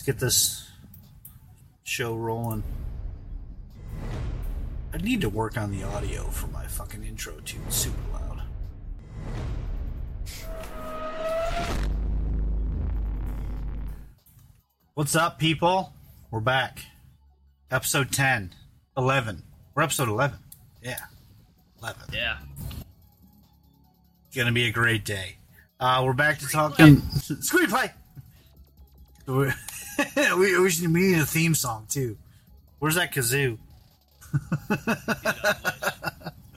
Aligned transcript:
Let's 0.00 0.06
get 0.06 0.18
this 0.18 0.66
show 1.82 2.16
rolling. 2.16 2.62
I 4.94 4.96
need 4.96 5.20
to 5.20 5.28
work 5.28 5.58
on 5.58 5.70
the 5.70 5.82
audio 5.82 6.22
for 6.28 6.46
my 6.46 6.64
fucking 6.64 7.04
intro 7.04 7.34
tune. 7.44 7.70
Super 7.70 8.00
loud. 8.14 8.42
What's 14.94 15.14
up, 15.14 15.38
people? 15.38 15.92
We're 16.30 16.40
back. 16.40 16.78
Episode 17.70 18.10
10. 18.10 18.54
11. 18.96 19.42
We're 19.74 19.82
episode 19.82 20.08
11. 20.08 20.38
Yeah. 20.82 20.96
11. 21.82 22.00
Yeah. 22.14 22.38
Gonna 24.34 24.52
be 24.52 24.64
a 24.64 24.72
great 24.72 25.04
day. 25.04 25.36
Uh, 25.78 26.00
we're 26.06 26.14
back 26.14 26.38
to 26.38 26.48
talking 26.48 26.96
screenplay. 26.96 27.92
We, 30.16 30.34
we, 30.38 30.60
we 30.60 30.70
should- 30.70 30.92
we 30.92 31.00
need 31.12 31.18
a 31.18 31.26
theme 31.26 31.54
song 31.54 31.86
too. 31.88 32.16
Where's 32.78 32.94
that 32.94 33.12
kazoo? 33.12 33.58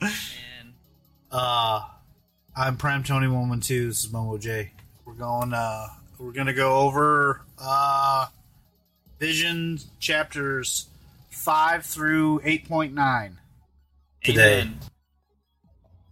And 0.00 0.74
Uh, 1.32 1.80
I'm 2.56 2.76
Prime 2.76 3.02
Tony 3.02 3.26
One 3.26 3.48
One 3.48 3.58
Two. 3.60 3.88
This 3.88 4.04
is 4.04 4.12
Momo 4.12 4.40
J. 4.40 4.70
We're 5.04 5.14
going. 5.14 5.52
Uh, 5.52 5.88
we're 6.20 6.30
gonna 6.32 6.52
go 6.54 6.76
over 6.78 7.40
uh, 7.60 8.26
Vision 9.18 9.80
chapters 9.98 10.86
five 11.30 11.84
through 11.84 12.40
eight 12.44 12.68
point 12.68 12.94
nine. 12.94 13.38
Today. 14.22 14.60
Amen. 14.60 14.78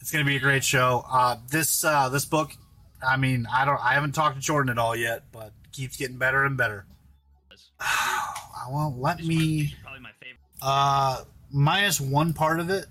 It's 0.00 0.10
gonna 0.10 0.24
be 0.24 0.34
a 0.34 0.40
great 0.40 0.64
show. 0.64 1.04
Uh, 1.08 1.36
this 1.48 1.84
uh, 1.84 2.08
this 2.08 2.24
book, 2.24 2.50
I 3.06 3.16
mean, 3.16 3.46
I 3.52 3.64
don't, 3.64 3.80
I 3.80 3.94
haven't 3.94 4.12
talked 4.16 4.34
to 4.34 4.42
Jordan 4.42 4.70
at 4.72 4.78
all 4.78 4.96
yet, 4.96 5.22
but 5.30 5.52
keeps 5.70 5.96
getting 5.96 6.16
better 6.16 6.44
and 6.44 6.56
better. 6.56 6.84
I 7.84 8.66
won't 8.68 8.98
let 9.00 9.22
me. 9.24 9.74
Probably 9.82 10.00
my 10.00 10.10
favorite. 10.20 10.38
Uh, 10.60 11.24
minus 11.50 12.00
one 12.00 12.32
part 12.32 12.60
of 12.60 12.70
it, 12.70 12.86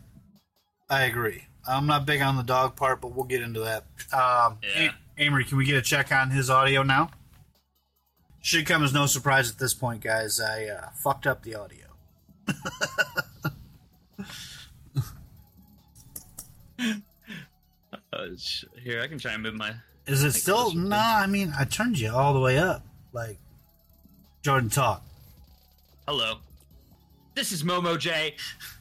I 0.89 1.03
agree. 1.03 1.45
I'm 1.67 1.85
not 1.87 2.05
big 2.05 2.21
on 2.21 2.35
the 2.37 2.43
dog 2.43 2.75
part, 2.75 3.01
but 3.01 3.09
we'll 3.15 3.25
get 3.25 3.41
into 3.41 3.61
that. 3.61 3.85
Um, 4.13 4.57
Yeah. 4.75 4.91
A- 5.17 5.23
Amory, 5.23 5.45
can 5.45 5.57
we 5.57 5.65
get 5.65 5.75
a 5.75 5.81
check 5.81 6.11
on 6.11 6.31
his 6.31 6.49
audio 6.49 6.83
now? 6.83 7.11
Should 8.41 8.65
come 8.65 8.83
as 8.83 8.93
no 8.93 9.05
surprise 9.05 9.51
at 9.51 9.59
this 9.59 9.73
point, 9.73 10.01
guys. 10.01 10.39
I 10.41 10.65
uh, 10.65 10.89
fucked 10.95 11.27
up 11.27 11.43
the 11.43 11.55
audio. 11.55 11.85
Uh, 18.13 18.27
here, 18.83 19.01
I 19.01 19.07
can 19.07 19.17
try 19.19 19.33
and 19.33 19.43
move 19.43 19.55
my. 19.55 19.73
Is 20.07 20.23
it 20.23 20.31
still? 20.33 20.71
be- 20.71 20.77
Nah, 20.77 21.17
I 21.19 21.27
mean, 21.27 21.53
I 21.57 21.65
turned 21.65 21.99
you 21.99 22.11
all 22.11 22.33
the 22.33 22.39
way 22.39 22.57
up. 22.57 22.85
Like, 23.13 23.37
Jordan, 24.41 24.69
talk. 24.69 25.03
Hello. 26.07 26.35
This 27.35 27.51
is 27.51 27.63
Momo 27.63 27.97
J, 27.97 28.35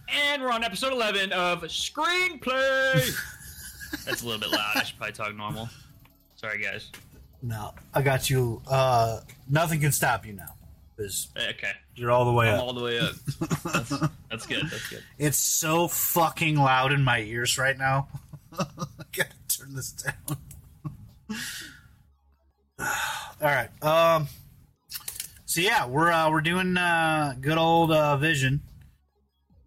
and 0.09 0.43
we're 0.43 0.51
on 0.51 0.65
episode 0.65 0.93
11 0.93 1.33
of 1.33 1.63
Screenplay. 1.65 3.15
That's 4.05 4.23
a 4.23 4.27
little 4.27 4.41
bit 4.41 4.51
loud. 4.51 4.73
I 4.77 4.83
should 4.83 4.97
probably 4.97 5.13
talk 5.13 5.35
normal. 5.37 5.69
Sorry, 6.37 6.63
guys. 6.63 6.91
No, 7.43 7.75
I 7.95 8.03
got 8.03 8.29
you. 8.31 8.61
Uh, 8.67 9.21
nothing 9.49 9.81
can 9.81 9.93
stop 9.93 10.27
you 10.27 10.33
now. 10.35 10.55
'cause 10.97 11.29
Eh, 11.37 11.51
Okay. 11.51 11.73
you're 11.95 12.11
all 12.11 12.25
the 12.27 12.33
way 12.33 12.49
I'm 12.51 12.57
up. 12.57 12.63
all 12.65 12.73
the 12.75 12.83
way 12.85 12.99
up. 12.99 13.15
That's, 13.73 13.89
that's 14.31 14.47
good. 14.47 14.65
That's 14.71 14.89
good. 14.89 15.03
It's 15.19 15.39
so 15.39 15.89
fucking 15.89 16.57
loud 16.57 16.93
in 16.93 17.03
my 17.05 17.21
ears 17.21 17.57
right 17.59 17.77
now. 17.79 18.09
I 18.59 18.65
gotta 19.13 19.31
turn 19.49 19.75
this 19.75 19.93
down. 19.93 20.37
All 22.81 22.87
right. 23.43 23.69
Um. 23.83 24.27
So 25.51 25.61
yeah, 25.61 25.85
we're 25.89 26.13
uh, 26.13 26.31
we're 26.31 26.43
doing 26.43 26.77
uh, 26.77 27.35
good 27.41 27.59
old 27.59 27.91
uh, 27.91 28.17
Vision, 28.19 28.61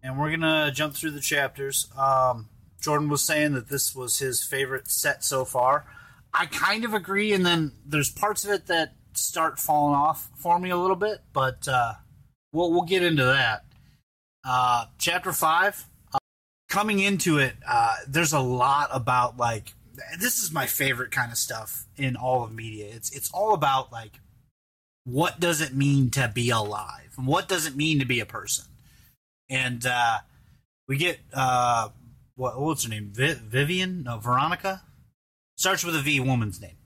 and 0.02 0.18
we're 0.18 0.30
gonna 0.30 0.72
jump 0.72 0.94
through 0.94 1.10
the 1.10 1.20
chapters. 1.20 1.88
Um, 1.94 2.48
Jordan 2.80 3.10
was 3.10 3.20
saying 3.20 3.52
that 3.52 3.68
this 3.68 3.94
was 3.94 4.18
his 4.18 4.42
favorite 4.42 4.88
set 4.88 5.22
so 5.22 5.44
far. 5.44 5.84
I 6.32 6.46
kind 6.46 6.86
of 6.86 6.94
agree, 6.94 7.34
and 7.34 7.44
then 7.44 7.72
there's 7.84 8.10
parts 8.10 8.46
of 8.46 8.50
it 8.50 8.66
that 8.68 8.94
start 9.12 9.60
falling 9.60 9.94
off 9.94 10.30
for 10.36 10.58
me 10.58 10.70
a 10.70 10.78
little 10.78 10.96
bit, 10.96 11.18
but 11.34 11.68
uh, 11.68 11.92
we'll 12.50 12.72
we'll 12.72 12.84
get 12.84 13.02
into 13.02 13.24
that. 13.24 13.66
Uh, 14.42 14.86
chapter 14.96 15.34
five, 15.34 15.84
uh, 16.14 16.18
coming 16.70 16.98
into 16.98 17.36
it, 17.36 17.56
uh, 17.68 17.96
there's 18.08 18.32
a 18.32 18.40
lot 18.40 18.88
about 18.90 19.36
like 19.36 19.74
this 20.18 20.42
is 20.42 20.50
my 20.50 20.64
favorite 20.64 21.10
kind 21.10 21.30
of 21.30 21.36
stuff 21.36 21.84
in 21.98 22.16
all 22.16 22.42
of 22.42 22.54
media. 22.54 22.86
It's 22.90 23.14
it's 23.14 23.30
all 23.32 23.52
about 23.52 23.92
like 23.92 24.12
what 25.04 25.38
does 25.40 25.60
it 25.60 25.74
mean 25.74 26.10
to 26.10 26.30
be 26.34 26.50
alive, 26.50 27.12
and 27.16 27.26
what 27.26 27.48
does 27.48 27.66
it 27.66 27.76
mean 27.76 27.98
to 27.98 28.04
be 28.06 28.20
a 28.20 28.26
person, 28.26 28.64
and 29.50 29.84
uh, 29.86 30.18
we 30.88 30.96
get 30.96 31.18
uh, 31.32 31.88
what 32.36 32.60
what's 32.60 32.84
her 32.84 32.90
name, 32.90 33.10
Vi- 33.12 33.34
Vivian, 33.34 34.04
no 34.04 34.18
Veronica, 34.18 34.82
starts 35.56 35.84
with 35.84 35.94
a 35.96 36.00
V, 36.00 36.20
woman's 36.20 36.60
name, 36.60 36.76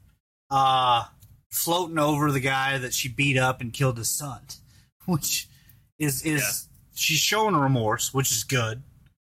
uh, 0.50 1.04
floating 1.50 1.98
over 1.98 2.30
the 2.32 2.40
guy 2.40 2.78
that 2.78 2.92
she 2.92 3.08
beat 3.08 3.38
up 3.38 3.60
and 3.60 3.72
killed 3.72 3.98
his 3.98 4.10
son, 4.10 4.40
which 5.06 5.48
is 5.98 6.22
is 6.24 6.40
Yeah. 6.40 6.76
she's 6.94 7.18
showing 7.20 7.54
remorse, 7.56 8.12
which 8.12 8.30
is 8.32 8.44
good, 8.44 8.82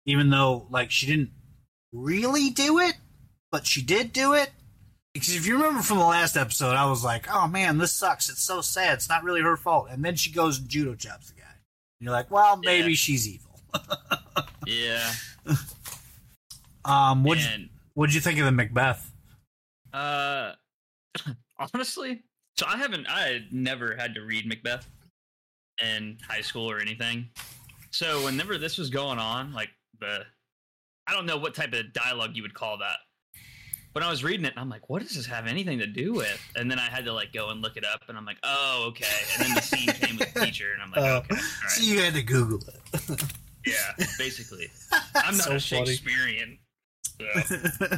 even 0.05 0.29
though 0.29 0.67
like 0.69 0.91
she 0.91 1.05
didn't 1.07 1.31
really 1.93 2.49
do 2.49 2.79
it, 2.79 2.95
but 3.51 3.65
she 3.65 3.81
did 3.81 4.11
do 4.13 4.33
it. 4.33 4.51
Because 5.13 5.35
if 5.35 5.45
you 5.45 5.55
remember 5.57 5.81
from 5.83 5.99
the 5.99 6.05
last 6.05 6.35
episode, 6.37 6.71
I 6.75 6.89
was 6.89 7.03
like, 7.03 7.27
"Oh 7.31 7.47
man, 7.47 7.77
this 7.77 7.91
sucks. 7.93 8.29
It's 8.29 8.41
so 8.41 8.61
sad. 8.61 8.95
It's 8.95 9.09
not 9.09 9.23
really 9.23 9.41
her 9.41 9.55
fault." 9.57 9.87
And 9.91 10.03
then 10.03 10.15
she 10.15 10.31
goes 10.31 10.57
and 10.59 10.67
judo 10.67 10.95
chops 10.95 11.29
the 11.29 11.39
guy. 11.41 11.47
And 11.51 12.05
you're 12.05 12.11
like, 12.11 12.31
"Well, 12.31 12.57
maybe 12.57 12.89
Yeah. 12.89 12.95
she's 12.95 13.27
evil." 13.27 13.59
Yeah. 14.65 15.11
Um, 16.85 17.23
what 17.23 17.37
what'd 17.95 18.15
you 18.15 18.21
think 18.21 18.39
of 18.39 18.45
the 18.45 18.51
Macbeth? 18.51 19.11
uh, 19.93 20.53
honestly, 21.73 22.23
so 22.57 22.65
I 22.67 22.77
haven't. 22.77 23.05
I 23.09 23.45
never 23.51 23.95
had 23.95 24.15
to 24.15 24.21
read 24.21 24.45
Macbeth 24.47 24.87
in 25.81 26.17
high 26.27 26.41
school 26.41 26.69
or 26.71 26.79
anything. 26.79 27.27
So 27.91 28.23
whenever 28.23 28.57
this 28.57 28.77
was 28.77 28.89
going 28.89 29.19
on, 29.19 29.53
like 29.53 29.69
the, 29.99 30.25
I 31.07 31.11
don't 31.13 31.25
know 31.25 31.37
what 31.37 31.53
type 31.53 31.73
of 31.73 31.91
dialogue 31.93 32.31
you 32.35 32.41
would 32.41 32.53
call 32.53 32.77
that. 32.79 32.97
When 33.93 34.03
I 34.03 34.09
was 34.09 34.23
reading 34.23 34.45
it, 34.45 34.49
and 34.53 34.59
I'm 34.59 34.69
like, 34.69 34.89
what 34.89 35.01
does 35.03 35.15
this 35.15 35.25
have 35.27 35.45
anything 35.47 35.77
to 35.79 35.87
do 35.87 36.13
with? 36.13 36.39
And 36.55 36.69
then 36.69 36.79
I 36.79 36.89
had 36.89 37.05
to 37.05 37.13
like 37.13 37.31
go 37.31 37.49
and 37.49 37.61
look 37.61 37.77
it 37.77 37.85
up, 37.85 38.01
and 38.09 38.17
I'm 38.17 38.25
like, 38.25 38.37
oh, 38.43 38.85
okay. 38.89 39.05
And 39.37 39.47
then 39.47 39.55
the 39.55 39.61
scene 39.61 39.87
came 39.87 40.17
with 40.17 40.33
the 40.33 40.39
teacher, 40.45 40.73
and 40.73 40.81
I'm 40.81 40.91
like, 40.91 40.99
Uh, 41.01 41.17
okay, 41.19 41.35
right. 41.35 41.69
So 41.69 41.83
you 41.83 42.01
had 42.01 42.13
to 42.15 42.23
Google 42.23 42.59
it. 42.67 43.23
yeah, 43.65 44.05
basically. 44.17 44.67
I'm 45.15 45.37
not 45.37 45.45
So 45.45 45.55
a. 45.55 45.59
Shakespearean. 45.59 46.57
So. 47.19 47.97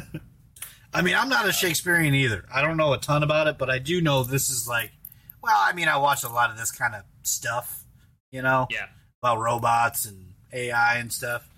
I 0.94 1.02
mean, 1.02 1.14
I'm 1.14 1.28
not 1.30 1.48
a 1.48 1.52
Shakespearean 1.52 2.14
either. 2.14 2.44
I 2.54 2.60
don't 2.62 2.76
know 2.76 2.92
a 2.92 2.98
ton 2.98 3.22
about 3.22 3.48
it, 3.48 3.56
but 3.58 3.68
I 3.70 3.78
do 3.78 4.00
know 4.00 4.22
this 4.22 4.48
is 4.50 4.68
like, 4.68 4.92
well, 5.42 5.56
I 5.58 5.72
mean, 5.72 5.88
I 5.88 5.96
watch 5.96 6.24
a 6.24 6.28
lot 6.28 6.50
of 6.50 6.58
this 6.58 6.70
kind 6.70 6.94
of 6.94 7.02
stuff, 7.22 7.84
you 8.30 8.42
know, 8.42 8.66
Yeah. 8.70 8.86
about 9.22 9.38
robots 9.38 10.04
and 10.06 10.34
AI 10.52 10.96
and 10.98 11.12
stuff. 11.12 11.48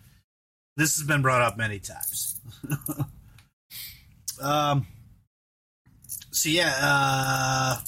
This 0.76 0.96
has 0.96 1.06
been 1.06 1.22
brought 1.22 1.42
up 1.42 1.56
many 1.56 1.78
times. 1.80 2.40
um. 4.40 4.86
So 6.30 6.48
yeah, 6.48 6.72
uh, 6.80 7.80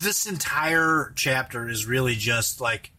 this 0.00 0.26
entire 0.26 1.12
chapter 1.16 1.68
is 1.68 1.86
really 1.86 2.14
just 2.14 2.60
like 2.60 2.92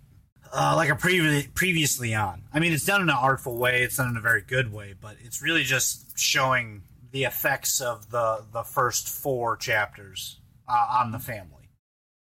uh, 0.53 0.73
like 0.75 0.89
a 0.89 0.95
previ- 0.95 1.53
previously 1.53 2.13
on. 2.13 2.43
I 2.53 2.59
mean, 2.59 2.73
it's 2.73 2.85
done 2.85 3.01
in 3.01 3.09
an 3.09 3.15
artful 3.15 3.57
way. 3.57 3.83
It's 3.83 3.97
done 3.97 4.09
in 4.09 4.17
a 4.17 4.21
very 4.21 4.41
good 4.41 4.71
way, 4.71 4.93
but 4.99 5.15
it's 5.23 5.41
really 5.41 5.63
just 5.63 6.17
showing 6.19 6.83
the 7.11 7.23
effects 7.23 7.81
of 7.81 8.11
the 8.11 8.43
the 8.51 8.63
first 8.63 9.07
four 9.07 9.57
chapters 9.57 10.39
uh, 10.67 10.99
on 10.99 11.11
the 11.11 11.19
family. 11.19 11.69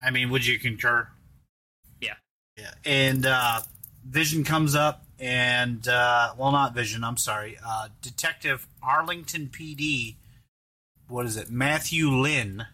I 0.02 0.10
mean, 0.10 0.30
would 0.30 0.46
you 0.46 0.58
concur? 0.58 1.08
Yeah. 2.00 2.14
Yeah. 2.56 2.70
And 2.84 3.26
uh, 3.26 3.60
Vision 4.06 4.44
comes 4.44 4.74
up, 4.74 5.04
and 5.18 5.86
uh, 5.88 6.32
well, 6.36 6.52
not 6.52 6.74
Vision. 6.74 7.04
I'm 7.04 7.16
sorry. 7.16 7.58
Uh, 7.64 7.88
Detective 8.02 8.66
Arlington 8.82 9.48
PD. 9.48 10.16
What 11.08 11.26
is 11.26 11.36
it? 11.36 11.50
Matthew 11.50 12.10
Lynn 12.10 12.66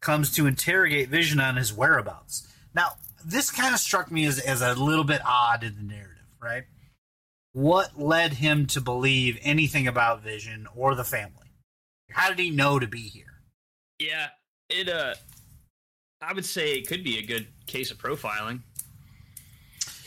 comes 0.00 0.32
to 0.34 0.46
interrogate 0.46 1.08
Vision 1.08 1.40
on 1.40 1.56
his 1.56 1.72
whereabouts. 1.72 2.46
Now, 2.74 2.92
this 3.24 3.50
kind 3.50 3.74
of 3.74 3.80
struck 3.80 4.10
me 4.10 4.24
as, 4.26 4.38
as 4.38 4.62
a 4.62 4.74
little 4.74 5.04
bit 5.04 5.20
odd 5.24 5.64
in 5.64 5.76
the 5.76 5.82
narrative, 5.82 6.26
right? 6.40 6.64
What 7.52 7.98
led 7.98 8.34
him 8.34 8.66
to 8.66 8.80
believe 8.80 9.38
anything 9.42 9.86
about 9.86 10.22
Vision 10.22 10.66
or 10.76 10.94
the 10.94 11.04
family? 11.04 11.32
How 12.10 12.28
did 12.28 12.38
he 12.38 12.50
know 12.50 12.78
to 12.78 12.86
be 12.86 13.02
here? 13.02 13.42
Yeah, 13.98 14.28
it 14.68 14.88
uh 14.88 15.14
I 16.20 16.32
would 16.32 16.46
say 16.46 16.72
it 16.72 16.88
could 16.88 17.04
be 17.04 17.18
a 17.18 17.22
good 17.22 17.46
case 17.66 17.90
of 17.90 17.98
profiling. 17.98 18.60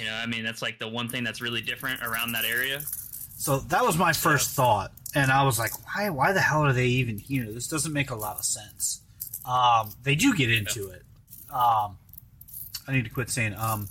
You 0.01 0.07
know, 0.07 0.15
I 0.15 0.25
mean 0.25 0.43
that's 0.43 0.61
like 0.61 0.79
the 0.79 0.87
one 0.87 1.07
thing 1.07 1.23
that's 1.23 1.41
really 1.41 1.61
different 1.61 2.01
around 2.01 2.31
that 2.31 2.45
area. 2.45 2.81
So 3.37 3.59
that 3.59 3.83
was 3.83 3.97
my 3.97 4.13
first 4.13 4.51
thought, 4.51 4.91
and 5.15 5.31
I 5.31 5.43
was 5.43 5.59
like, 5.59 5.71
"Why? 5.85 6.09
Why 6.09 6.33
the 6.33 6.41
hell 6.41 6.65
are 6.65 6.73
they 6.73 6.87
even 6.87 7.17
here? 7.17 7.45
This 7.45 7.67
doesn't 7.67 7.93
make 7.93 8.09
a 8.09 8.15
lot 8.15 8.37
of 8.37 8.43
sense." 8.43 9.01
Um, 9.45 9.93
they 10.03 10.15
do 10.15 10.35
get 10.35 10.51
into 10.51 10.89
it, 10.89 11.03
um, 11.51 11.97
I 12.87 12.93
need 12.93 13.05
to 13.05 13.09
quit 13.09 13.29
saying 13.29 13.55
um. 13.55 13.87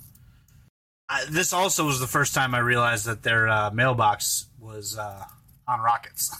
I, 1.09 1.25
this 1.29 1.51
also 1.51 1.85
was 1.85 1.99
the 1.99 2.07
first 2.07 2.33
time 2.33 2.55
I 2.55 2.59
realized 2.59 3.05
that 3.05 3.21
their 3.21 3.49
uh, 3.49 3.69
mailbox 3.71 4.45
was 4.59 4.97
uh, 4.97 5.25
on 5.67 5.81
rockets, 5.81 6.33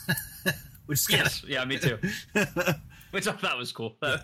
which 0.86 1.10
Yes, 1.10 1.44
yeah, 1.46 1.66
me 1.66 1.78
too. 1.78 1.98
Which 3.12 3.28
I 3.28 3.34
thought 3.34 3.58
was 3.58 3.74
cool. 3.74 3.98
uh, 4.02 4.16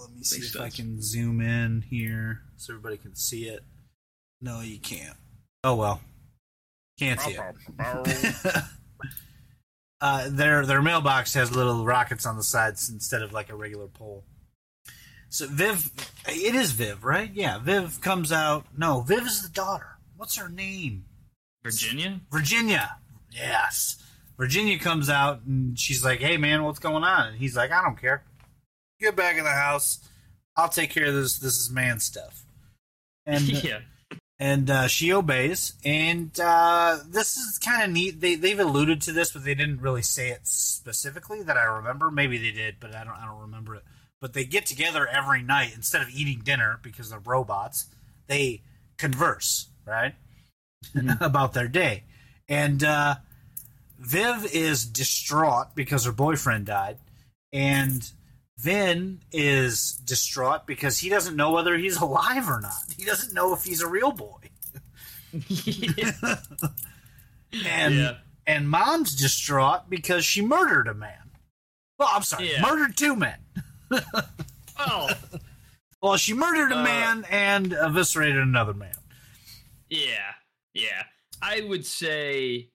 let 0.00 0.16
me 0.16 0.22
see 0.22 0.40
Makes 0.40 0.54
if 0.54 0.60
I 0.62 0.70
can 0.70 1.02
zoom 1.02 1.42
in 1.42 1.82
here 1.82 2.40
so 2.56 2.72
everybody 2.72 2.96
can 2.96 3.14
see 3.14 3.48
it. 3.48 3.62
No, 4.40 4.60
you 4.60 4.78
can't. 4.78 5.16
Oh 5.64 5.74
well, 5.74 6.00
can't 6.98 7.20
see 7.20 7.32
it. 7.32 8.56
uh, 10.00 10.28
their 10.30 10.64
their 10.64 10.82
mailbox 10.82 11.34
has 11.34 11.54
little 11.54 11.84
rockets 11.84 12.24
on 12.24 12.36
the 12.36 12.42
sides 12.42 12.88
instead 12.88 13.22
of 13.22 13.32
like 13.32 13.50
a 13.50 13.54
regular 13.54 13.86
pole. 13.86 14.24
So 15.28 15.46
Viv, 15.46 15.90
it 16.26 16.54
is 16.54 16.72
Viv, 16.72 17.04
right? 17.04 17.30
Yeah, 17.32 17.58
Viv 17.58 18.00
comes 18.00 18.32
out. 18.32 18.66
No, 18.76 19.02
Viv 19.02 19.26
is 19.26 19.42
the 19.42 19.48
daughter. 19.48 19.98
What's 20.16 20.36
her 20.36 20.48
name? 20.48 21.04
Virginia? 21.62 22.20
Virginia. 22.32 22.96
Yes, 23.30 24.02
Virginia 24.38 24.78
comes 24.78 25.10
out 25.10 25.42
and 25.42 25.78
she's 25.78 26.02
like, 26.02 26.20
"Hey 26.20 26.38
man, 26.38 26.64
what's 26.64 26.78
going 26.78 27.04
on?" 27.04 27.28
And 27.28 27.36
he's 27.36 27.56
like, 27.56 27.70
"I 27.70 27.82
don't 27.82 28.00
care. 28.00 28.24
Get 28.98 29.14
back 29.14 29.36
in 29.36 29.44
the 29.44 29.50
house. 29.50 30.00
I'll 30.56 30.68
take 30.68 30.90
care 30.90 31.06
of 31.06 31.14
this. 31.14 31.38
This 31.38 31.58
is 31.58 31.70
man 31.70 32.00
stuff." 32.00 32.44
And 33.26 33.42
yeah. 33.64 33.80
And 34.40 34.70
uh, 34.70 34.86
she 34.88 35.12
obeys. 35.12 35.74
And 35.84 36.30
uh, 36.40 36.98
this 37.06 37.36
is 37.36 37.58
kind 37.58 37.84
of 37.84 37.90
neat. 37.90 38.20
They 38.20 38.34
they've 38.34 38.58
alluded 38.58 39.02
to 39.02 39.12
this, 39.12 39.32
but 39.32 39.44
they 39.44 39.54
didn't 39.54 39.82
really 39.82 40.02
say 40.02 40.30
it 40.30 40.46
specifically 40.46 41.42
that 41.42 41.58
I 41.58 41.64
remember. 41.64 42.10
Maybe 42.10 42.38
they 42.38 42.50
did, 42.50 42.76
but 42.80 42.94
I 42.94 43.04
don't 43.04 43.14
I 43.14 43.26
don't 43.26 43.42
remember 43.42 43.76
it. 43.76 43.84
But 44.20 44.32
they 44.32 44.44
get 44.44 44.66
together 44.66 45.06
every 45.06 45.42
night 45.42 45.72
instead 45.76 46.02
of 46.02 46.08
eating 46.10 46.40
dinner 46.42 46.80
because 46.82 47.10
they're 47.10 47.20
robots. 47.20 47.86
They 48.26 48.62
converse, 48.96 49.68
right, 49.86 50.14
about 51.20 51.52
their 51.52 51.68
day. 51.68 52.04
And 52.48 52.82
uh, 52.82 53.16
Viv 53.98 54.46
is 54.54 54.86
distraught 54.86 55.74
because 55.74 56.04
her 56.06 56.12
boyfriend 56.12 56.66
died, 56.66 56.98
and 57.52 58.10
Vin 58.60 59.20
is 59.32 59.92
distraught 60.04 60.66
because 60.66 60.98
he 60.98 61.08
doesn't 61.08 61.36
know 61.36 61.52
whether 61.52 61.76
he's 61.78 61.96
alive 61.96 62.48
or 62.48 62.60
not. 62.60 62.82
He 62.96 63.04
doesn't 63.04 63.32
know 63.34 63.54
if 63.54 63.64
he's 63.64 63.80
a 63.80 63.88
real 63.88 64.12
boy. 64.12 64.36
yeah. 65.32 66.12
And 67.66 67.94
Yeah. 67.96 68.16
and 68.46 68.68
mom's 68.70 69.14
distraught 69.16 69.90
because 69.90 70.24
she 70.24 70.40
murdered 70.40 70.86
a 70.86 70.94
man. 70.94 71.30
Well, 71.98 72.08
I'm 72.12 72.22
sorry, 72.22 72.52
Yeah. 72.52 72.62
murdered 72.62 72.96
two 72.96 73.16
men. 73.16 73.38
Oh, 74.78 75.10
Well, 76.00 76.16
she 76.16 76.32
murdered 76.32 76.72
a 76.72 76.78
Uh, 76.78 76.84
man 76.84 77.24
and 77.28 77.72
eviscerated 77.74 78.38
another 78.40 78.72
man. 78.72 78.94
yeah. 79.90 80.32
Yeah. 80.74 81.02
I 81.42 81.60
would 81.62 81.84
say 81.84 82.70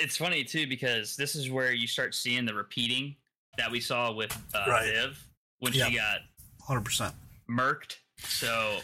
it's 0.00 0.16
funny 0.16 0.42
too 0.44 0.66
because 0.66 1.14
this 1.16 1.34
is 1.36 1.48
where 1.50 1.72
you 1.72 1.86
start 1.86 2.14
seeing 2.14 2.44
the 2.46 2.54
repeating 2.54 3.16
that 3.58 3.70
we 3.70 3.80
saw 3.80 4.12
with 4.12 4.36
uh, 4.54 4.64
Right. 4.68 4.86
Viv 4.92 5.26
when 5.58 5.72
Yep. 5.72 5.88
she 5.88 5.96
got 5.96 6.18
Hundred 6.66 6.84
percent. 6.84 7.14
murked. 7.50 7.96
So, 8.18 8.78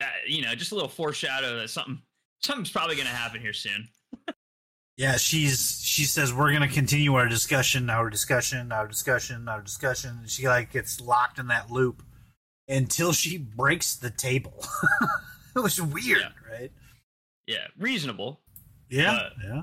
uh, 0.00 0.06
you 0.26 0.42
know, 0.42 0.54
just 0.54 0.72
a 0.72 0.74
little 0.74 0.88
foreshadow 0.88 1.58
that 1.60 1.70
something 1.70 2.00
something's 2.40 2.70
probably 2.70 2.96
going 2.96 3.08
to 3.08 3.14
happen 3.14 3.40
here 3.40 3.52
soon. 3.52 3.88
Yeah, 4.96 5.16
she's 5.16 5.80
she 5.84 6.02
says 6.04 6.34
we're 6.34 6.52
gonna 6.52 6.66
continue 6.66 7.14
our 7.14 7.28
discussion, 7.28 7.88
our 7.88 8.10
discussion, 8.10 8.72
our 8.72 8.88
discussion, 8.88 9.46
our 9.48 9.62
discussion. 9.62 10.18
And 10.20 10.28
she 10.28 10.48
like 10.48 10.72
gets 10.72 11.00
locked 11.00 11.38
in 11.38 11.46
that 11.46 11.70
loop 11.70 12.02
until 12.66 13.12
she 13.12 13.38
breaks 13.38 13.94
the 13.94 14.10
table. 14.10 14.54
it 15.56 15.60
was 15.60 15.80
weird, 15.80 16.26
right? 16.50 16.72
Yeah, 17.46 17.68
reasonable. 17.78 18.40
Yeah, 18.90 19.28
yeah. 19.44 19.62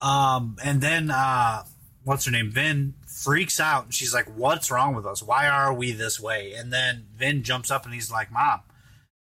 Um, 0.00 0.56
and 0.64 0.80
then 0.80 1.12
uh, 1.12 1.62
what's 2.02 2.24
her 2.24 2.32
name? 2.32 2.50
Vin 2.50 2.94
freaks 3.22 3.60
out, 3.60 3.84
and 3.84 3.94
she's 3.94 4.14
like, 4.14 4.26
"What's 4.26 4.70
wrong 4.70 4.94
with 4.94 5.06
us? 5.06 5.22
Why 5.22 5.48
are 5.48 5.72
we 5.72 5.92
this 5.92 6.18
way?" 6.18 6.54
And 6.54 6.72
then 6.72 7.08
Vin 7.14 7.42
jumps 7.42 7.70
up 7.70 7.84
and 7.84 7.94
he's 7.94 8.10
like, 8.10 8.32
"Mom, 8.32 8.60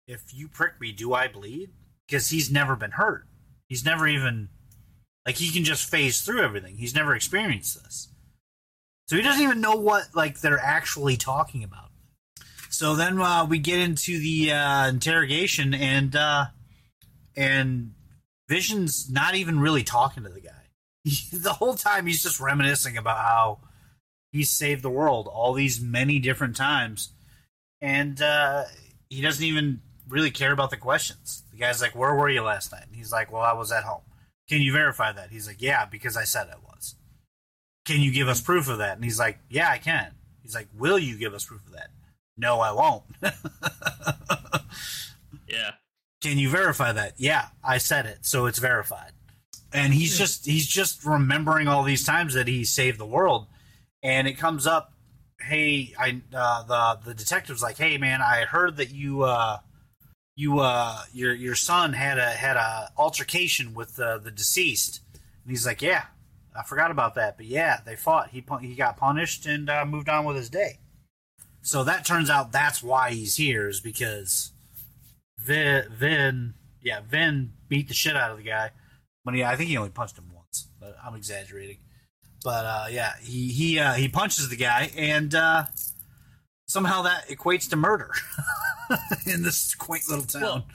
if 0.06 0.34
you 0.34 0.48
prick 0.48 0.80
me, 0.80 0.92
do 0.92 1.14
I 1.14 1.28
bleed?" 1.28 1.70
Because 2.06 2.30
he's 2.30 2.50
never 2.50 2.76
been 2.76 2.92
hurt. 2.92 3.26
He's 3.68 3.84
never 3.84 4.06
even 4.06 4.48
like 5.26 5.36
he 5.36 5.50
can 5.50 5.64
just 5.64 5.88
phase 5.88 6.20
through 6.20 6.42
everything. 6.42 6.76
He's 6.76 6.94
never 6.94 7.14
experienced 7.14 7.82
this, 7.82 8.08
so 9.08 9.16
he 9.16 9.22
doesn't 9.22 9.42
even 9.42 9.60
know 9.60 9.76
what 9.76 10.14
like 10.14 10.40
they're 10.40 10.58
actually 10.58 11.16
talking 11.16 11.64
about. 11.64 11.90
So 12.68 12.94
then 12.94 13.18
uh, 13.18 13.46
we 13.48 13.58
get 13.58 13.80
into 13.80 14.18
the 14.18 14.52
uh, 14.52 14.88
interrogation, 14.88 15.72
and 15.72 16.14
uh, 16.14 16.46
and 17.34 17.94
Vision's 18.48 19.10
not 19.10 19.34
even 19.34 19.58
really 19.58 19.82
talking 19.82 20.22
to 20.24 20.28
the 20.28 20.40
guy. 20.40 20.52
the 21.32 21.54
whole 21.54 21.74
time 21.74 22.06
he's 22.06 22.22
just 22.22 22.40
reminiscing 22.40 22.96
about 22.96 23.18
how 23.18 23.60
he's 24.36 24.50
saved 24.50 24.82
the 24.82 24.90
world 24.90 25.28
all 25.28 25.52
these 25.52 25.80
many 25.80 26.18
different 26.18 26.56
times, 26.56 27.12
and 27.80 28.20
uh, 28.20 28.64
he 29.08 29.20
doesn't 29.20 29.44
even 29.44 29.80
really 30.08 30.30
care 30.30 30.52
about 30.52 30.70
the 30.70 30.76
questions. 30.76 31.42
The 31.50 31.58
guy's 31.58 31.82
like, 31.82 31.94
"Where 31.94 32.14
were 32.14 32.28
you 32.28 32.42
last 32.42 32.72
night?" 32.72 32.84
And 32.86 32.96
he's 32.96 33.12
like, 33.12 33.32
"Well, 33.32 33.42
I 33.42 33.52
was 33.52 33.72
at 33.72 33.84
home." 33.84 34.02
Can 34.48 34.62
you 34.62 34.72
verify 34.72 35.12
that? 35.12 35.30
He's 35.30 35.46
like, 35.46 35.60
"Yeah, 35.60 35.86
because 35.86 36.16
I 36.16 36.24
said 36.24 36.48
I 36.50 36.56
was." 36.56 36.94
Can 37.84 38.00
you 38.00 38.12
give 38.12 38.28
us 38.28 38.40
proof 38.40 38.68
of 38.68 38.78
that? 38.78 38.96
And 38.96 39.04
he's 39.04 39.18
like, 39.18 39.38
"Yeah, 39.48 39.70
I 39.70 39.78
can." 39.78 40.12
He's 40.42 40.54
like, 40.54 40.68
"Will 40.76 40.98
you 40.98 41.18
give 41.18 41.34
us 41.34 41.44
proof 41.44 41.64
of 41.66 41.72
that?" 41.72 41.88
No, 42.36 42.60
I 42.60 42.72
won't. 42.72 43.04
Yeah. 45.48 45.72
Can 46.22 46.38
you 46.38 46.48
verify 46.50 46.92
that? 46.92 47.14
Yeah, 47.16 47.48
I 47.62 47.78
said 47.78 48.06
it, 48.06 48.18
so 48.22 48.46
it's 48.46 48.58
verified. 48.58 49.12
And 49.72 49.92
he's 49.92 50.16
just 50.16 50.46
he's 50.46 50.66
just 50.66 51.04
remembering 51.04 51.68
all 51.68 51.82
these 51.82 52.04
times 52.04 52.34
that 52.34 52.48
he 52.48 52.64
saved 52.64 52.98
the 52.98 53.06
world, 53.06 53.46
and 54.06 54.28
it 54.28 54.34
comes 54.34 54.68
up. 54.68 54.92
Hey, 55.40 55.92
I 55.98 56.22
uh, 56.34 56.62
the 56.62 57.10
the 57.10 57.14
detective's 57.14 57.62
like, 57.62 57.76
hey 57.76 57.98
man, 57.98 58.22
I 58.22 58.44
heard 58.44 58.76
that 58.76 58.90
you 58.90 59.22
uh, 59.22 59.58
you 60.36 60.60
uh, 60.60 61.00
your 61.12 61.34
your 61.34 61.56
son 61.56 61.92
had 61.92 62.16
a 62.16 62.30
had 62.30 62.56
a 62.56 62.90
altercation 62.96 63.74
with 63.74 63.98
uh, 63.98 64.18
the 64.18 64.30
deceased, 64.30 65.00
and 65.12 65.50
he's 65.50 65.66
like, 65.66 65.82
yeah, 65.82 66.04
I 66.56 66.62
forgot 66.62 66.92
about 66.92 67.16
that, 67.16 67.36
but 67.36 67.46
yeah, 67.46 67.80
they 67.84 67.96
fought. 67.96 68.30
He 68.30 68.44
he 68.60 68.76
got 68.76 68.96
punished 68.96 69.44
and 69.44 69.68
uh, 69.68 69.84
moved 69.84 70.08
on 70.08 70.24
with 70.24 70.36
his 70.36 70.48
day. 70.48 70.78
So 71.62 71.82
that 71.82 72.04
turns 72.04 72.30
out 72.30 72.52
that's 72.52 72.80
why 72.82 73.10
he's 73.10 73.34
here 73.34 73.68
is 73.68 73.80
because 73.80 74.52
Vin, 75.40 75.86
Vin, 75.90 76.54
yeah, 76.80 77.00
Vin 77.00 77.54
beat 77.68 77.88
the 77.88 77.94
shit 77.94 78.16
out 78.16 78.30
of 78.30 78.36
the 78.36 78.44
guy. 78.44 78.70
When 79.24 79.34
he, 79.34 79.42
I 79.42 79.56
think 79.56 79.68
he 79.68 79.76
only 79.76 79.90
punched 79.90 80.16
him 80.16 80.30
once, 80.32 80.68
but 80.78 80.96
I'm 81.04 81.16
exaggerating. 81.16 81.78
But 82.46 82.64
uh, 82.64 82.86
yeah, 82.92 83.14
he 83.20 83.48
he 83.48 83.80
uh, 83.80 83.94
he 83.94 84.06
punches 84.06 84.48
the 84.48 84.54
guy, 84.54 84.92
and 84.96 85.34
uh, 85.34 85.64
somehow 86.68 87.02
that 87.02 87.26
equates 87.28 87.68
to 87.70 87.76
murder 87.76 88.12
in 89.26 89.42
this 89.42 89.74
quaint 89.74 90.04
little 90.08 90.24
town. 90.24 90.42
Well, 90.42 90.66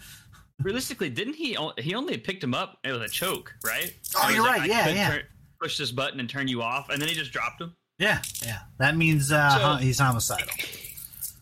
realistically, 0.62 1.10
didn't 1.10 1.36
he? 1.36 1.58
He 1.78 1.96
only 1.96 2.18
picked 2.18 2.44
him 2.44 2.54
up 2.54 2.78
with 2.84 3.02
a 3.02 3.08
choke, 3.08 3.54
right? 3.66 3.94
Oh, 4.18 4.30
you're 4.30 4.44
like, 4.44 4.60
right. 4.60 4.70
Yeah, 4.70 4.90
yeah. 4.90 5.10
turn- 5.12 5.24
push 5.62 5.78
this 5.78 5.92
button 5.92 6.20
and 6.20 6.30
turn 6.30 6.50
you 6.50 6.62
off, 6.62 6.90
and 6.90 7.02
then 7.02 7.08
he 7.08 7.16
just 7.16 7.32
dropped 7.32 7.62
him. 7.62 7.74
yeah, 8.00 8.22
yeah. 8.44 8.60
That 8.80 8.98
means 8.98 9.32
uh, 9.32 9.58
So- 9.58 9.76
he's 9.82 9.98
homicidal. 9.98 10.54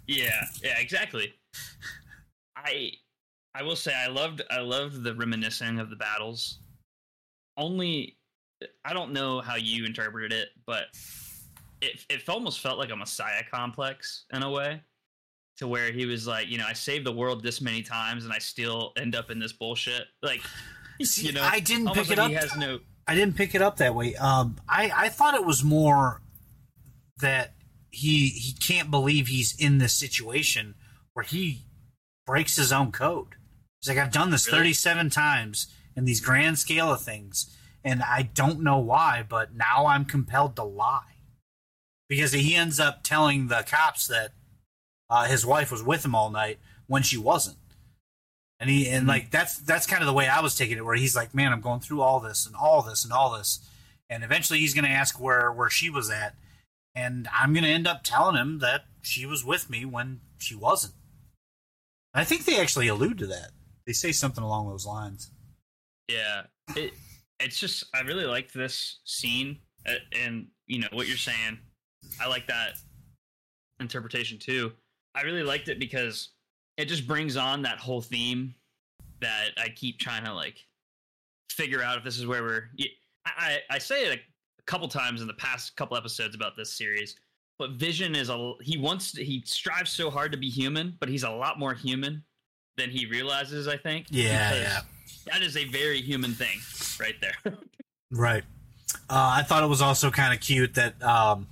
Yeah, 0.08 0.46
yeah, 0.64 0.78
exactly. 0.80 1.34
I 2.56 2.92
I 3.56 3.64
will 3.64 3.76
say 3.76 3.94
I 3.96 4.08
loved 4.10 4.44
I 4.52 4.60
loved 4.60 5.04
the 5.04 5.16
reminiscing 5.16 5.80
of 5.80 5.90
the 5.90 5.96
battles. 5.96 6.60
Only 7.58 8.19
I 8.84 8.94
don't 8.94 9.14
know 9.14 9.42
how 9.42 9.56
you 9.56 9.86
interpreted 9.86 10.34
it, 10.34 10.50
but 10.66 10.86
it 11.82 12.06
it 12.10 12.28
almost 12.28 12.60
felt 12.60 12.78
like 12.78 12.92
a 12.92 12.96
messiah 12.96 13.44
complex 13.50 14.26
in 14.34 14.44
a 14.44 14.50
way. 14.50 14.82
To 15.58 15.68
where 15.68 15.92
he 15.92 16.06
was 16.06 16.26
like, 16.26 16.48
you 16.48 16.58
know, 16.58 16.66
I 16.66 16.72
saved 16.72 17.06
the 17.06 17.12
world 17.12 17.44
this 17.44 17.60
many 17.60 17.82
times 17.82 18.24
and 18.24 18.32
I 18.32 18.40
still 18.40 18.94
end 18.96 19.14
up 19.14 19.30
in 19.30 19.40
this 19.40 19.52
bullshit. 19.52 20.04
Like 20.24 20.42
See, 21.04 21.28
you 21.28 21.34
know, 21.34 21.44
I 21.44 21.60
didn't 21.60 21.94
pick 21.94 22.10
it 22.10 22.18
like 22.18 22.20
up. 22.20 22.30
He 22.30 22.36
has 22.36 22.56
no 22.56 22.80
I 23.06 23.16
didn't 23.16 23.36
pick 23.36 23.56
it 23.56 23.62
up 23.62 23.78
that 23.78 23.96
way. 23.96 24.16
Um, 24.16 24.58
I 24.70 24.92
I 24.96 25.10
thought 25.10 25.34
it 25.34 25.46
was 25.46 25.64
more 25.64 26.22
that 27.18 27.56
he 27.92 28.30
he 28.30 28.54
can't 28.54 28.92
believe 28.92 29.28
he's 29.28 29.54
in 29.60 29.80
this 29.80 29.94
situation 29.94 30.76
where 31.14 31.26
he 31.26 31.66
breaks 32.26 32.56
his 32.56 32.72
own 32.72 32.92
code. 32.92 33.36
He's 33.82 33.90
like, 33.90 33.98
I've 33.98 34.12
done 34.12 34.30
this 34.32 34.46
Really? 34.48 34.60
37 34.60 35.10
times 35.10 35.68
in 35.96 36.06
these 36.06 36.22
grand 36.22 36.60
scale 36.60 36.92
of 36.92 37.02
things, 37.02 37.58
and 37.84 38.04
I 38.04 38.24
don't 38.34 38.62
know 38.62 38.80
why, 38.80 39.26
but 39.28 39.56
now 39.56 39.86
I'm 39.86 40.06
compelled 40.06 40.56
to 40.58 40.64
lie 40.64 41.02
because 42.08 42.34
he 42.34 42.56
ends 42.56 42.80
up 42.80 43.04
telling 43.04 43.48
the 43.48 43.66
cops 43.68 44.08
that 44.08 44.32
uh, 45.10 45.26
his 45.26 45.46
wife 45.46 45.72
was 45.72 45.84
with 45.84 46.04
him 46.04 46.16
all 46.16 46.30
night 46.30 46.60
when 46.88 47.04
she 47.04 47.18
wasn't. 47.18 47.58
And 48.60 48.70
he 48.70 48.90
and 48.90 49.08
like 49.08 49.32
that's 49.32 49.58
that's 49.58 49.88
kind 49.88 50.02
of 50.02 50.08
the 50.08 50.14
way 50.14 50.28
I 50.28 50.42
was 50.42 50.56
taking 50.56 50.78
it, 50.78 50.84
where 50.84 50.96
he's 50.96 51.16
like, 51.16 51.34
"Man, 51.34 51.54
I'm 51.54 51.62
going 51.62 51.80
through 51.80 52.02
all 52.02 52.20
this 52.20 52.46
and 52.46 52.56
all 52.56 52.82
this 52.82 53.06
and 53.06 53.14
all 53.14 53.38
this," 53.38 53.66
and 54.10 54.22
eventually 54.22 54.60
he's 54.60 54.74
going 54.74 54.84
to 54.84 54.92
ask 54.92 55.18
where 55.18 55.50
where 55.50 55.70
she 55.70 55.90
was 55.90 56.10
at, 56.10 56.36
and 56.94 57.30
I'm 57.34 57.54
going 57.54 57.64
to 57.64 57.70
end 57.70 57.88
up 57.88 58.04
telling 58.04 58.36
him 58.36 58.60
that 58.60 58.84
she 59.02 59.26
was 59.26 59.46
with 59.46 59.70
me 59.70 59.86
when 59.86 60.20
she 60.40 60.56
wasn't. 60.56 60.94
I 62.14 62.26
think 62.26 62.44
they 62.44 62.60
actually 62.60 62.90
allude 62.90 63.18
to 63.20 63.28
that. 63.28 63.52
They 63.88 63.94
say 63.94 64.12
something 64.12 64.44
along 64.44 64.68
those 64.68 64.86
lines. 64.86 65.32
Yeah, 66.10 66.44
it 66.76 66.94
it's 67.40 67.60
just 67.60 67.86
I 67.94 68.02
really 68.02 68.26
liked 68.26 68.54
this 68.54 69.00
scene, 69.06 69.60
and 70.14 70.48
you 70.68 70.80
know 70.80 70.88
what 70.92 71.08
you're 71.08 71.18
saying. 71.18 71.60
I 72.22 72.28
like 72.28 72.48
that 72.48 72.78
interpretation 73.80 74.38
too. 74.38 74.72
I 75.16 75.22
really 75.22 75.44
liked 75.44 75.70
it 75.70 75.80
because 75.80 76.30
it 76.78 76.86
just 76.86 77.08
brings 77.08 77.38
on 77.38 77.62
that 77.64 77.78
whole 77.78 78.02
theme 78.02 78.56
that 79.22 79.50
I 79.58 79.70
keep 79.70 80.00
trying 80.00 80.24
to 80.26 80.34
like 80.34 80.66
figure 81.50 81.84
out 81.84 81.98
if 81.98 82.04
this 82.04 82.18
is 82.18 82.26
where 82.26 82.44
we're. 82.44 82.70
I 83.26 83.60
I 83.70 83.78
say 83.78 84.06
it 84.06 84.20
a 84.20 84.64
couple 84.64 84.88
times 84.88 85.22
in 85.22 85.28
the 85.28 85.34
past 85.34 85.76
couple 85.76 85.98
episodes 85.98 86.36
about 86.36 86.56
this 86.56 86.72
series, 86.72 87.16
but 87.58 87.72
Vision 87.72 88.16
is 88.16 88.30
a 88.30 88.54
he 88.62 88.78
wants 88.78 89.12
to, 89.14 89.24
he 89.24 89.44
strives 89.46 89.92
so 89.92 90.10
hard 90.10 90.32
to 90.32 90.38
be 90.38 90.50
human, 90.50 90.96
but 91.00 91.10
he's 91.10 91.24
a 91.24 91.30
lot 91.30 91.60
more 91.60 91.74
human 91.74 92.24
than 92.78 92.90
he 92.90 93.06
realizes. 93.06 93.68
I 93.68 93.78
think. 93.78 94.08
Yeah, 94.10 94.56
yeah. 94.56 94.82
That 95.32 95.42
is 95.42 95.56
a 95.58 95.66
very 95.66 96.02
human 96.02 96.34
thing, 96.34 96.60
right 97.00 97.16
there. 97.22 97.54
Right. 98.12 98.44
Uh, 99.10 99.38
I 99.38 99.44
thought 99.44 99.64
it 99.64 99.68
was 99.68 99.82
also 99.82 100.10
kind 100.10 100.34
of 100.34 100.40
cute 100.40 100.76
that 100.76 101.02
um, 101.04 101.48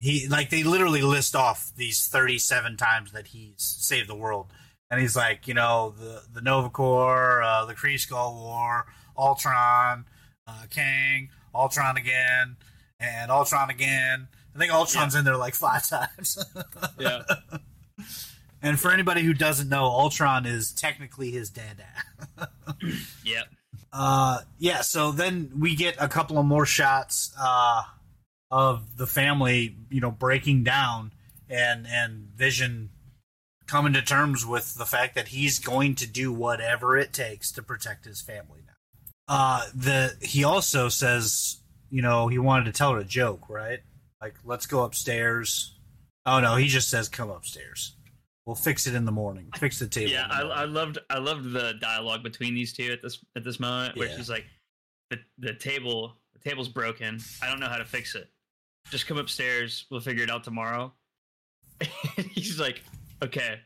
he 0.00 0.28
like 0.28 0.50
they 0.50 0.62
literally 0.62 1.02
list 1.02 1.34
off 1.34 1.72
these 1.76 2.06
37 2.06 2.76
times 2.76 3.12
that 3.12 3.28
he's 3.28 3.54
saved 3.58 4.08
the 4.08 4.14
world, 4.14 4.46
and 4.90 5.00
he's 5.00 5.16
like, 5.16 5.48
you 5.48 5.54
know, 5.54 5.94
the 5.98 6.22
the 6.32 6.40
Nova 6.40 6.68
Corps, 6.70 7.42
uh, 7.42 7.64
the 7.64 7.74
Kree 7.74 7.94
Skrull 7.94 8.34
War, 8.34 8.86
Ultron, 9.16 10.04
uh, 10.46 10.62
Kang, 10.70 11.30
Ultron 11.54 11.96
again, 11.96 12.56
and 13.00 13.30
Ultron 13.30 13.70
again. 13.70 14.28
I 14.54 14.58
think 14.58 14.72
Ultron's 14.72 15.14
in 15.14 15.24
there 15.24 15.36
like 15.36 15.54
five 15.54 15.88
times. 15.88 16.38
yeah. 16.98 17.22
And 18.66 18.80
for 18.80 18.90
anybody 18.90 19.22
who 19.22 19.32
doesn't 19.32 19.68
know, 19.68 19.84
Ultron 19.84 20.44
is 20.44 20.72
technically 20.72 21.30
his 21.30 21.50
dad. 21.50 21.84
Yep. 23.24 23.44
Uh, 23.92 24.40
yeah. 24.58 24.82
So 24.82 25.12
then 25.12 25.52
we 25.58 25.74
get 25.74 25.96
a 25.98 26.08
couple 26.08 26.38
of 26.38 26.44
more 26.44 26.66
shots 26.66 27.32
uh, 27.40 27.82
of 28.50 28.96
the 28.96 29.06
family, 29.06 29.76
you 29.90 30.00
know, 30.00 30.10
breaking 30.10 30.64
down 30.64 31.12
and 31.48 31.86
and 31.88 32.28
Vision 32.36 32.90
coming 33.66 33.92
to 33.94 34.02
terms 34.02 34.44
with 34.44 34.74
the 34.74 34.84
fact 34.84 35.14
that 35.14 35.28
he's 35.28 35.58
going 35.58 35.94
to 35.96 36.06
do 36.06 36.32
whatever 36.32 36.96
it 36.96 37.12
takes 37.12 37.52
to 37.52 37.62
protect 37.62 38.04
his 38.04 38.20
family 38.20 38.60
now. 38.66 38.72
Uh, 39.28 39.64
the 39.74 40.16
he 40.20 40.44
also 40.44 40.88
says, 40.88 41.60
you 41.90 42.02
know, 42.02 42.28
he 42.28 42.38
wanted 42.38 42.64
to 42.66 42.72
tell 42.72 42.92
her 42.92 42.98
a 42.98 43.04
joke, 43.04 43.48
right? 43.48 43.80
Like, 44.20 44.34
let's 44.44 44.66
go 44.66 44.84
upstairs. 44.84 45.74
Oh 46.26 46.40
no, 46.40 46.56
he 46.56 46.66
just 46.66 46.90
says, 46.90 47.08
"Come 47.08 47.30
upstairs. 47.30 47.95
We'll 48.46 48.54
fix 48.56 48.86
it 48.86 48.94
in 48.94 49.04
the 49.04 49.12
morning. 49.12 49.48
Fix 49.56 49.78
the 49.80 49.88
table." 49.88 50.12
Yeah, 50.12 50.26
the 50.28 50.34
I. 50.46 50.62
I 50.62 50.64
loved 50.64 50.98
I 51.10 51.18
loved 51.18 51.52
the 51.52 51.74
dialogue 51.80 52.22
between 52.22 52.54
these 52.54 52.72
two 52.72 52.90
at 52.92 53.02
this 53.02 53.18
at 53.36 53.42
this 53.44 53.58
moment, 53.60 53.96
where 53.96 54.08
Yeah. 54.08 54.16
she's 54.16 54.30
like, 54.30 54.44
the 55.10 55.18
the 55.38 55.52
table 55.54 56.16
the 56.32 56.38
table's 56.48 56.68
broken. 56.68 57.18
I 57.42 57.48
don't 57.50 57.60
know 57.60 57.68
how 57.68 57.78
to 57.78 57.84
fix 57.84 58.14
it. 58.14 58.28
Just 58.90 59.06
come 59.08 59.18
upstairs. 59.18 59.86
We'll 59.90 60.00
figure 60.00 60.22
it 60.22 60.30
out 60.30 60.44
tomorrow. 60.44 60.92
He's 62.30 62.58
like, 62.60 62.82
okay, 63.22 63.58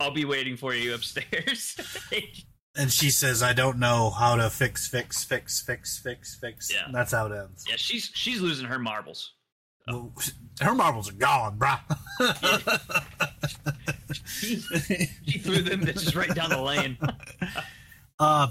I'll 0.00 0.10
be 0.10 0.24
waiting 0.24 0.56
for 0.56 0.74
you 0.74 0.94
upstairs. 0.94 1.76
And 2.76 2.92
she 2.92 3.10
says, 3.10 3.42
"I 3.42 3.54
don't 3.54 3.78
know 3.80 4.08
how 4.10 4.36
to 4.36 4.48
fix, 4.48 4.86
fix, 4.86 5.24
fix, 5.24 5.60
fix, 5.60 5.98
fix, 5.98 6.36
fix." 6.38 6.72
Yeah. 6.72 6.84
And 6.86 6.94
that's 6.94 7.10
how 7.10 7.26
it 7.26 7.36
ends. 7.36 7.64
yeah, 7.68 7.74
she's 7.76 8.08
she's 8.14 8.40
losing 8.40 8.66
her 8.66 8.78
marbles. 8.78 9.32
Well, 9.88 10.12
her 10.60 10.74
marbles 10.74 11.10
are 11.10 11.14
gone, 11.14 11.58
brah. 11.58 11.80
She 14.40 15.38
threw 15.38 15.62
them 15.62 15.84
just 15.84 16.14
right 16.14 16.34
down 16.34 16.50
the 16.50 16.60
lane. 16.60 16.98
uh, 18.18 18.48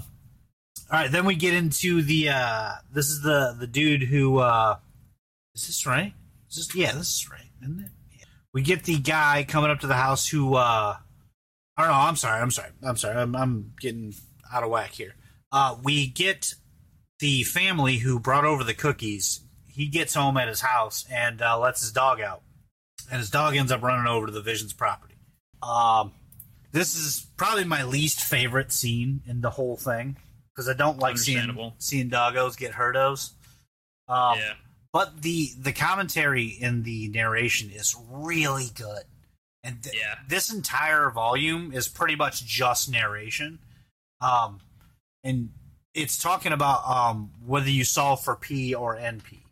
right, 0.90 1.10
then 1.10 1.26
we 1.26 1.34
get 1.34 1.54
into 1.54 2.02
the. 2.02 2.30
Uh, 2.30 2.72
this 2.92 3.08
is 3.08 3.22
the 3.22 3.56
the 3.58 3.66
dude 3.66 4.02
who. 4.02 4.38
Uh, 4.38 4.76
is 5.54 5.66
this 5.66 5.86
right? 5.86 6.12
Is 6.50 6.56
this, 6.56 6.74
yeah, 6.74 6.92
this 6.92 7.08
is 7.08 7.30
right, 7.30 7.50
isn't 7.62 7.80
it? 7.80 7.90
Yeah. 8.16 8.24
We 8.54 8.62
get 8.62 8.84
the 8.84 8.98
guy 8.98 9.44
coming 9.46 9.70
up 9.70 9.80
to 9.80 9.86
the 9.86 9.94
house 9.94 10.28
who. 10.28 10.54
Uh, 10.54 10.96
oh 11.76 11.84
no, 11.84 11.92
I'm 11.92 12.16
sorry, 12.16 12.40
I'm 12.40 12.50
sorry, 12.50 12.70
I'm 12.82 12.96
sorry, 12.96 13.16
I'm, 13.16 13.34
I'm 13.34 13.72
getting 13.80 14.14
out 14.52 14.62
of 14.62 14.70
whack 14.70 14.92
here. 14.92 15.14
Uh, 15.50 15.76
we 15.82 16.06
get 16.06 16.54
the 17.20 17.42
family 17.42 17.96
who 17.98 18.20
brought 18.20 18.44
over 18.44 18.64
the 18.64 18.74
cookies. 18.74 19.40
He 19.78 19.86
gets 19.86 20.12
home 20.12 20.36
at 20.36 20.48
his 20.48 20.60
house 20.60 21.06
and 21.08 21.40
uh, 21.40 21.56
lets 21.56 21.80
his 21.82 21.92
dog 21.92 22.20
out, 22.20 22.42
and 23.10 23.20
his 23.20 23.30
dog 23.30 23.54
ends 23.54 23.70
up 23.70 23.80
running 23.80 24.08
over 24.08 24.26
to 24.26 24.32
the 24.32 24.42
Vision's 24.42 24.72
property. 24.72 25.14
Um, 25.62 26.10
this 26.72 26.96
is 26.96 27.26
probably 27.36 27.62
my 27.64 27.84
least 27.84 28.20
favorite 28.20 28.72
scene 28.72 29.22
in 29.24 29.40
the 29.40 29.50
whole 29.50 29.76
thing 29.76 30.16
because 30.52 30.68
I 30.68 30.72
don't 30.74 30.98
like 30.98 31.16
seeing 31.16 31.72
seeing 31.78 32.10
doggos 32.10 32.58
get 32.58 32.72
hurtos. 32.72 33.30
Um, 34.08 34.38
yeah, 34.38 34.54
But 34.92 35.22
the 35.22 35.50
the 35.56 35.72
commentary 35.72 36.46
in 36.46 36.82
the 36.82 37.06
narration 37.10 37.70
is 37.70 37.94
really 38.10 38.70
good, 38.74 39.04
and 39.62 39.80
th- 39.80 39.94
Yeah. 39.96 40.16
this 40.26 40.52
entire 40.52 41.08
volume 41.10 41.72
is 41.72 41.86
pretty 41.86 42.16
much 42.16 42.44
just 42.44 42.90
narration. 42.90 43.60
Um, 44.20 44.58
and 45.22 45.50
it's 45.94 46.20
talking 46.20 46.52
about 46.52 46.84
um 46.84 47.30
whether 47.46 47.70
you 47.70 47.84
solve 47.84 48.24
for 48.24 48.34
P 48.34 48.74
or 48.74 48.96
NP. 48.96 49.42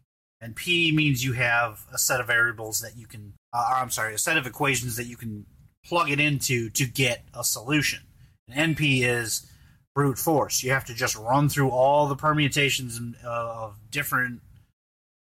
And 0.41 0.55
P 0.55 0.93
means 0.93 1.25
you 1.25 1.33
have 1.33 1.87
a 1.93 1.99
set 1.99 2.21
of 2.21 2.27
variables 2.27 2.81
that 2.81 2.97
you 2.97 3.07
can, 3.07 3.33
uh, 3.53 3.75
I'm 3.77 3.91
sorry, 3.91 4.15
a 4.15 4.19
set 4.19 4.37
of 4.37 4.47
equations 4.47 4.97
that 4.97 5.07
you 5.07 5.17
can 5.17 5.47
plug 5.85 6.11
it 6.11 6.21
into 6.21 6.69
to 6.71 6.87
get 6.87 7.25
a 7.33 7.43
solution. 7.43 8.01
And 8.49 8.77
NP 8.77 9.03
is 9.03 9.51
brute 9.95 10.19
force. 10.19 10.63
You 10.63 10.73
have 10.73 10.85
to 10.87 10.95
just 10.95 11.17
run 11.17 11.49
through 11.49 11.71
all 11.71 12.07
the 12.07 12.17
permutations 12.17 13.01
uh, 13.25 13.29
of 13.29 13.79
different 13.91 14.43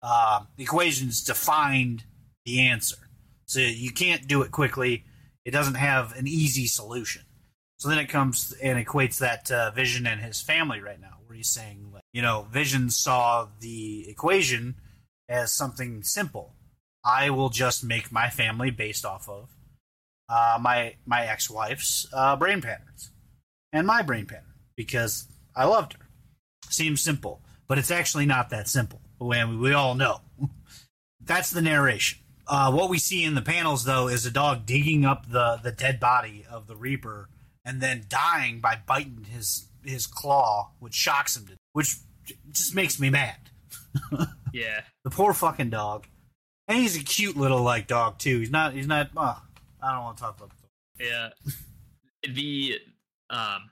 uh, 0.01 0.41
equations 0.57 1.24
to 1.25 1.33
find 1.33 2.03
the 2.45 2.62
answer. 2.62 2.98
So 3.45 3.60
you 3.60 3.91
can't 3.91 4.27
do 4.27 4.41
it 4.41 4.51
quickly. 4.51 5.03
It 5.43 5.51
doesn't 5.51 5.75
have 5.75 6.15
an 6.15 6.27
easy 6.27 6.65
solution. 6.65 7.24
So 7.77 7.89
then 7.89 8.00
it 8.00 8.07
comes 8.07 8.53
and 8.63 8.83
equates 8.83 9.17
that 9.17 9.75
Vision 9.75 10.07
and 10.07 10.22
his 10.22 10.41
family 10.41 10.79
right 10.79 11.00
now, 11.01 11.17
where 11.25 11.36
he's 11.36 11.50
saying, 11.50 11.89
like, 11.93 12.03
you 12.13 12.22
know, 12.22 12.48
Vision 12.50 12.89
saw 12.89 13.50
the 13.60 14.07
equation 14.07 14.75
as 15.30 15.51
something 15.51 16.03
simple. 16.03 16.53
I 17.06 17.30
will 17.30 17.50
just 17.50 17.84
make 17.84 18.12
my 18.12 18.30
family 18.30 18.72
based 18.72 19.06
off 19.06 19.27
of 19.27 19.50
uh, 20.30 20.58
my 20.62 20.96
my 21.06 21.25
ex 21.25 21.50
wife's 21.50 22.08
uh, 22.13 22.36
brain 22.36 22.62
patterns 22.62 23.12
and 23.72 23.86
my 23.86 24.01
brain 24.01 24.25
pattern 24.25 24.53
because 24.75 25.27
I 25.56 25.65
loved 25.65 25.94
her. 25.94 26.08
Seems 26.70 27.01
simple, 27.01 27.42
but 27.68 27.77
it's 27.77 27.92
actually 27.92 28.25
not 28.25 28.50
that 28.50 28.68
simple. 28.68 29.01
And 29.20 29.60
we 29.60 29.74
all 29.74 29.96
know. 29.96 30.22
That's 31.22 31.51
the 31.51 31.62
narration. 31.62 32.20
Uh, 32.48 32.72
what 32.72 32.89
we 32.89 32.98
see 32.98 33.24
in 33.24 33.36
the 33.36 33.42
panels, 33.42 33.86
though, 33.86 34.10
is 34.10 34.25
a 34.25 34.32
dog 34.32 34.65
digging 34.65 35.06
up 35.06 35.30
the, 35.30 35.60
the 35.63 35.72
dead 35.72 36.00
body 36.00 36.46
of 36.50 36.68
the 36.68 36.75
Reaper 36.75 37.30
and 37.63 37.80
then 37.80 38.06
dying 38.10 38.60
by 38.60 38.77
biting 38.86 39.27
his 39.32 39.68
his 39.84 40.08
claw, 40.08 40.72
which 40.80 40.94
shocks 40.94 41.36
him, 41.36 41.46
to, 41.48 41.53
which 41.74 41.98
just 42.51 42.74
makes 42.74 43.00
me 43.00 43.10
mad. 43.10 43.36
Yeah. 44.53 44.81
The 45.03 45.09
poor 45.09 45.33
fucking 45.33 45.69
dog, 45.69 46.07
and 46.69 46.77
he's 46.77 46.95
a 46.95 47.03
cute 47.03 47.35
little 47.35 47.62
like 47.62 47.88
dog 47.88 48.19
too. 48.19 48.39
He's 48.39 48.51
not. 48.51 48.73
He's 48.73 48.88
not. 48.88 49.09
Uh, 49.17 49.35
I 49.81 49.93
don't 49.93 50.03
want 50.03 50.17
to 50.17 50.23
talk 50.23 50.38
about. 50.38 50.51
The 50.97 51.05
Yeah. 51.05 51.29
The 52.23 52.79
um 53.29 53.69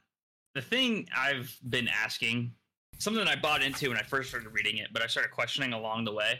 the 0.55 0.61
thing 0.61 1.07
I've 1.15 1.57
been 1.69 1.87
asking, 1.87 2.51
something 2.97 3.23
that 3.23 3.31
I 3.31 3.39
bought 3.39 3.63
into 3.63 3.87
when 3.87 3.97
I 3.97 4.01
first 4.01 4.29
started 4.29 4.49
reading 4.49 4.77
it, 4.77 4.89
but 4.91 5.01
I 5.01 5.07
started 5.07 5.31
questioning 5.31 5.71
along 5.71 6.03
the 6.03 6.13
way, 6.13 6.39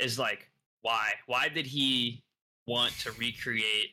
is 0.00 0.18
like 0.18 0.50
why? 0.82 1.12
Why 1.26 1.48
did 1.48 1.66
he 1.66 2.22
want 2.66 2.92
to 3.00 3.12
recreate 3.12 3.90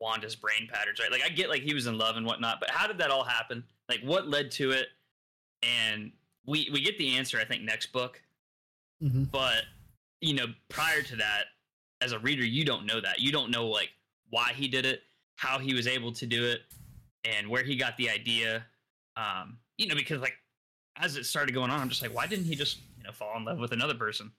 Wanda's 0.00 0.36
brain 0.36 0.68
patterns? 0.72 1.00
Right? 1.00 1.10
Like 1.10 1.22
I 1.24 1.28
get 1.28 1.48
like 1.48 1.62
he 1.62 1.74
was 1.74 1.86
in 1.86 1.98
love 1.98 2.16
and 2.16 2.24
whatnot, 2.24 2.60
but 2.60 2.70
how 2.70 2.86
did 2.86 2.98
that 2.98 3.10
all 3.10 3.24
happen? 3.24 3.64
Like 3.88 4.00
what 4.02 4.28
led 4.28 4.50
to 4.52 4.70
it? 4.70 4.86
And 5.62 6.12
we 6.46 6.70
we 6.72 6.80
get 6.80 6.96
the 6.96 7.16
answer 7.16 7.38
I 7.38 7.44
think 7.44 7.62
next 7.62 7.92
book, 7.92 8.22
mm-hmm. 9.02 9.24
but 9.24 9.62
you 10.20 10.34
know 10.34 10.46
prior 10.68 11.02
to 11.02 11.16
that 11.16 11.44
as 12.00 12.12
a 12.12 12.18
reader 12.20 12.44
you 12.44 12.64
don't 12.64 12.86
know 12.86 13.00
that 13.00 13.20
you 13.20 13.32
don't 13.32 13.50
know 13.50 13.66
like 13.66 13.90
why 14.30 14.52
he 14.54 14.68
did 14.68 14.84
it 14.86 15.02
how 15.36 15.58
he 15.58 15.74
was 15.74 15.86
able 15.86 16.12
to 16.12 16.26
do 16.26 16.44
it 16.44 16.60
and 17.24 17.48
where 17.48 17.62
he 17.62 17.76
got 17.76 17.96
the 17.96 18.08
idea 18.10 18.64
um 19.16 19.58
you 19.78 19.86
know 19.86 19.94
because 19.94 20.20
like 20.20 20.34
as 20.96 21.16
it 21.16 21.24
started 21.24 21.52
going 21.54 21.70
on 21.70 21.80
i'm 21.80 21.88
just 21.88 22.02
like 22.02 22.14
why 22.14 22.26
didn't 22.26 22.44
he 22.44 22.54
just 22.54 22.78
you 22.96 23.02
know 23.04 23.12
fall 23.12 23.36
in 23.36 23.44
love 23.44 23.58
with 23.58 23.72
another 23.72 23.94
person 23.94 24.30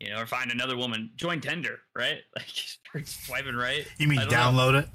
you 0.00 0.10
know 0.10 0.20
or 0.20 0.26
find 0.26 0.50
another 0.50 0.76
woman 0.76 1.10
join 1.16 1.40
Tinder 1.40 1.78
right 1.94 2.18
like 2.36 2.46
start 2.48 3.06
swiping 3.08 3.54
right 3.56 3.86
You 3.98 4.08
mean 4.08 4.18
don't 4.20 4.30
know. 4.30 4.36
download 4.36 4.86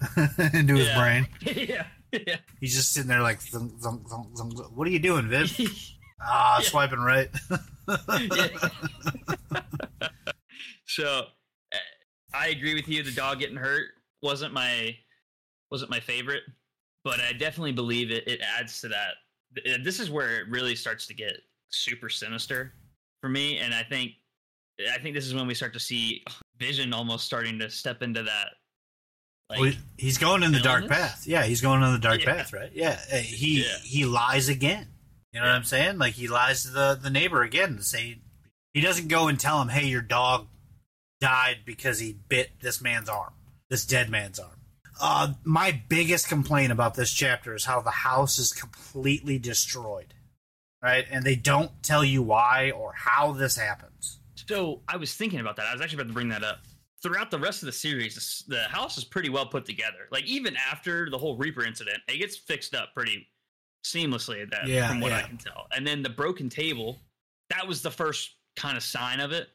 it 0.47 0.53
into 0.55 0.75
his 0.75 0.89
brain? 0.95 1.27
yeah 1.41 1.85
yeah 2.11 2.37
He's 2.59 2.75
just 2.75 2.91
sitting 2.93 3.07
there 3.07 3.21
like, 3.21 3.39
thunk, 3.39 3.79
thunk, 3.79 4.07
thunk, 4.09 4.27
thunk, 4.37 4.57
thunk. 4.57 4.77
what 4.77 4.85
are 4.85 4.91
you 4.91 4.99
doing, 4.99 5.27
Viv? 5.29 5.49
Ah, 6.21 6.57
Yeah. 6.59 6.63
swiping 6.67 6.99
right. 6.99 7.29
so 10.85 11.25
I 12.33 12.47
agree 12.47 12.73
with 12.73 12.87
you. 12.87 13.03
The 13.03 13.11
dog 13.11 13.39
getting 13.39 13.57
hurt 13.57 13.89
wasn't 14.21 14.53
my 14.53 14.95
wasn't 15.69 15.89
my 15.91 15.99
favorite, 15.99 16.43
but 17.03 17.19
I 17.19 17.33
definitely 17.33 17.71
believe 17.71 18.11
it. 18.11 18.27
It 18.27 18.41
adds 18.41 18.81
to 18.81 18.89
that. 18.89 19.15
This 19.83 19.99
is 19.99 20.09
where 20.09 20.39
it 20.41 20.47
really 20.49 20.75
starts 20.75 21.07
to 21.07 21.13
get 21.13 21.33
super 21.69 22.09
sinister 22.09 22.73
for 23.21 23.29
me, 23.29 23.57
and 23.57 23.73
I 23.73 23.83
think 23.83 24.11
I 24.93 24.97
think 24.99 25.15
this 25.15 25.25
is 25.25 25.33
when 25.33 25.47
we 25.47 25.53
start 25.53 25.73
to 25.73 25.79
see 25.79 26.23
Vision 26.57 26.93
almost 26.93 27.25
starting 27.25 27.59
to 27.59 27.69
step 27.69 28.01
into 28.01 28.23
that. 28.23 28.47
Like, 29.49 29.59
Well, 29.59 29.73
he's 29.97 30.17
going 30.17 30.43
in 30.43 30.53
the 30.53 30.59
dark 30.61 30.87
path. 30.87 31.27
Yeah, 31.27 31.43
he's 31.43 31.59
going 31.61 31.83
in 31.83 31.91
the 31.91 31.99
dark 31.99 32.21
Yeah. 32.21 32.33
path, 32.35 32.53
right? 32.53 32.71
Yeah, 32.73 32.99
uh, 33.11 33.17
he 33.17 33.63
Yeah. 33.63 33.77
he 33.83 34.05
lies 34.05 34.47
again. 34.47 34.90
You 35.33 35.39
know 35.39 35.45
what 35.45 35.55
I'm 35.55 35.63
saying? 35.63 35.97
Like 35.97 36.13
he 36.13 36.27
lies 36.27 36.63
to 36.63 36.69
the 36.69 36.99
the 37.01 37.09
neighbor 37.09 37.41
again 37.41 37.77
to 37.77 37.83
say 37.83 38.19
he 38.73 38.81
doesn't 38.81 39.07
go 39.07 39.27
and 39.27 39.39
tell 39.39 39.61
him, 39.61 39.69
"Hey, 39.69 39.87
your 39.87 40.01
dog 40.01 40.47
died 41.21 41.59
because 41.65 41.99
he 41.99 42.17
bit 42.27 42.59
this 42.59 42.81
man's 42.81 43.09
arm, 43.09 43.33
this 43.69 43.85
dead 43.85 44.09
man's 44.09 44.39
arm." 44.39 44.59
Uh, 44.99 45.33
my 45.43 45.81
biggest 45.89 46.27
complaint 46.27 46.71
about 46.71 46.95
this 46.95 47.11
chapter 47.11 47.55
is 47.55 47.65
how 47.65 47.81
the 47.81 47.89
house 47.89 48.37
is 48.37 48.51
completely 48.51 49.39
destroyed, 49.39 50.13
right? 50.83 51.05
And 51.09 51.23
they 51.23 51.35
don't 51.35 51.71
tell 51.81 52.03
you 52.03 52.21
why 52.21 52.71
or 52.71 52.93
how 52.93 53.31
this 53.31 53.57
happens. 53.57 54.19
So 54.47 54.81
I 54.87 54.97
was 54.97 55.15
thinking 55.15 55.39
about 55.39 55.55
that. 55.55 55.65
I 55.65 55.73
was 55.73 55.81
actually 55.81 56.01
about 56.01 56.09
to 56.09 56.13
bring 56.13 56.29
that 56.29 56.43
up. 56.43 56.59
Throughout 57.01 57.31
the 57.31 57.39
rest 57.39 57.63
of 57.63 57.65
the 57.65 57.71
series, 57.71 58.43
the 58.47 58.63
house 58.65 58.97
is 58.97 59.03
pretty 59.03 59.29
well 59.29 59.47
put 59.47 59.65
together. 59.65 60.07
Like 60.11 60.25
even 60.25 60.55
after 60.55 61.09
the 61.09 61.17
whole 61.17 61.35
Reaper 61.35 61.63
incident, 61.63 61.97
it 62.07 62.17
gets 62.19 62.37
fixed 62.37 62.75
up 62.75 62.93
pretty 62.93 63.27
seamlessly. 63.83 64.41
at 64.41 64.51
That 64.51 64.67
Yeah, 64.67 64.87
from 64.87 64.99
what 65.01 65.11
I 65.11 65.21
can 65.21 65.37
tell. 65.37 65.67
And 65.75 65.85
then 65.85 66.01
the 66.01 66.09
broken 66.09 66.49
table, 66.49 66.99
that 67.49 67.67
was 67.67 67.81
the 67.81 67.91
first 67.91 68.35
kind 68.55 68.77
of 68.77 68.83
sign 68.83 69.19
of 69.19 69.31
it. 69.31 69.49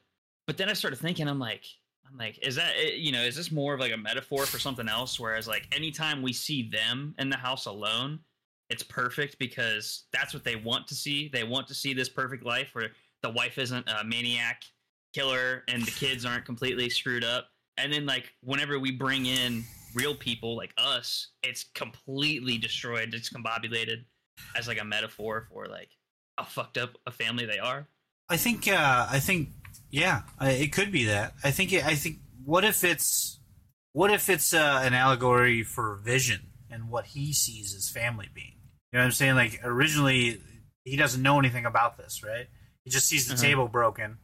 But 0.45 0.57
then 0.57 0.69
I 0.69 0.73
started 0.73 0.97
thinking, 0.97 1.27
I'm 1.27 1.39
like, 1.39 1.65
I'm 2.09 2.17
like, 2.17 2.39
is 2.45 2.55
that 2.55 2.73
eh, 2.77 2.95
you 2.95 3.11
know, 3.11 3.21
is 3.21 3.35
this 3.35 3.51
more 3.51 3.73
of 3.73 3.79
like 3.79 3.91
a 3.91 3.97
metaphor 3.97 4.45
for 4.45 4.59
something 4.59 4.87
else? 4.87 5.19
Whereas 5.19 5.47
like 5.47 5.67
anytime 5.75 6.21
we 6.21 6.33
see 6.33 6.69
them 6.69 7.15
in 7.19 7.29
the 7.29 7.37
house 7.37 7.65
alone, 7.65 8.19
it's 8.69 8.83
perfect 8.83 9.37
because 9.39 10.05
that's 10.11 10.33
what 10.33 10.43
they 10.43 10.55
want 10.55 10.87
to 10.87 10.95
see. 10.95 11.29
They 11.29 11.43
want 11.43 11.67
to 11.67 11.73
see 11.73 11.93
this 11.93 12.09
perfect 12.09 12.43
life 12.45 12.69
where 12.73 12.91
the 13.23 13.29
wife 13.29 13.57
isn't 13.57 13.89
a 13.89 14.03
maniac 14.03 14.63
killer 15.13 15.63
and 15.67 15.83
the 15.83 15.91
kids 15.91 16.25
aren't 16.25 16.45
completely 16.45 16.89
screwed 16.89 17.23
up. 17.23 17.49
And 17.77 17.91
then 17.91 18.05
like 18.05 18.33
whenever 18.41 18.79
we 18.79 18.91
bring 18.91 19.25
in 19.25 19.63
real 19.93 20.15
people 20.15 20.55
like 20.55 20.73
us, 20.77 21.29
it's 21.43 21.65
completely 21.75 22.57
destroyed, 22.57 23.13
it's 23.13 23.29
combobulated 23.29 24.03
as 24.55 24.67
like 24.67 24.79
a 24.81 24.85
metaphor 24.85 25.47
for 25.51 25.65
like 25.67 25.89
how 26.37 26.43
fucked 26.45 26.77
up 26.77 26.97
a 27.05 27.11
family 27.11 27.45
they 27.45 27.59
are. 27.59 27.87
I 28.29 28.37
think. 28.37 28.67
Uh, 28.67 29.07
I 29.09 29.19
think. 29.19 29.49
Yeah, 29.89 30.21
it 30.41 30.73
could 30.73 30.91
be 30.91 31.05
that. 31.05 31.33
I 31.43 31.51
think. 31.51 31.71
It, 31.73 31.85
I 31.85 31.95
think. 31.95 32.17
What 32.43 32.63
if 32.63 32.83
it's? 32.83 33.39
What 33.93 34.11
if 34.11 34.29
it's 34.29 34.53
uh, 34.53 34.81
an 34.83 34.93
allegory 34.93 35.63
for 35.63 35.95
Vision 36.03 36.41
and 36.69 36.89
what 36.89 37.05
he 37.07 37.33
sees 37.33 37.73
his 37.73 37.89
family 37.89 38.27
being? 38.33 38.53
You 38.91 38.97
know 38.97 38.99
what 38.99 39.05
I'm 39.05 39.11
saying? 39.11 39.35
Like 39.35 39.59
originally, 39.63 40.39
he 40.83 40.95
doesn't 40.97 41.21
know 41.21 41.39
anything 41.39 41.65
about 41.65 41.97
this, 41.97 42.21
right? 42.23 42.47
He 42.83 42.91
just 42.91 43.07
sees 43.07 43.27
the 43.27 43.33
Uh-huh. 43.33 43.43
table 43.43 43.67
broken 43.67 44.17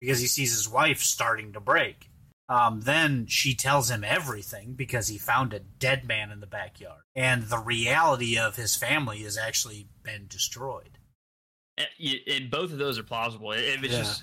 because 0.00 0.18
he 0.20 0.26
sees 0.28 0.52
his 0.52 0.68
wife 0.68 1.00
starting 1.00 1.52
to 1.52 1.60
break. 1.60 2.08
Um, 2.48 2.80
then 2.80 3.26
she 3.26 3.54
tells 3.54 3.90
him 3.90 4.02
everything 4.02 4.72
because 4.72 5.08
he 5.08 5.18
found 5.18 5.52
a 5.52 5.58
dead 5.60 6.06
man 6.06 6.30
in 6.30 6.40
the 6.40 6.46
backyard, 6.46 7.02
and 7.14 7.42
the 7.44 7.58
reality 7.58 8.38
of 8.38 8.56
his 8.56 8.74
family 8.74 9.18
has 9.24 9.36
actually 9.36 9.88
been 10.02 10.26
destroyed. 10.28 10.98
And, 11.76 11.88
and 12.26 12.50
both 12.50 12.72
of 12.72 12.78
those 12.78 12.98
are 12.98 13.02
plausible. 13.02 13.52
It, 13.52 13.64
it's 13.64 13.92
Yeah. 13.92 13.98
just 13.98 14.22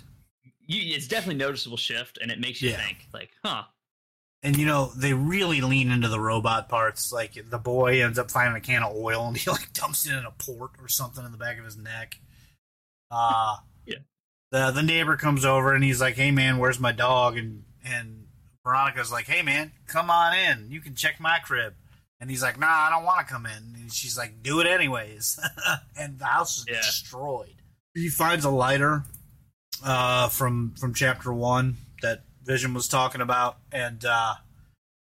you, 0.67 0.95
it's 0.95 1.07
definitely 1.07 1.35
noticeable 1.35 1.77
shift, 1.77 2.17
and 2.19 2.31
it 2.31 2.39
makes 2.39 2.61
you 2.61 2.71
Yeah. 2.71 2.77
think 2.83 3.07
like, 3.13 3.29
huh, 3.43 3.63
and 4.41 4.57
you 4.57 4.65
know 4.65 4.91
they 4.95 5.13
really 5.13 5.61
lean 5.61 5.91
into 5.91 6.07
the 6.07 6.19
robot 6.19 6.67
parts 6.69 7.11
like 7.11 7.33
the 7.49 7.57
boy 7.57 8.03
ends 8.03 8.19
up 8.19 8.29
finding 8.31 8.55
a 8.55 8.61
can 8.61 8.83
of 8.83 8.95
oil 8.95 9.27
and 9.27 9.37
he 9.37 9.49
like 9.51 9.71
dumps 9.73 10.05
it 10.07 10.13
in 10.13 10.25
a 10.25 10.31
port 10.31 10.71
or 10.81 10.87
something 10.87 11.25
in 11.25 11.31
the 11.31 11.37
back 11.37 11.57
of 11.57 11.65
his 11.65 11.77
neck 11.77 12.19
uh 13.11 13.57
Yeah. 13.85 13.97
the 14.51 14.71
the 14.71 14.83
neighbor 14.83 15.15
comes 15.17 15.45
over 15.45 15.73
and 15.73 15.83
he's 15.83 15.99
like 16.01 16.15
hey 16.15 16.29
man 16.31 16.57
where's 16.59 16.79
my 16.79 16.91
dog 16.91 17.37
and 17.37 17.63
and 17.85 18.25
veronica's 18.63 19.11
like 19.11 19.25
hey 19.27 19.41
man 19.41 19.71
come 19.87 20.09
on 20.09 20.35
in 20.35 20.69
you 20.71 20.81
can 20.81 20.95
check 20.95 21.19
my 21.19 21.37
crib 21.39 21.73
and 22.19 22.29
he's 22.29 22.41
like 22.41 22.59
nah 22.59 22.65
i 22.67 22.89
don't 22.89 23.03
want 23.05 23.25
to 23.25 23.31
come 23.31 23.45
in 23.45 23.75
and 23.79 23.93
she's 23.93 24.17
like 24.17 24.41
do 24.41 24.59
it 24.59 24.67
anyways 24.67 25.39
and 25.99 26.17
the 26.19 26.25
house 26.25 26.57
is 26.57 26.65
Yeah. 26.67 26.77
destroyed 26.77 27.53
he 27.93 28.09
finds 28.09 28.43
a 28.43 28.49
lighter 28.49 29.03
uh 29.83 30.29
from 30.29 30.73
from 30.79 30.93
chapter 30.93 31.31
one 31.31 31.75
that 32.01 32.23
vision 32.43 32.73
was 32.73 32.87
talking 32.87 33.21
about 33.21 33.57
and 33.71 34.03
uh 34.05 34.33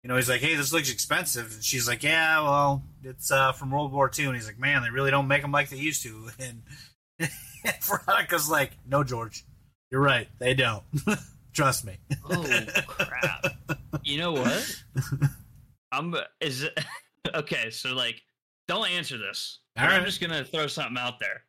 you 0.02 0.08
know, 0.08 0.16
he's 0.16 0.28
like, 0.28 0.42
"Hey, 0.42 0.54
this 0.54 0.70
looks 0.70 0.92
expensive," 0.92 1.50
and 1.54 1.64
she's 1.64 1.88
like, 1.88 2.02
"Yeah, 2.02 2.42
well, 2.42 2.82
it's 3.02 3.30
uh, 3.30 3.52
from 3.52 3.70
World 3.70 3.90
War 3.90 4.10
II." 4.14 4.26
And 4.26 4.34
he's 4.34 4.46
like, 4.46 4.58
"Man, 4.58 4.82
they 4.82 4.90
really 4.90 5.10
don't 5.10 5.28
make 5.28 5.40
them 5.40 5.50
like 5.50 5.70
they 5.70 5.78
used 5.78 6.02
to." 6.02 6.28
And, 6.38 6.60
and 7.18 7.30
Veronica's 7.82 8.50
like, 8.50 8.72
"No, 8.86 9.02
George, 9.02 9.46
you're 9.90 10.02
right. 10.02 10.28
They 10.38 10.52
don't. 10.52 10.82
Trust 11.54 11.84
me." 11.84 11.96
oh 12.30 12.66
crap. 12.86 13.46
You 14.02 14.18
know 14.18 14.32
what? 14.32 14.82
I'm 15.92 16.14
is 16.40 16.64
it 16.64 16.78
okay. 17.34 17.70
So 17.70 17.94
like, 17.94 18.20
don't 18.68 18.88
answer 18.90 19.16
this. 19.16 19.60
All 19.78 19.86
But 19.86 19.94
I'm 19.94 20.04
just 20.04 20.20
gonna 20.20 20.44
throw 20.44 20.66
something 20.66 20.98
out 20.98 21.18
there. 21.20 21.44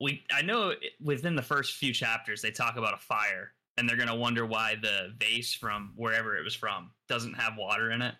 We 0.00 0.22
I 0.32 0.42
know 0.42 0.74
within 1.02 1.36
the 1.36 1.42
first 1.42 1.76
few 1.76 1.92
chapters 1.92 2.42
they 2.42 2.50
talk 2.50 2.76
about 2.76 2.94
a 2.94 2.98
fire, 2.98 3.52
and 3.76 3.88
they're 3.88 3.96
gonna 3.96 4.16
wonder 4.16 4.44
why 4.44 4.76
the 4.80 5.14
vase 5.18 5.54
from 5.54 5.92
wherever 5.96 6.36
it 6.36 6.44
was 6.44 6.54
from 6.54 6.90
doesn't 7.08 7.34
have 7.34 7.54
water 7.56 7.90
in 7.90 8.02
it, 8.02 8.14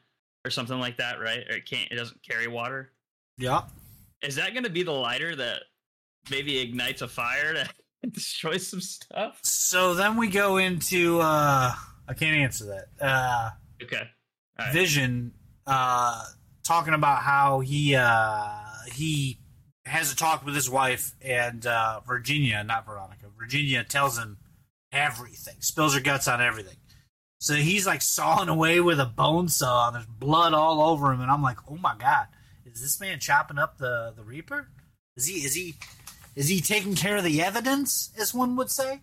or 0.44 0.50
something 0.50 0.78
like 0.78 0.96
that, 0.98 1.20
right? 1.20 1.44
Or 1.48 1.56
it 1.56 1.66
can't. 1.68 1.90
It 1.90 1.96
doesn't 1.96 2.22
carry 2.22 2.48
water. 2.48 2.92
Yeah. 3.36 3.62
Is 4.22 4.36
that 4.36 4.54
gonna 4.54 4.70
be 4.70 4.82
the 4.82 4.92
lighter 4.92 5.34
that 5.36 5.62
maybe 6.30 6.58
ignites 6.58 7.02
a 7.02 7.08
fire 7.08 7.54
to 7.54 7.68
destroy 8.10 8.56
some 8.56 8.80
stuff? 8.80 9.38
So 9.42 9.94
then 9.94 10.16
we 10.16 10.28
go 10.28 10.56
into. 10.56 11.20
uh 11.20 11.74
I 12.08 12.14
can't 12.14 12.36
answer 12.36 12.66
that. 12.66 12.88
Uh 13.00 13.50
Okay. 13.82 14.02
Right. 14.58 14.72
Vision 14.72 15.32
uh, 15.66 16.24
talking 16.64 16.94
about 16.94 17.22
how 17.22 17.60
he 17.60 17.94
uh, 17.94 18.50
he 18.92 19.38
has 19.86 20.12
a 20.12 20.16
talk 20.16 20.44
with 20.44 20.54
his 20.54 20.68
wife 20.68 21.14
and 21.22 21.66
uh, 21.66 22.00
Virginia, 22.06 22.62
not 22.64 22.86
Veronica. 22.86 23.26
Virginia 23.38 23.82
tells 23.84 24.18
him 24.18 24.38
everything, 24.92 25.56
spills 25.60 25.94
her 25.94 26.00
guts 26.00 26.28
on 26.28 26.40
everything. 26.40 26.76
So 27.38 27.54
he's 27.54 27.86
like 27.86 28.02
sawing 28.02 28.50
away 28.50 28.80
with 28.80 29.00
a 29.00 29.06
bone 29.06 29.48
saw, 29.48 29.86
and 29.88 29.96
there's 29.96 30.06
blood 30.06 30.52
all 30.52 30.82
over 30.82 31.10
him. 31.12 31.20
And 31.22 31.30
I'm 31.30 31.42
like, 31.42 31.56
oh 31.70 31.78
my 31.78 31.94
god, 31.98 32.26
is 32.66 32.82
this 32.82 33.00
man 33.00 33.18
chopping 33.18 33.58
up 33.58 33.78
the 33.78 34.12
the 34.14 34.22
Reaper? 34.22 34.68
Is 35.16 35.26
he 35.26 35.44
is 35.44 35.54
he 35.54 35.76
is 36.36 36.48
he 36.48 36.60
taking 36.60 36.94
care 36.94 37.16
of 37.16 37.24
the 37.24 37.42
evidence, 37.42 38.10
as 38.18 38.32
one 38.32 38.56
would 38.56 38.70
say? 38.70 39.00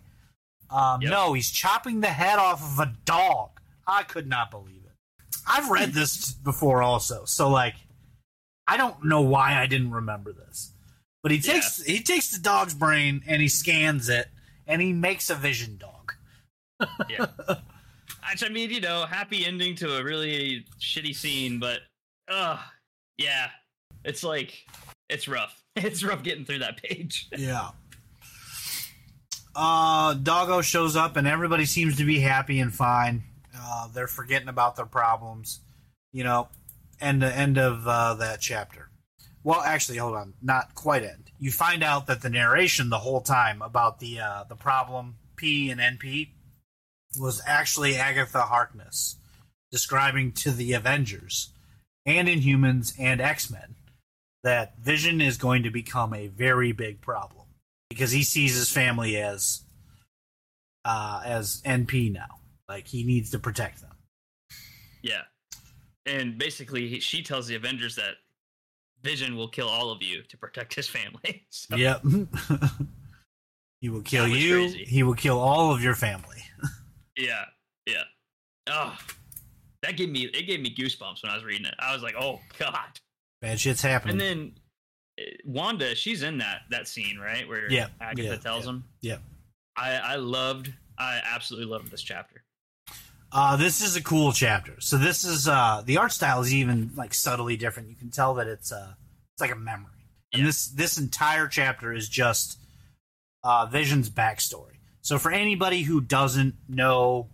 Um, 0.70 1.02
Yep. 1.02 1.12
No, 1.12 1.34
he's 1.34 1.50
chopping 1.50 2.02
the 2.02 2.08
head 2.08 2.40
off 2.40 2.62
of 2.62 2.80
a 2.80 2.94
dog. 3.06 3.50
I 3.88 4.04
could 4.04 4.28
not 4.28 4.52
believe 4.52 4.82
it. 4.86 5.36
I've 5.48 5.70
read 5.70 5.94
this 5.94 6.32
before 6.34 6.82
also, 6.82 7.24
so 7.26 7.50
like, 7.50 7.76
I 8.68 8.76
don't 8.76 9.06
know 9.06 9.22
why 9.22 9.60
I 9.62 9.66
didn't 9.66 9.92
remember 9.92 10.34
this. 10.34 10.74
But 11.24 11.32
he 11.32 11.40
takes 11.40 11.82
he 11.84 12.02
takes 12.02 12.32
the 12.32 12.40
dog's 12.40 12.74
brain 12.74 13.22
and 13.28 13.42
he 13.42 13.48
scans 13.48 14.08
it 14.10 14.28
and 14.66 14.82
he 14.82 14.94
makes 14.94 15.30
a 15.30 15.36
vision 15.36 15.78
dog. 15.78 16.14
yeah. 17.10 17.28
Which, 18.32 18.44
I 18.44 18.50
mean, 18.50 18.70
you 18.70 18.82
know, 18.82 19.06
happy 19.06 19.46
ending 19.46 19.76
to 19.76 19.98
a 19.98 20.04
really 20.04 20.66
shitty 20.80 21.16
scene, 21.16 21.60
but 21.60 21.80
uh 22.30 22.58
yeah. 23.18 23.50
It's 24.04 24.24
like 24.24 24.66
it's 25.10 25.28
rough. 25.28 25.62
It's 25.80 26.04
rough 26.04 26.24
getting 26.24 26.44
through 26.44 26.60
that 26.60 26.82
page. 26.82 27.28
Yeah. 27.38 27.70
Uh, 29.56 30.16
Doggo 30.16 30.62
shows 30.62 30.96
up 30.96 31.18
and 31.18 31.28
everybody 31.28 31.66
seems 31.66 31.98
to 31.98 32.04
be 32.04 32.20
happy 32.20 32.60
and 32.60 32.74
fine. 32.74 33.24
Uh, 33.56 33.88
they're 33.94 34.08
forgetting 34.08 34.50
about 34.50 34.76
their 34.76 34.86
problems. 34.86 35.60
You 36.12 36.24
know, 36.24 36.48
end 37.00 37.22
the 37.22 37.36
end 37.36 37.58
of 37.58 37.88
uh, 37.88 38.16
that 38.16 38.40
chapter. 38.40 38.90
Well, 39.44 39.62
actually, 39.62 39.98
hold 39.98 40.16
on, 40.16 40.34
not 40.42 40.76
quite 40.76 41.04
end. 41.04 41.32
You 41.40 41.52
find 41.52 41.84
out 41.84 42.08
that 42.08 42.22
the 42.22 42.30
narration 42.30 42.90
the 42.90 43.00
whole 43.00 43.22
time 43.22 43.62
about 43.62 44.00
the 44.00 44.20
uh, 44.20 44.44
the 44.50 44.56
problem 44.56 45.16
P 45.38 45.70
and 45.70 45.80
NP 45.80 46.30
was 47.20 47.42
actually 47.48 47.96
Agatha 47.96 48.42
Harkness 48.42 49.16
describing 49.72 50.34
to 50.34 50.52
the 50.52 50.74
Avengers 50.74 51.52
and 52.06 52.28
Inhumans 52.28 52.94
and 53.00 53.22
X 53.22 53.50
Men 53.50 53.77
that 54.48 54.78
Vision 54.80 55.20
is 55.20 55.38
going 55.38 55.64
to 55.64 55.70
become 55.70 56.14
a 56.14 56.28
very 56.28 56.72
big 56.72 57.02
problem 57.02 57.44
because 57.90 58.12
he 58.12 58.24
sees 58.24 58.56
his 58.56 58.72
family 58.72 59.18
as 59.18 59.62
uh, 60.86 61.22
as 61.26 61.62
NP 61.66 62.14
now. 62.14 62.40
Like 62.70 62.88
he 62.88 63.04
needs 63.04 63.30
to 63.32 63.40
protect 63.40 63.82
them. 63.82 63.92
Yeah. 65.02 65.24
And 66.06 66.38
basically, 66.38 66.88
he- 66.88 67.00
she 67.02 67.22
tells 67.22 67.46
the 67.48 67.56
Avengers 67.56 67.96
that 67.98 68.16
Vision 69.04 69.36
will 69.36 69.50
kill 69.50 69.68
all 69.68 69.92
of 69.92 70.02
you 70.02 70.24
to 70.24 70.38
protect 70.38 70.74
his 70.74 70.88
family. 70.88 71.46
So, 71.52 71.76
Yep. 71.76 72.04
he 73.82 73.90
will 73.90 74.02
kill 74.02 74.28
you. 74.30 74.56
crazy. 74.56 74.86
He 74.86 75.04
will 75.04 75.14
kill 75.14 75.40
all 75.40 75.74
of 75.74 75.82
your 75.84 75.96
family. 75.96 76.42
Yeah. 77.18 77.46
Yeah. 77.88 78.04
Oh, 78.70 78.96
that 79.82 79.98
gave 79.98 80.10
me 80.10 80.26
it 80.26 80.46
gave 80.46 80.62
me 80.62 80.74
goosebumps 80.74 81.24
when 81.24 81.32
I 81.32 81.36
was 81.36 81.44
reading 81.44 81.66
it. 81.66 81.74
I 81.80 81.92
was 81.94 82.04
like, 82.04 82.14
oh 82.18 82.40
god. 82.60 83.00
Bad 83.42 83.60
shit's 83.60 83.82
happening. 83.82 84.14
And 84.14 84.22
then 84.22 84.52
uh, 85.20 85.24
Wanda, 85.46 85.96
she's 85.96 86.24
in 86.24 86.40
that 86.40 86.62
that 86.72 86.88
scene, 86.88 87.18
right? 87.18 87.48
Where 87.48 87.72
Yeah, 87.72 87.88
Agatha 88.02 88.30
yeah, 88.30 88.36
tells 88.38 88.66
yeah, 88.66 88.70
him. 88.72 88.84
yeah. 89.02 89.18
I 89.78 89.92
I 89.96 90.16
loved 90.16 90.74
I 90.98 91.22
absolutely 91.24 91.72
loved 91.72 91.92
this 91.92 92.02
chapter. 92.02 92.44
Uh, 93.32 93.58
this 93.58 93.82
is 93.82 93.96
a 93.96 94.02
cool 94.02 94.32
chapter. 94.32 94.80
So 94.80 94.98
this 94.98 95.24
is 95.26 95.48
uh, 95.48 95.84
the 95.86 95.98
art 95.98 96.12
style 96.14 96.42
is 96.42 96.54
even 96.54 96.92
like 96.96 97.14
subtly 97.14 97.58
different. 97.58 97.90
You 97.90 97.96
can 97.96 98.10
tell 98.10 98.34
that 98.36 98.48
it's 98.48 98.72
uh, 98.72 98.94
it's 99.34 99.42
like 99.42 99.52
a 99.52 99.56
memory. 99.56 99.92
And 100.34 100.42
Yeah. 100.42 100.48
this 100.48 100.68
this 100.68 100.98
entire 100.98 101.48
chapter 101.48 101.94
is 101.94 102.08
just 102.10 102.60
uh, 103.44 103.66
Vision's 103.68 104.10
backstory. 104.10 104.78
So 105.02 105.18
for 105.20 105.32
anybody 105.32 105.84
who 105.84 106.02
doesn't 106.02 106.56
know, 106.68 107.30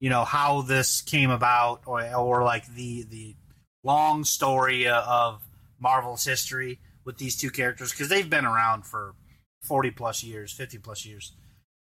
you 0.00 0.10
know 0.10 0.24
how 0.24 0.62
this 0.62 1.00
came 1.02 1.30
about, 1.30 1.82
or 1.86 2.02
or 2.14 2.42
like 2.42 2.66
the 2.74 3.04
the 3.04 3.36
long 3.84 4.24
story 4.24 4.88
uh, 4.88 5.02
of 5.02 5.42
Marvel's 5.78 6.24
history 6.24 6.80
with 7.04 7.18
these 7.18 7.36
two 7.36 7.50
characters, 7.50 7.92
because 7.92 8.08
they've 8.08 8.28
been 8.28 8.44
around 8.44 8.86
for 8.86 9.14
forty 9.62 9.90
plus 9.92 10.24
years, 10.24 10.52
fifty 10.52 10.78
plus 10.78 11.06
years. 11.06 11.32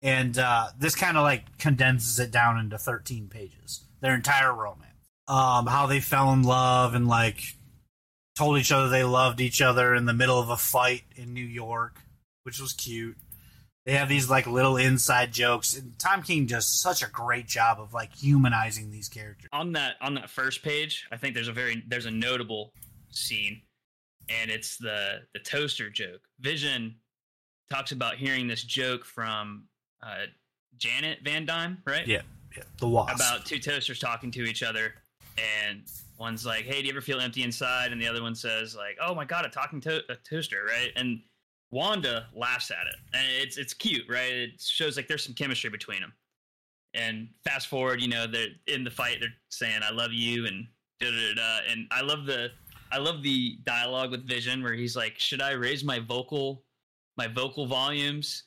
And 0.04 0.38
uh, 0.38 0.68
this 0.78 0.94
kind 0.94 1.18
of 1.18 1.24
like 1.24 1.58
condenses 1.58 2.20
it 2.20 2.30
down 2.30 2.60
into 2.60 2.78
13 2.78 3.30
pages 3.30 3.84
their 4.00 4.14
entire 4.14 4.54
romance. 4.54 4.94
Um, 5.28 5.66
how 5.66 5.88
they 5.88 6.00
fell 6.00 6.32
in 6.34 6.44
love 6.44 6.94
and 6.94 7.08
like 7.08 7.42
told 8.38 8.60
each 8.60 8.72
other 8.72 8.88
they 8.88 9.04
loved 9.04 9.42
each 9.42 9.62
other 9.62 9.96
in 9.96 10.06
the 10.06 10.14
middle 10.14 10.40
of 10.40 10.50
a 10.50 10.58
fight 10.58 11.04
in 11.16 11.34
new 11.34 11.44
york 11.44 12.02
which 12.44 12.62
was 12.62 12.72
cute 12.72 13.18
they 13.88 13.94
have 13.94 14.10
these 14.10 14.30
like 14.30 14.46
little 14.46 14.78
inside 14.78 15.32
jokes 15.32 15.76
and 15.76 15.98
tom 15.98 16.22
king 16.22 16.46
does 16.46 16.68
such 16.68 17.02
a 17.02 17.08
great 17.08 17.48
job 17.48 17.80
of 17.80 17.94
like 17.94 18.14
humanizing 18.14 18.92
these 18.92 19.08
characters 19.10 19.50
on 19.54 19.72
that 19.72 19.96
on 20.02 20.14
that 20.14 20.30
first 20.30 20.62
page, 20.62 21.08
I 21.12 21.18
think 21.18 21.34
there's 21.34 21.48
a 21.48 21.54
very 21.54 21.84
there's 21.88 22.06
a 22.06 22.12
notable 22.12 22.74
scene, 23.10 23.62
and 24.30 24.52
it's 24.52 24.78
the 24.78 25.22
the 25.34 25.40
toaster 25.40 25.90
joke. 25.90 26.22
Vision 26.40 26.96
talks 27.72 27.92
about 27.94 28.16
hearing 28.16 28.48
this 28.48 28.62
joke 28.64 29.04
from 29.06 29.64
uh, 30.04 30.26
Janet 30.78 31.20
Van 31.24 31.46
Dyne, 31.46 31.78
right? 31.86 32.06
yeah 32.06 32.22
yeah 32.56 32.64
the 32.80 32.88
wasp 32.88 33.16
About 33.16 33.46
two 33.46 33.60
toasters 33.60 34.00
talking 34.00 34.30
to 34.32 34.44
each 34.44 34.64
other, 34.64 34.94
and 35.38 35.84
one's 36.20 36.46
like, 36.46 36.66
"Hey, 36.66 36.82
do 36.82 36.88
you 36.88 36.94
ever 36.94 37.02
feel 37.02 37.20
empty 37.20 37.44
inside?" 37.44 37.92
And 37.94 38.02
the 38.02 38.08
other 38.08 38.22
one 38.22 38.36
says, 38.36 38.76
"Like, 38.76 38.98
oh 39.02 39.16
my 39.16 39.26
god, 39.26 39.46
a 39.46 39.50
talking 39.50 39.80
to- 39.82 40.04
a 40.12 40.16
toaster, 40.18 40.66
right?" 40.68 40.92
And 40.96 41.22
Wanda 41.72 42.28
laughs 42.34 42.72
at 42.72 42.88
it, 42.88 42.96
and 43.14 43.26
it's 43.42 43.58
it's 43.58 43.74
cute, 43.74 44.06
right? 44.10 44.32
It 44.32 44.62
shows 44.62 44.96
like 44.96 45.08
there's 45.08 45.24
some 45.24 45.34
chemistry 45.34 45.70
between 45.70 46.00
them. 46.00 46.14
And 46.94 47.28
fast 47.44 47.68
forward, 47.68 48.02
you 48.02 48.08
know, 48.08 48.26
they're 48.26 48.48
in 48.68 48.84
the 48.84 48.92
fight. 48.92 49.18
They're 49.20 49.34
saying, 49.50 49.82
"I 49.84 49.92
love 49.92 50.14
you," 50.14 50.48
and 50.48 50.68
da 51.00 51.12
da 51.12 51.34
da. 51.36 51.60
And 51.70 51.88
I 51.92 52.02
love 52.02 52.26
the 52.26 52.52
I 52.92 52.98
love 52.98 53.22
the 53.22 53.60
dialogue 53.66 54.12
with 54.12 54.28
Vision 54.28 54.64
where 54.64 54.74
he's 54.74 54.96
like, 54.96 55.20
"Should 55.20 55.42
I 55.42 55.52
raise 55.52 55.84
my 55.84 56.00
vocal 56.00 56.64
my 57.18 57.28
vocal 57.28 57.66
volumes 57.66 58.44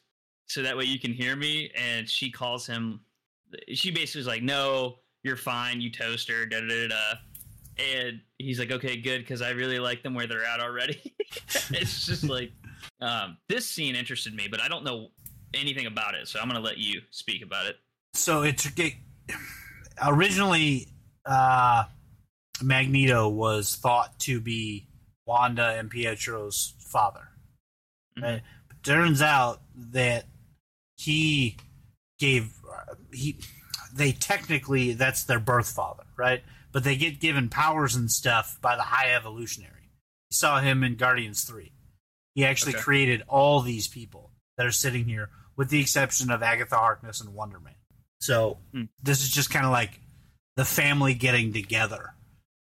so 0.46 0.62
that 0.62 0.76
way 0.76 0.84
you 0.84 0.98
can 0.98 1.12
hear 1.12 1.36
me?" 1.36 1.70
And 1.76 2.08
she 2.08 2.30
calls 2.30 2.66
him. 2.66 3.00
She 3.68 3.90
basically 3.90 4.22
is 4.22 4.26
like, 4.26 4.42
"No, 4.42 5.00
you're 5.22 5.36
fine, 5.36 5.80
you 5.80 5.90
toaster." 5.90 6.46
Da 6.46 6.60
da 6.60 6.66
da. 6.66 6.88
da. 6.88 7.14
And 7.78 8.20
he's 8.38 8.58
like, 8.58 8.72
"Okay, 8.72 8.96
good, 8.96 9.20
because 9.20 9.42
I 9.42 9.50
really 9.50 9.78
like 9.78 10.02
them 10.02 10.14
where 10.14 10.26
they're 10.26 10.44
at 10.44 10.60
already." 10.60 11.14
it's 11.70 12.06
just 12.06 12.24
like 12.24 12.52
um, 13.00 13.36
this 13.48 13.66
scene 13.66 13.94
interested 13.96 14.34
me, 14.34 14.48
but 14.50 14.60
I 14.60 14.68
don't 14.68 14.84
know 14.84 15.08
anything 15.54 15.86
about 15.86 16.14
it, 16.14 16.28
so 16.28 16.38
I'm 16.40 16.46
gonna 16.48 16.60
let 16.60 16.78
you 16.78 17.00
speak 17.10 17.42
about 17.42 17.66
it. 17.66 17.76
so 18.14 18.42
it, 18.42 18.66
it 18.78 18.94
originally 20.02 20.88
uh 21.26 21.84
magneto 22.62 23.28
was 23.28 23.76
thought 23.76 24.18
to 24.20 24.40
be 24.40 24.86
wanda 25.26 25.70
and 25.78 25.90
pietro's 25.90 26.74
father 26.78 27.28
Mhm. 28.18 28.22
right? 28.22 28.42
But 28.68 28.82
turns 28.82 29.22
out 29.22 29.60
that 29.92 30.26
he 30.96 31.56
gave 32.18 32.52
he 33.12 33.36
they 33.92 34.12
technically 34.12 34.92
that's 34.94 35.24
their 35.24 35.40
birth 35.40 35.70
father 35.70 36.04
right 36.16 36.42
but 36.72 36.84
they 36.84 36.96
get 36.96 37.20
given 37.20 37.48
powers 37.48 37.94
and 37.96 38.10
stuff 38.10 38.58
by 38.60 38.76
the 38.76 38.82
high 38.82 39.12
evolutionary 39.14 39.90
you 40.30 40.34
saw 40.36 40.60
him 40.60 40.82
in 40.84 40.96
guardians 40.96 41.44
3 41.44 41.72
he 42.40 42.46
actually 42.46 42.74
Okay. 42.74 42.82
created 42.82 43.22
all 43.28 43.60
these 43.60 43.86
people 43.88 44.30
that 44.56 44.66
are 44.66 44.72
sitting 44.72 45.04
here 45.04 45.28
with 45.56 45.68
the 45.70 45.80
exception 45.80 46.30
of 46.30 46.42
agatha 46.42 46.76
harkness 46.76 47.20
and 47.20 47.34
wonder 47.34 47.58
man 47.60 47.74
so 48.20 48.58
Hmm. 48.72 48.84
this 49.02 49.22
is 49.22 49.30
just 49.30 49.50
kind 49.50 49.64
of 49.66 49.72
like 49.72 50.00
the 50.56 50.64
family 50.64 51.14
getting 51.14 51.52
together 51.52 52.14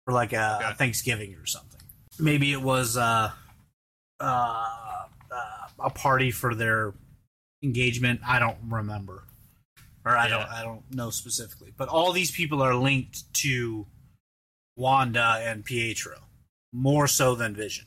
for 0.04 0.12
like 0.14 0.32
a, 0.32 0.60
a 0.70 0.74
thanksgiving 0.74 1.34
or 1.34 1.46
something 1.46 1.80
maybe 2.18 2.52
it 2.52 2.62
was 2.62 2.96
uh 2.96 3.30
uh, 4.20 5.04
uh, 5.30 5.66
a 5.80 5.90
party 5.90 6.30
for 6.30 6.54
their 6.54 6.94
engagement. 7.64 8.20
I 8.26 8.38
don't 8.38 8.58
remember, 8.68 9.24
or 10.04 10.16
I 10.16 10.28
don't 10.28 10.48
I 10.48 10.62
don't 10.62 10.84
know 10.94 11.10
specifically. 11.10 11.72
But 11.76 11.88
all 11.88 12.12
these 12.12 12.30
people 12.30 12.62
are 12.62 12.76
linked 12.76 13.32
to 13.42 13.86
Wanda 14.76 15.40
and 15.42 15.64
Pietro 15.64 16.18
more 16.72 17.08
so 17.08 17.34
than 17.34 17.54
Vision. 17.56 17.86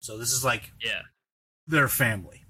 So 0.00 0.18
this 0.18 0.32
is 0.32 0.44
like 0.44 0.72
Yeah. 0.84 1.02
Their 1.66 1.88
family. 1.88 2.42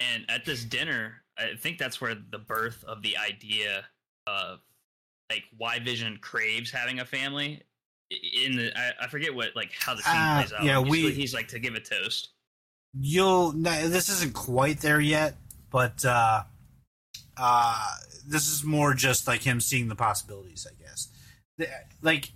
And 0.00 0.24
at 0.28 0.44
this 0.44 0.64
dinner, 0.64 1.22
I 1.38 1.54
think 1.58 1.78
that's 1.78 2.00
where 2.00 2.14
the 2.14 2.38
birth 2.38 2.84
of 2.86 3.02
the 3.02 3.16
idea 3.16 3.84
of 4.26 4.60
like 5.30 5.44
why 5.56 5.78
Vision 5.78 6.18
craves 6.20 6.70
having 6.70 7.00
a 7.00 7.04
family. 7.04 7.62
In 8.10 8.56
the, 8.56 8.72
I, 8.78 9.04
I 9.04 9.06
forget 9.08 9.34
what 9.34 9.54
like 9.54 9.72
how 9.78 9.94
the 9.94 10.02
scene 10.02 10.14
Uh, 10.16 10.38
plays 10.40 10.52
out. 10.52 10.64
yeah, 10.64 10.78
we- 10.78 11.12
he's 11.12 11.34
like 11.34 11.48
to 11.48 11.58
give 11.58 11.74
a 11.74 11.80
toast. 11.80 12.30
You'll 12.98 13.52
this 13.52 14.08
isn't 14.08 14.32
quite 14.32 14.80
there 14.80 14.98
yet, 15.00 15.36
but 15.70 16.02
uh, 16.06 16.44
uh, 17.36 17.90
this 18.26 18.48
is 18.48 18.64
more 18.64 18.94
just 18.94 19.28
like 19.28 19.42
him 19.42 19.60
seeing 19.60 19.88
the 19.88 19.94
possibilities. 19.94 20.66
I 20.68 20.74
guess, 20.82 21.08
like 22.00 22.30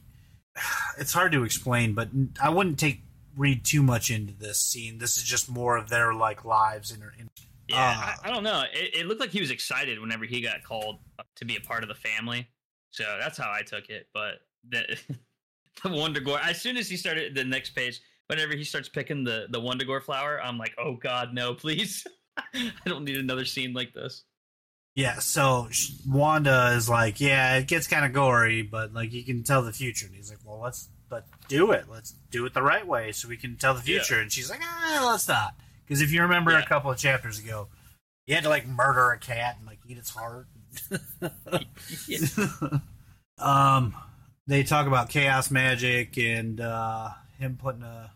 it's 0.99 1.13
hard 1.15 1.33
to 1.33 1.45
explain, 1.45 1.95
but 1.95 2.11
I 2.41 2.51
wouldn't 2.51 2.79
take 2.79 3.01
read 3.37 3.65
too 3.65 3.83
much 3.83 4.11
into 4.11 4.33
this 4.33 4.61
scene. 4.61 4.99
This 4.99 5.17
is 5.17 5.23
just 5.23 5.49
more 5.51 5.77
of 5.77 5.89
their 5.89 6.15
like 6.15 6.45
lives 6.45 6.91
and. 6.91 7.03
and 7.19 7.31
Yeah, 7.69 7.77
Ah. 7.97 8.17
I, 8.23 8.29
I 8.29 8.33
don't 8.33 8.43
know. 8.45 8.65
It, 8.73 8.97
it 8.97 9.07
looked 9.07 9.21
like 9.21 9.31
he 9.31 9.41
was 9.41 9.51
excited 9.51 10.01
whenever 10.01 10.25
he 10.25 10.41
got 10.41 10.63
called 10.65 10.99
to 11.37 11.45
be 11.45 11.57
a 11.57 11.61
part 11.61 11.83
of 11.83 11.89
the 11.89 11.95
family. 11.95 12.49
So 12.91 13.05
that's 13.21 13.39
how 13.39 13.51
I 13.51 13.63
took 13.63 13.89
it. 13.89 14.09
But 14.13 14.41
the, 14.69 14.83
the 15.83 15.89
Wundagore, 15.89 16.41
as 16.43 16.61
soon 16.61 16.77
as 16.77 16.89
he 16.89 16.97
started 16.97 17.35
the 17.35 17.45
next 17.45 17.71
page, 17.71 18.01
whenever 18.29 18.55
he 18.55 18.65
starts 18.65 18.89
picking 18.89 19.25
the 19.25 19.47
the 19.51 19.61
Wundagore 19.61 20.03
flower, 20.03 20.41
I'm 20.43 20.59
like, 20.59 20.75
oh 20.79 20.95
God, 20.97 21.35
no, 21.35 21.55
please! 21.55 22.07
I 22.55 22.71
don't 22.87 23.05
need 23.05 23.17
another 23.17 23.45
scene 23.45 23.73
like 23.73 23.93
this. 23.95 24.25
Yeah, 24.95 25.21
so 25.21 25.69
Wanda 26.07 26.75
is 26.77 26.89
like, 26.89 27.19
yeah, 27.19 27.57
it 27.57 27.67
gets 27.67 27.87
kind 27.87 28.05
of 28.05 28.13
gory, 28.13 28.61
but 28.63 28.93
like 28.93 29.13
you 29.13 29.25
can 29.25 29.43
tell 29.43 29.63
the 29.63 29.73
future. 29.73 30.05
And 30.07 30.15
he's 30.15 30.29
like, 30.29 30.41
well, 30.45 30.61
let's 30.61 30.89
but 31.13 31.27
do 31.47 31.73
it. 31.73 31.85
Let's 31.91 32.15
do 32.31 32.47
it 32.47 32.55
the 32.55 32.63
right 32.63 32.87
way 32.87 33.13
so 33.13 33.29
we 33.29 33.37
can 33.37 33.57
tell 33.57 33.75
the 33.75 33.81
Yeah. 33.81 33.99
future. 33.99 34.19
And 34.19 34.33
she's 34.33 34.49
like, 34.49 34.61
ah, 34.63 35.09
let's 35.13 35.29
not. 35.29 35.55
Because 35.85 36.01
if 36.01 36.11
you 36.11 36.23
remember 36.23 36.57
a 36.57 36.65
couple 36.65 36.91
of 36.91 36.97
chapters 36.97 37.39
ago, 37.39 37.69
you 38.27 38.35
had 38.35 38.45
to 38.45 38.49
like 38.49 38.67
murder 38.67 39.11
a 39.11 39.19
cat 39.19 39.57
and 39.59 39.67
like 39.67 39.79
eat 39.87 39.99
its 39.99 40.09
heart. 40.09 40.49
um, 43.39 43.95
they 44.47 44.63
talk 44.63 44.87
about 44.87 45.11
chaos 45.11 45.51
magic 45.51 46.17
and 46.17 46.63
uh, 46.63 47.11
him 47.39 47.59
putting 47.61 47.83
a 47.83 48.11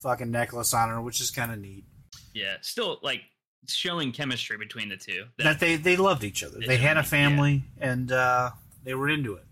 fucking 0.00 0.30
necklace 0.30 0.72
on 0.72 0.88
her, 0.88 1.02
which 1.02 1.20
is 1.20 1.30
kind 1.30 1.52
of 1.52 1.58
neat. 1.58 1.84
Yeah, 2.32 2.56
still 2.62 2.98
like 3.02 3.20
showing 3.66 4.12
chemistry 4.12 4.56
between 4.56 4.88
the 4.88 4.96
two. 4.96 5.24
that 5.36 5.60
they 5.60 5.76
they 5.76 5.96
loved 5.96 6.24
each 6.24 6.42
other. 6.42 6.60
They 6.66 6.78
had 6.78 6.96
a 6.96 7.02
family 7.02 7.64
and 7.78 8.10
uh, 8.10 8.52
they 8.84 8.94
were 8.94 9.10
into 9.10 9.34
it. 9.34 9.44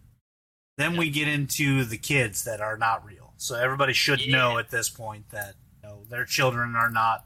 Then 0.76 0.96
we 0.96 1.10
get 1.10 1.28
into 1.28 1.84
the 1.84 1.96
kids 1.96 2.44
that 2.44 2.60
are 2.60 2.76
not 2.76 3.04
real. 3.04 3.32
So 3.38 3.54
everybody 3.56 3.92
should 3.92 4.28
know 4.28 4.58
at 4.58 4.70
this 4.70 4.88
point 4.88 5.30
that 5.30 5.54
you 5.82 5.88
know, 5.88 5.98
their 6.08 6.24
children 6.24 6.74
are 6.74 6.90
not 6.90 7.24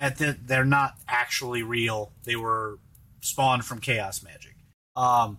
at 0.00 0.18
the 0.18 0.36
they're 0.44 0.64
not 0.64 0.96
actually 1.08 1.62
real. 1.62 2.12
They 2.24 2.36
were 2.36 2.78
spawned 3.20 3.64
from 3.64 3.80
chaos 3.80 4.22
magic. 4.22 4.56
Um, 4.96 5.38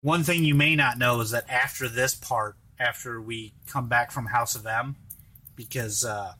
one 0.00 0.22
thing 0.22 0.44
you 0.44 0.54
may 0.54 0.76
not 0.76 0.98
know 0.98 1.20
is 1.20 1.30
that 1.32 1.48
after 1.48 1.88
this 1.88 2.14
part, 2.14 2.56
after 2.78 3.20
we 3.20 3.52
come 3.66 3.88
back 3.88 4.10
from 4.10 4.26
House 4.26 4.54
of 4.54 4.66
M, 4.66 4.96
because 5.56 6.04
uh, 6.04 6.34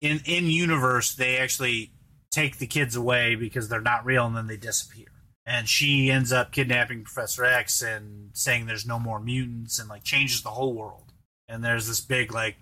in 0.00 0.20
in 0.24 0.46
universe 0.46 1.14
they 1.14 1.38
actually 1.38 1.92
take 2.30 2.58
the 2.58 2.66
kids 2.66 2.96
away 2.96 3.34
because 3.34 3.68
they're 3.68 3.80
not 3.80 4.04
real 4.04 4.26
and 4.26 4.36
then 4.36 4.46
they 4.46 4.56
disappear. 4.56 5.06
And 5.50 5.68
she 5.68 6.10
ends 6.10 6.32
up 6.32 6.52
kidnapping 6.52 7.02
Professor 7.02 7.44
X 7.44 7.82
and 7.82 8.30
saying 8.34 8.66
there's 8.66 8.86
no 8.86 9.00
more 9.00 9.18
mutants 9.18 9.80
and 9.80 9.88
like 9.88 10.04
changes 10.04 10.42
the 10.42 10.50
whole 10.50 10.74
world. 10.74 11.12
And 11.48 11.64
there's 11.64 11.88
this 11.88 12.00
big 12.00 12.32
like 12.32 12.56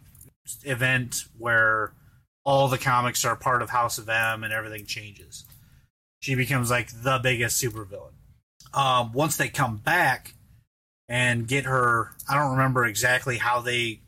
event 0.64 1.24
where 1.36 1.92
all 2.44 2.68
the 2.68 2.78
comics 2.78 3.26
are 3.26 3.36
part 3.36 3.60
of 3.60 3.68
House 3.68 3.98
of 3.98 4.08
M 4.08 4.42
and 4.42 4.54
everything 4.54 4.86
changes. 4.86 5.44
She 6.20 6.34
becomes 6.34 6.70
like 6.70 6.88
the 7.02 7.20
biggest 7.22 7.62
supervillain. 7.62 8.12
Um, 8.72 9.12
once 9.12 9.36
they 9.36 9.48
come 9.48 9.76
back, 9.76 10.34
and 11.08 11.48
get 11.48 11.64
her. 11.64 12.10
I 12.28 12.36
don't 12.36 12.52
remember 12.52 12.84
exactly 12.84 13.38
how 13.38 13.60
they 13.60 14.00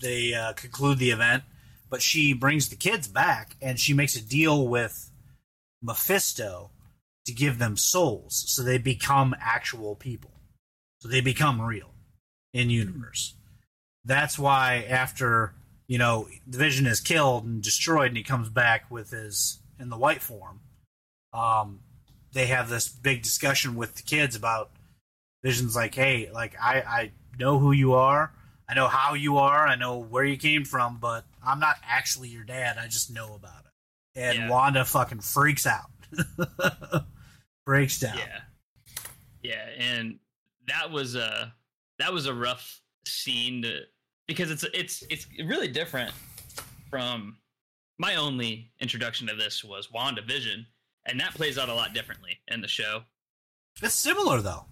they 0.00 0.34
uh, 0.34 0.54
conclude 0.54 0.98
the 0.98 1.10
event, 1.10 1.44
but 1.90 2.02
she 2.02 2.32
brings 2.32 2.68
the 2.68 2.76
kids 2.76 3.06
back 3.06 3.56
and 3.60 3.78
she 3.78 3.92
makes 3.92 4.16
a 4.16 4.22
deal 4.22 4.66
with 4.66 5.10
Mephisto 5.82 6.70
to 7.26 7.32
give 7.32 7.58
them 7.58 7.76
souls, 7.76 8.44
so 8.48 8.62
they 8.62 8.78
become 8.78 9.34
actual 9.40 9.94
people, 9.94 10.32
so 11.00 11.08
they 11.08 11.20
become 11.20 11.60
real 11.60 11.94
in 12.52 12.70
universe. 12.70 13.34
That's 14.04 14.38
why 14.38 14.84
after 14.88 15.54
you 15.86 15.98
know 15.98 16.28
the 16.46 16.58
Vision 16.58 16.86
is 16.86 17.00
killed 17.00 17.44
and 17.44 17.62
destroyed, 17.62 18.08
and 18.08 18.16
he 18.16 18.22
comes 18.22 18.48
back 18.48 18.90
with 18.90 19.10
his 19.10 19.60
in 19.78 19.88
the 19.88 19.98
white 19.98 20.22
form. 20.22 20.60
Um, 21.32 21.80
they 22.32 22.46
have 22.46 22.68
this 22.68 22.88
big 22.88 23.22
discussion 23.22 23.76
with 23.76 23.94
the 23.96 24.02
kids 24.02 24.34
about 24.36 24.70
Vision's 25.42 25.76
like, 25.76 25.94
hey, 25.94 26.30
like 26.32 26.54
I 26.60 26.80
I 26.80 27.10
know 27.38 27.58
who 27.58 27.72
you 27.72 27.94
are. 27.94 28.32
I 28.68 28.74
know 28.74 28.88
how 28.88 29.14
you 29.14 29.38
are. 29.38 29.66
I 29.66 29.76
know 29.76 29.98
where 29.98 30.24
you 30.24 30.36
came 30.36 30.64
from, 30.64 30.98
but 30.98 31.24
I'm 31.44 31.60
not 31.60 31.76
actually 31.86 32.28
your 32.28 32.44
dad. 32.44 32.78
I 32.78 32.86
just 32.86 33.12
know 33.12 33.34
about 33.34 33.64
it. 33.64 34.20
And 34.20 34.38
Yeah. 34.38 34.48
Wanda 34.48 34.84
fucking 34.84 35.20
freaks 35.20 35.66
out. 35.66 35.90
Breaks 37.66 38.00
down. 38.00 38.18
Yeah, 38.18 38.40
yeah, 39.42 39.66
and 39.78 40.18
that 40.68 40.90
was 40.90 41.14
a 41.14 41.52
that 41.98 42.12
was 42.12 42.26
a 42.26 42.34
rough 42.34 42.80
scene 43.06 43.62
to 43.62 43.80
because 44.26 44.50
it's 44.50 44.64
it's 44.74 45.04
it's 45.10 45.26
really 45.44 45.68
different 45.68 46.12
from 46.90 47.36
my 47.98 48.16
only 48.16 48.70
introduction 48.80 49.26
to 49.28 49.34
this 49.34 49.62
was 49.62 49.88
WandaVision, 49.88 50.64
and 51.06 51.20
that 51.20 51.34
plays 51.34 51.58
out 51.58 51.68
a 51.68 51.74
lot 51.74 51.94
differently 51.94 52.38
in 52.48 52.60
the 52.60 52.68
show. 52.68 53.02
It's 53.80 53.94
similar 53.94 54.40
though. 54.40 54.64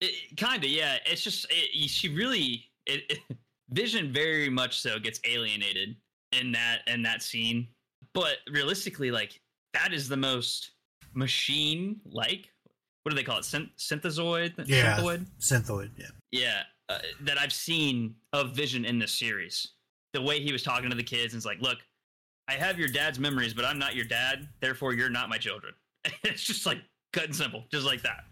It, 0.00 0.36
kind 0.36 0.62
of, 0.62 0.70
yeah. 0.70 0.98
It's 1.06 1.22
just 1.22 1.46
it, 1.50 1.88
she 1.88 2.08
really 2.08 2.64
it, 2.86 3.02
it, 3.10 3.36
Vision 3.70 4.12
very 4.12 4.48
much 4.48 4.80
so 4.80 4.98
gets 4.98 5.20
alienated 5.28 5.96
in 6.32 6.52
that 6.52 6.80
in 6.86 7.02
that 7.02 7.22
scene, 7.22 7.68
but 8.14 8.36
realistically, 8.50 9.10
like 9.10 9.40
that 9.74 9.92
is 9.92 10.08
the 10.08 10.16
most 10.16 10.72
machine 11.14 12.00
like. 12.04 12.50
What 13.02 13.10
do 13.10 13.16
they 13.16 13.22
call 13.24 13.38
it? 13.38 13.42
Synth- 13.44 13.70
synthezoid. 13.78 14.66
Yeah. 14.66 14.98
Synthoid? 14.98 15.26
Synthoid, 15.40 15.90
yeah. 15.96 16.06
Yeah, 16.30 16.62
uh, 16.90 16.98
that 17.22 17.38
I've 17.38 17.52
seen 17.52 18.14
of 18.32 18.54
Vision 18.54 18.84
in 18.84 18.98
this 18.98 19.12
series. 19.12 19.68
The 20.12 20.20
way 20.20 20.40
he 20.40 20.52
was 20.52 20.62
talking 20.62 20.90
to 20.90 20.96
the 20.96 21.02
kids 21.02 21.32
and 21.32 21.38
it's 21.38 21.46
like, 21.46 21.60
look, 21.60 21.78
I 22.48 22.52
have 22.52 22.78
your 22.78 22.88
dad's 22.88 23.18
memories, 23.18 23.54
but 23.54 23.64
I'm 23.64 23.78
not 23.78 23.94
your 23.94 24.04
dad. 24.04 24.48
Therefore, 24.60 24.92
you're 24.94 25.10
not 25.10 25.28
my 25.28 25.38
children. 25.38 25.74
it's 26.24 26.42
just 26.42 26.66
like 26.66 26.78
cut 27.12 27.24
and 27.24 27.36
simple, 27.36 27.64
just 27.70 27.86
like 27.86 28.02
that. 28.02 28.24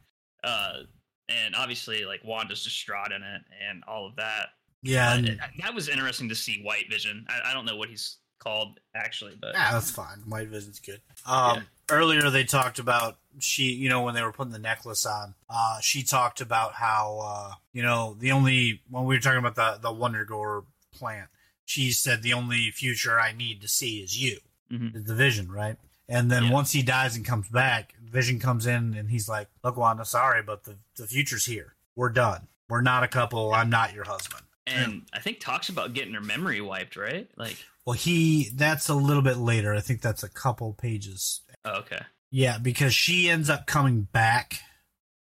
Uh, 0.45 0.81
and 1.29 1.55
obviously, 1.57 2.05
like 2.05 2.21
Wanda's 2.25 2.63
distraught 2.65 3.13
in 3.13 3.23
it 3.23 3.43
and 3.69 3.83
all 3.89 4.07
of 4.07 4.17
that. 4.17 4.49
Yeah, 4.83 5.15
and, 5.15 5.29
it- 5.29 5.39
that 5.61 5.75
was 5.75 5.89
interesting 5.89 6.29
to 6.29 6.35
see 6.35 6.61
White 6.63 6.91
Vision. 6.91 7.27
I, 7.29 7.51
I 7.51 7.55
don't 7.55 7.65
know 7.65 7.77
what 7.77 7.89
he's 7.89 8.19
called 8.39 8.79
actually, 8.95 9.37
but 9.41 9.55
yeah, 9.55 9.73
that's 9.73 9.91
fine. 9.91 10.19
White 10.27 10.49
Vision's 10.49 10.81
good. 10.81 11.01
Um, 11.25 11.57
Yeah. 11.57 11.63
Earlier, 11.89 12.31
they 12.31 12.43
talked 12.45 12.79
about 12.81 13.19
she, 13.39 13.65
you 13.73 13.89
know, 13.89 14.03
when 14.03 14.15
they 14.15 14.23
were 14.23 14.33
putting 14.33 14.53
the 14.53 14.59
necklace 14.59 15.07
on, 15.07 15.35
uh, 15.49 15.79
she 15.81 16.03
talked 16.03 16.41
about 16.41 16.73
how, 16.75 17.21
uh, 17.23 17.55
you 17.73 17.83
know, 17.83 18.17
the 18.19 18.33
only 18.33 18.83
when 18.91 19.05
we 19.05 19.15
were 19.15 19.21
talking 19.21 19.39
about 19.39 19.55
the 19.55 19.79
the 19.81 19.95
Wundagore 19.95 20.65
plant, 20.93 21.29
she 21.65 21.93
said 21.93 22.23
the 22.23 22.33
only 22.33 22.71
future 22.73 23.21
I 23.21 23.33
need 23.33 23.61
to 23.63 23.69
see 23.69 24.01
is 24.01 24.19
you, 24.21 24.41
Mhm. 24.73 25.07
the 25.07 25.15
Vision, 25.15 25.51
right? 25.51 25.77
And 26.09 26.31
then 26.31 26.45
Yeah. 26.45 26.51
once 26.53 26.73
he 26.73 26.83
dies 26.83 27.15
and 27.17 27.25
comes 27.25 27.49
back, 27.49 27.95
Vision 28.01 28.39
comes 28.41 28.67
in 28.67 28.95
and 28.95 29.11
he's 29.11 29.29
like, 29.29 29.49
"Look, 29.63 29.77
Wanda, 29.77 30.05
sorry, 30.05 30.43
but 30.43 30.65
the 30.65 30.79
the 30.97 31.07
future's 31.07 31.45
here. 31.47 31.75
We're 31.95 32.11
done. 32.11 32.49
We're 32.69 32.81
not 32.81 33.03
a 33.05 33.09
couple. 33.09 33.55
I'm 33.55 33.71
not 33.71 33.93
your 33.95 34.05
husband." 34.05 34.43
and 34.69 35.07
I 35.13 35.21
think 35.21 35.39
talks 35.39 35.69
about 35.69 35.93
getting 35.93 36.15
her 36.15 36.21
memory 36.21 36.61
wiped, 36.61 36.97
right? 36.97 37.31
Like, 37.37 37.57
Well, 37.87 37.95
he 37.95 38.51
that's 38.53 38.89
a 38.89 38.95
little 38.95 39.23
bit 39.23 39.37
later. 39.37 39.73
I 39.73 39.81
think 39.81 40.03
that's 40.03 40.25
a 40.25 40.29
couple 40.29 40.73
pages 40.73 41.43
oh, 41.65 41.79
okay, 41.79 42.01
Yeah, 42.31 42.59
because 42.59 42.93
she 42.93 43.31
ends 43.31 43.49
up 43.49 43.67
coming 43.67 44.03
back 44.03 44.61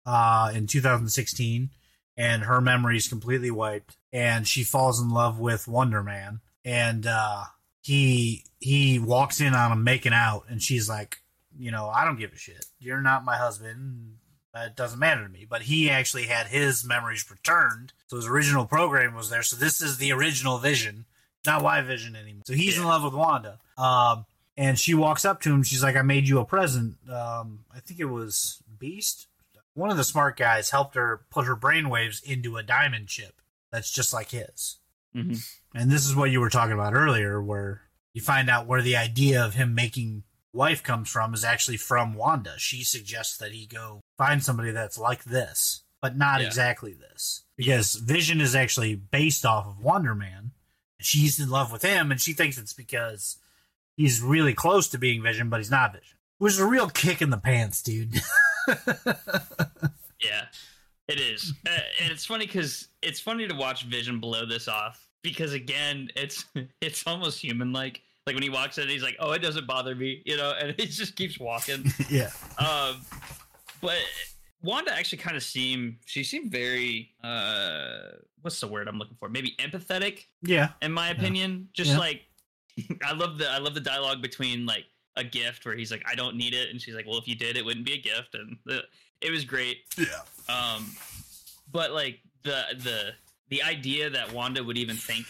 uh, 0.05 0.51
in 0.53 0.65
2016, 0.65 1.69
and 2.17 2.43
her 2.43 2.61
memory 2.61 2.97
is 2.97 3.07
completely 3.07 3.51
wiped, 3.51 3.95
and 4.11 4.47
she 4.47 4.63
falls 4.63 4.99
in 4.99 5.09
love 5.09 5.39
with 5.39 5.67
Wonder 5.67 6.01
Man, 6.01 6.41
and 6.63 7.05
uh, 7.05 7.43
he 7.81 8.45
he 8.59 8.97
walks 8.97 9.41
in 9.41 9.53
on 9.53 9.71
him 9.71 9.83
making 9.83 10.13
out, 10.13 10.45
and 10.49 10.59
she's 10.61 10.89
like, 10.89 11.19
you 11.55 11.69
know, 11.69 11.87
I 11.87 12.03
don't 12.03 12.19
give 12.19 12.33
a 12.33 12.37
shit. 12.37 12.65
You're 12.79 13.01
not 13.01 13.23
my 13.23 13.37
husband. 13.37 14.15
That 14.55 14.75
doesn't 14.75 14.99
matter 14.99 15.21
to 15.21 15.29
me. 15.29 15.45
But 15.47 15.63
he 15.63 15.89
actually 15.89 16.25
had 16.25 16.47
his 16.47 16.83
memories 16.83 17.29
returned, 17.29 17.93
so 18.07 18.15
his 18.15 18.25
original 18.25 18.65
program 18.65 19.13
was 19.13 19.29
there. 19.29 19.43
So 19.43 19.55
this 19.55 19.81
is 19.81 19.97
the 19.97 20.13
original 20.13 20.57
Vision, 20.57 21.05
not 21.45 21.63
White 21.63 21.83
Vision 21.83 22.15
anymore. 22.15 22.43
So 22.45 22.53
he's 22.53 22.77
in 22.77 22.83
love 22.85 23.03
with 23.03 23.13
Wanda. 23.13 23.59
Um, 23.77 24.25
and 24.57 24.79
she 24.79 24.93
walks 24.93 25.25
up 25.25 25.41
to 25.41 25.51
him. 25.53 25.63
She's 25.63 25.83
like, 25.83 25.95
"I 25.95 26.01
made 26.01 26.27
you 26.27 26.39
a 26.39 26.45
present." 26.45 26.95
Um, 27.09 27.65
I 27.73 27.79
think 27.81 27.99
it 27.99 28.05
was 28.05 28.61
Beast. 28.79 29.27
One 29.73 29.89
of 29.91 29.97
the 29.97 30.03
smart 30.05 30.37
guys 30.37 30.69
helped 30.69 30.95
her 30.95 31.21
put 31.29 31.45
her 31.45 31.55
brainwaves 31.57 32.23
into 32.23 32.55
a 32.55 32.63
diamond 32.63 33.07
chip 33.09 33.41
that's 33.71 33.91
just 33.91 34.13
like 34.13 34.31
his. 34.31 34.77
hmm 35.13 35.33
And 35.73 35.91
this 35.91 36.05
is 36.05 36.15
what 36.15 36.31
you 36.31 36.39
were 36.39 36.49
talking 36.49 36.71
about 36.73 36.93
earlier, 36.93 37.41
where 37.41 37.81
you 38.13 38.21
find 38.21 38.49
out 38.49 38.67
where 38.67 38.81
the 38.81 38.95
idea 38.95 39.43
of 39.43 39.53
him 39.55 39.75
making 39.75 40.23
wife 40.53 40.81
comes 40.81 41.09
from 41.09 41.33
is 41.33 41.43
actually 41.43 41.75
from 41.75 42.13
Wanda. 42.13 42.53
She 42.57 42.85
suggests 42.85 43.35
that 43.39 43.51
he 43.51 43.65
go 43.65 43.99
find 44.17 44.41
somebody 44.41 44.71
that's 44.71 44.97
like 44.97 45.25
this, 45.25 45.83
but 46.01 46.15
not 46.15 46.39
Yeah. 46.39 46.47
exactly 46.47 46.93
this. 46.93 47.43
Because 47.57 47.95
Vision 47.95 48.39
is 48.39 48.55
actually 48.55 48.95
based 48.95 49.45
off 49.45 49.67
of 49.67 49.79
Wonder 49.81 50.15
Man. 50.15 50.51
She's 51.05 51.39
in 51.39 51.49
love 51.49 51.71
with 51.71 51.83
him, 51.83 52.11
and 52.11 52.19
she 52.19 52.33
thinks 52.33 52.57
it's 52.57 52.73
because 52.73 53.37
he's 53.95 54.21
really 54.21 54.53
close 54.53 54.87
to 54.89 54.97
being 54.97 55.21
Vision, 55.23 55.49
but 55.49 55.59
he's 55.59 55.71
not 55.71 55.93
Vision. 55.93 56.17
Which 56.37 56.53
is 56.53 56.59
a 56.59 56.65
real 56.65 56.89
kick 56.89 57.21
in 57.21 57.29
the 57.29 57.37
pants, 57.37 57.81
dude. 57.81 58.19
Yeah, 60.23 60.45
it 61.07 61.19
is, 61.19 61.53
uh, 61.67 61.77
and 62.01 62.11
it's 62.11 62.25
funny 62.25 62.45
because 62.45 62.87
it's 63.01 63.19
funny 63.19 63.47
to 63.47 63.53
watch 63.53 63.83
Vision 63.83 64.19
blow 64.19 64.45
this 64.45 64.67
off 64.67 65.07
because 65.21 65.53
again, 65.53 66.09
it's 66.15 66.45
it's 66.81 67.05
almost 67.05 67.39
human 67.39 67.73
like. 67.73 68.01
Like 68.25 68.33
when 68.35 68.41
he 68.41 68.49
walks 68.49 68.79
in, 68.79 68.87
he's 68.89 69.03
like, 69.03 69.17
"Oh, 69.19 69.33
it 69.33 69.43
doesn't 69.43 69.67
bother 69.67 69.93
me," 69.93 70.23
you 70.25 70.35
know, 70.35 70.51
and 70.59 70.73
he 70.79 70.87
just 70.87 71.15
keeps 71.15 71.39
walking. 71.39 71.85
yeah. 72.09 72.31
um, 72.57 72.99
but 73.81 73.99
Wanda 74.61 74.93
actually 74.93 75.19
kind 75.19 75.37
of 75.37 75.43
seemed 75.43 75.97
she 76.05 76.23
seemed 76.23 76.51
very 76.51 77.11
uh, 77.23 78.11
what's 78.41 78.59
the 78.59 78.67
word 78.67 78.87
I'm 78.87 78.97
looking 78.97 79.17
for? 79.19 79.29
Maybe 79.29 79.55
empathetic 79.59 80.25
Yeah. 80.41 80.69
in 80.81 80.91
my 80.91 81.09
opinion. 81.09 81.69
Just 81.73 81.91
Yeah. 81.91 81.99
like 81.99 82.21
I 83.05 83.13
love 83.13 83.37
the 83.37 83.49
I 83.49 83.57
love 83.59 83.73
the 83.73 83.79
dialogue 83.81 84.21
between 84.21 84.65
like 84.65 84.85
a 85.15 85.23
gift 85.23 85.65
where 85.65 85.75
he's 85.75 85.91
like, 85.91 86.03
"I 86.05 86.15
don't 86.15 86.35
need 86.35 86.53
it," 86.53 86.69
and 86.71 86.81
she's 86.81 86.93
like, 86.93 87.05
"Well, 87.07 87.17
if 87.17 87.27
you 87.27 87.35
did, 87.35 87.55
it 87.57 87.63
wouldn't 87.63 87.85
be 87.85 87.93
a 87.93 87.97
gift," 88.01 88.35
and 88.35 88.57
the, 88.65 88.81
it 89.21 89.31
was 89.31 89.45
great. 89.45 89.77
Yeah. 89.97 90.05
Um, 90.49 90.93
but 91.71 91.91
like 91.91 92.19
the 92.43 92.63
the 92.79 93.11
the 93.49 93.63
idea 93.63 94.09
that 94.09 94.33
Wanda 94.33 94.61
would 94.63 94.77
even 94.77 94.97
think 94.97 95.25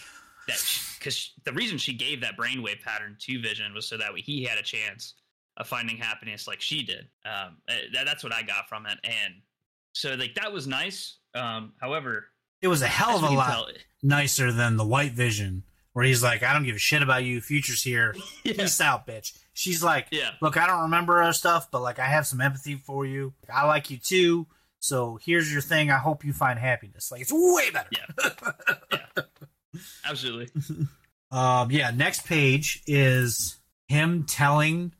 that 0.48 0.60
because 0.98 1.32
the 1.44 1.52
reason 1.52 1.78
she 1.78 1.92
gave 1.92 2.20
that 2.22 2.36
brainwave 2.36 2.80
pattern 2.82 3.16
to 3.20 3.40
Vision 3.40 3.74
was 3.74 3.86
so 3.86 3.96
that 3.96 4.12
way 4.12 4.20
he 4.22 4.42
had 4.44 4.58
a 4.58 4.62
chance 4.62 5.14
of 5.56 5.66
finding 5.66 5.96
happiness 5.96 6.46
like 6.46 6.60
she 6.60 6.82
did. 6.82 7.08
Um, 7.24 7.56
uh, 7.68 7.74
that, 7.94 8.04
that's 8.04 8.22
what 8.22 8.32
I 8.34 8.42
got 8.42 8.68
from 8.68 8.86
it, 8.86 8.98
and 9.04 9.34
so 9.92 10.14
like 10.14 10.34
that 10.34 10.52
was 10.52 10.66
nice. 10.66 11.16
Um, 11.34 11.72
however, 11.80 12.26
It 12.62 12.68
was 12.68 12.82
a 12.82 12.86
hell 12.86 13.16
of 13.16 13.22
a 13.22 13.34
lot 13.34 13.48
tell- 13.50 13.68
nicer 14.02 14.52
than 14.52 14.76
the 14.76 14.86
White 14.86 15.12
Vision, 15.12 15.62
where 15.92 16.04
he's 16.04 16.22
like, 16.22 16.42
"I 16.42 16.52
don't 16.52 16.64
give 16.64 16.76
a 16.76 16.78
shit 16.78 17.02
about 17.02 17.24
you. 17.24 17.40
Future's 17.40 17.82
here. 17.82 18.14
yeah, 18.44 18.52
Peace 18.54 18.80
out, 18.80 19.06
bitch." 19.06 19.36
She's 19.54 19.82
like, 19.82 20.08
yeah, 20.10 20.30
"Look, 20.42 20.56
I 20.56 20.66
don't 20.66 20.82
remember 20.82 21.22
our 21.22 21.32
stuff, 21.32 21.70
but 21.70 21.80
like, 21.82 21.98
I 21.98 22.06
have 22.06 22.26
some 22.26 22.40
empathy 22.40 22.74
for 22.76 23.06
you. 23.06 23.32
I 23.52 23.66
like 23.66 23.90
you 23.90 23.96
too. 23.96 24.46
So 24.78 25.18
here's 25.24 25.50
your 25.50 25.62
thing. 25.62 25.90
I 25.90 25.96
hope 25.96 26.24
you 26.24 26.32
find 26.34 26.58
happiness. 26.58 27.10
Like, 27.10 27.22
it's 27.22 27.32
way 27.32 27.70
better." 27.70 27.88
Yeah. 27.92 29.22
absolutely. 30.04 30.48
Um, 31.32 31.72
yeah. 31.72 31.90
Next 31.90 32.24
page 32.24 32.84
is 32.86 33.56
him 33.88 34.24
telling 34.28 34.92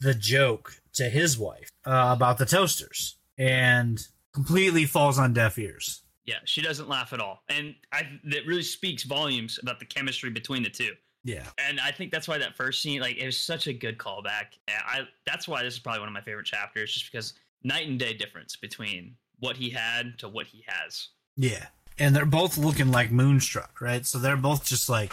the 0.00 0.14
joke 0.14 0.72
to 0.94 1.08
his 1.08 1.38
wife 1.38 1.70
uh, 1.86 2.14
about 2.16 2.38
the 2.38 2.46
toasters, 2.46 3.16
and 3.36 4.06
completely 4.34 4.84
falls 4.84 5.18
on 5.18 5.32
deaf 5.32 5.58
ears. 5.58 6.02
Yeah, 6.24 6.38
she 6.44 6.60
doesn't 6.60 6.88
laugh 6.88 7.12
at 7.12 7.20
all, 7.20 7.42
and 7.48 7.74
I 7.92 8.02
that 8.24 8.46
really 8.46 8.62
speaks 8.62 9.02
volumes 9.02 9.58
about 9.62 9.78
the 9.78 9.86
chemistry 9.86 10.30
between 10.30 10.62
the 10.62 10.70
two. 10.70 10.92
Yeah. 11.24 11.46
and 11.58 11.80
I 11.80 11.90
think 11.90 12.12
that's 12.12 12.28
why 12.28 12.38
that 12.38 12.56
first 12.56 12.80
scene, 12.80 13.00
like, 13.00 13.16
it 13.16 13.26
was 13.26 13.36
such 13.36 13.66
a 13.66 13.72
good 13.72 13.98
callback. 13.98 14.56
I 14.68 15.02
that's 15.26 15.46
why 15.46 15.62
this 15.62 15.74
is 15.74 15.80
probably 15.80 16.00
one 16.00 16.08
of 16.08 16.14
my 16.14 16.20
favorite 16.22 16.46
chapters, 16.46 16.92
just 16.92 17.10
because 17.10 17.34
night 17.62 17.86
and 17.88 17.98
day 17.98 18.14
difference 18.14 18.56
between 18.56 19.16
what 19.40 19.56
he 19.56 19.70
had 19.70 20.18
to 20.18 20.28
what 20.28 20.46
he 20.46 20.64
has. 20.66 21.08
Yeah. 21.36 21.66
And 21.98 22.14
they're 22.14 22.24
both 22.24 22.56
looking 22.56 22.90
like 22.90 23.10
moonstruck, 23.10 23.80
right? 23.80 24.06
So 24.06 24.18
they're 24.18 24.36
both 24.36 24.64
just 24.64 24.88
like, 24.88 25.12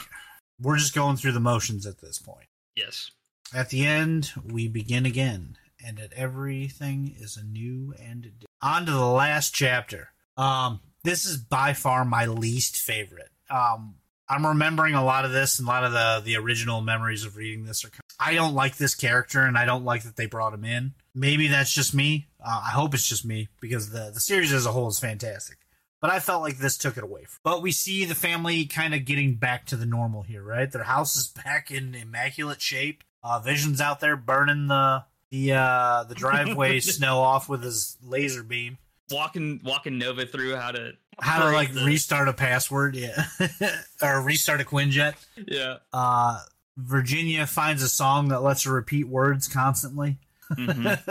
we're 0.62 0.78
just 0.78 0.95
going 0.95 1.17
through 1.17 1.34
the 1.34 1.39
motions 1.39 1.86
at 1.86 2.00
this 2.00 2.19
point. 2.19 2.48
Yes, 2.76 3.10
At 3.53 3.69
the 3.69 3.86
end, 3.86 4.31
we 4.43 4.67
begin 4.67 5.05
again, 5.05 5.58
and 5.84 5.99
at 5.99 6.13
everything 6.13 7.15
is 7.19 7.38
a 7.38 7.43
new 7.43 7.93
and 8.01 8.31
on 8.62 8.86
to 8.86 8.91
the 8.91 9.05
last 9.05 9.53
chapter. 9.53 10.10
Um, 10.38 10.81
this 11.03 11.25
is 11.25 11.38
by 11.38 11.73
far 11.73 12.03
my 12.03 12.25
least 12.25 12.77
favorite. 12.77 13.29
Um, 13.49 13.95
I'm 14.27 14.45
remembering 14.45 14.95
a 14.95 15.05
lot 15.05 15.25
of 15.25 15.31
this 15.31 15.60
and 15.60 15.67
a 15.67 15.71
lot 15.71 15.84
of 15.84 15.91
the 15.91 16.21
the 16.25 16.38
original 16.38 16.81
memories 16.81 17.25
of 17.25 17.38
reading 17.38 17.65
this 17.65 17.86
are. 17.86 17.91
I 18.19 18.34
don't 18.34 18.55
like 18.55 18.77
this 18.77 18.95
character, 18.95 19.41
and 19.41 19.58
I 19.58 19.65
don't 19.65 19.86
like 19.86 20.03
that 20.03 20.15
they 20.15 20.25
brought 20.25 20.53
him 20.53 20.65
in. 20.65 20.93
Maybe 21.13 21.47
that's 21.47 21.73
just 21.73 21.93
me. 21.93 22.27
Uh, 22.43 22.63
I 22.65 22.71
hope 22.71 22.93
it's 22.93 23.08
just 23.08 23.25
me 23.25 23.49
because 23.62 23.91
the 23.91 24.12
the 24.13 24.19
series 24.19 24.51
as 24.51 24.65
a 24.65 24.71
whole 24.71 24.88
is 24.88 24.99
fantastic. 24.99 25.58
But 26.01 26.10
I 26.10 26.19
felt 26.19 26.41
like 26.41 26.58
this 26.58 26.77
took 26.77 26.97
it 26.97 27.03
away. 27.03 27.23
From. 27.23 27.39
But 27.43 27.62
we 27.62 27.71
see 27.71 28.05
the 28.05 28.15
family 28.15 28.65
kind 28.65 28.93
of 28.93 29.05
getting 29.05 29.36
back 29.36 29.65
to 29.67 29.75
the 29.75 29.86
normal 29.86 30.21
here, 30.23 30.43
right? 30.43 30.71
Their 30.71 30.84
house 30.84 31.15
is 31.15 31.27
back 31.45 31.71
in 31.71 31.95
immaculate 31.95 32.62
shape. 32.62 33.03
Uh, 33.25 33.39
Vision's 33.39 33.81
out 33.81 33.99
there 33.99 34.15
burning 34.15 34.67
the 34.67 35.03
the 35.31 35.53
uh, 35.53 36.03
the 36.03 36.13
driveway 36.13 36.79
snow 36.81 37.17
off 37.17 37.49
with 37.49 37.63
his 37.63 37.97
laser 38.03 38.43
beam 38.43 38.77
walking 39.11 39.61
walking 39.63 39.97
Nova 39.97 40.25
through 40.25 40.55
how 40.55 40.71
to 40.71 40.93
how 41.19 41.43
to 41.43 41.51
like 41.51 41.73
the... 41.73 41.83
restart 41.83 42.27
a 42.27 42.33
password, 42.33 42.95
yeah, 42.95 43.25
or 44.01 44.21
restart 44.21 44.61
a 44.61 44.63
Quinjet. 44.63 45.15
Yeah. 45.47 45.77
Uh, 45.93 46.39
Virginia 46.77 47.45
finds 47.45 47.81
a 47.81 47.88
song 47.88 48.29
that 48.29 48.41
lets 48.41 48.63
her 48.63 48.73
repeat 48.73 49.07
words 49.07 49.47
constantly. 49.47 50.17
Mm-hmm. 50.51 50.83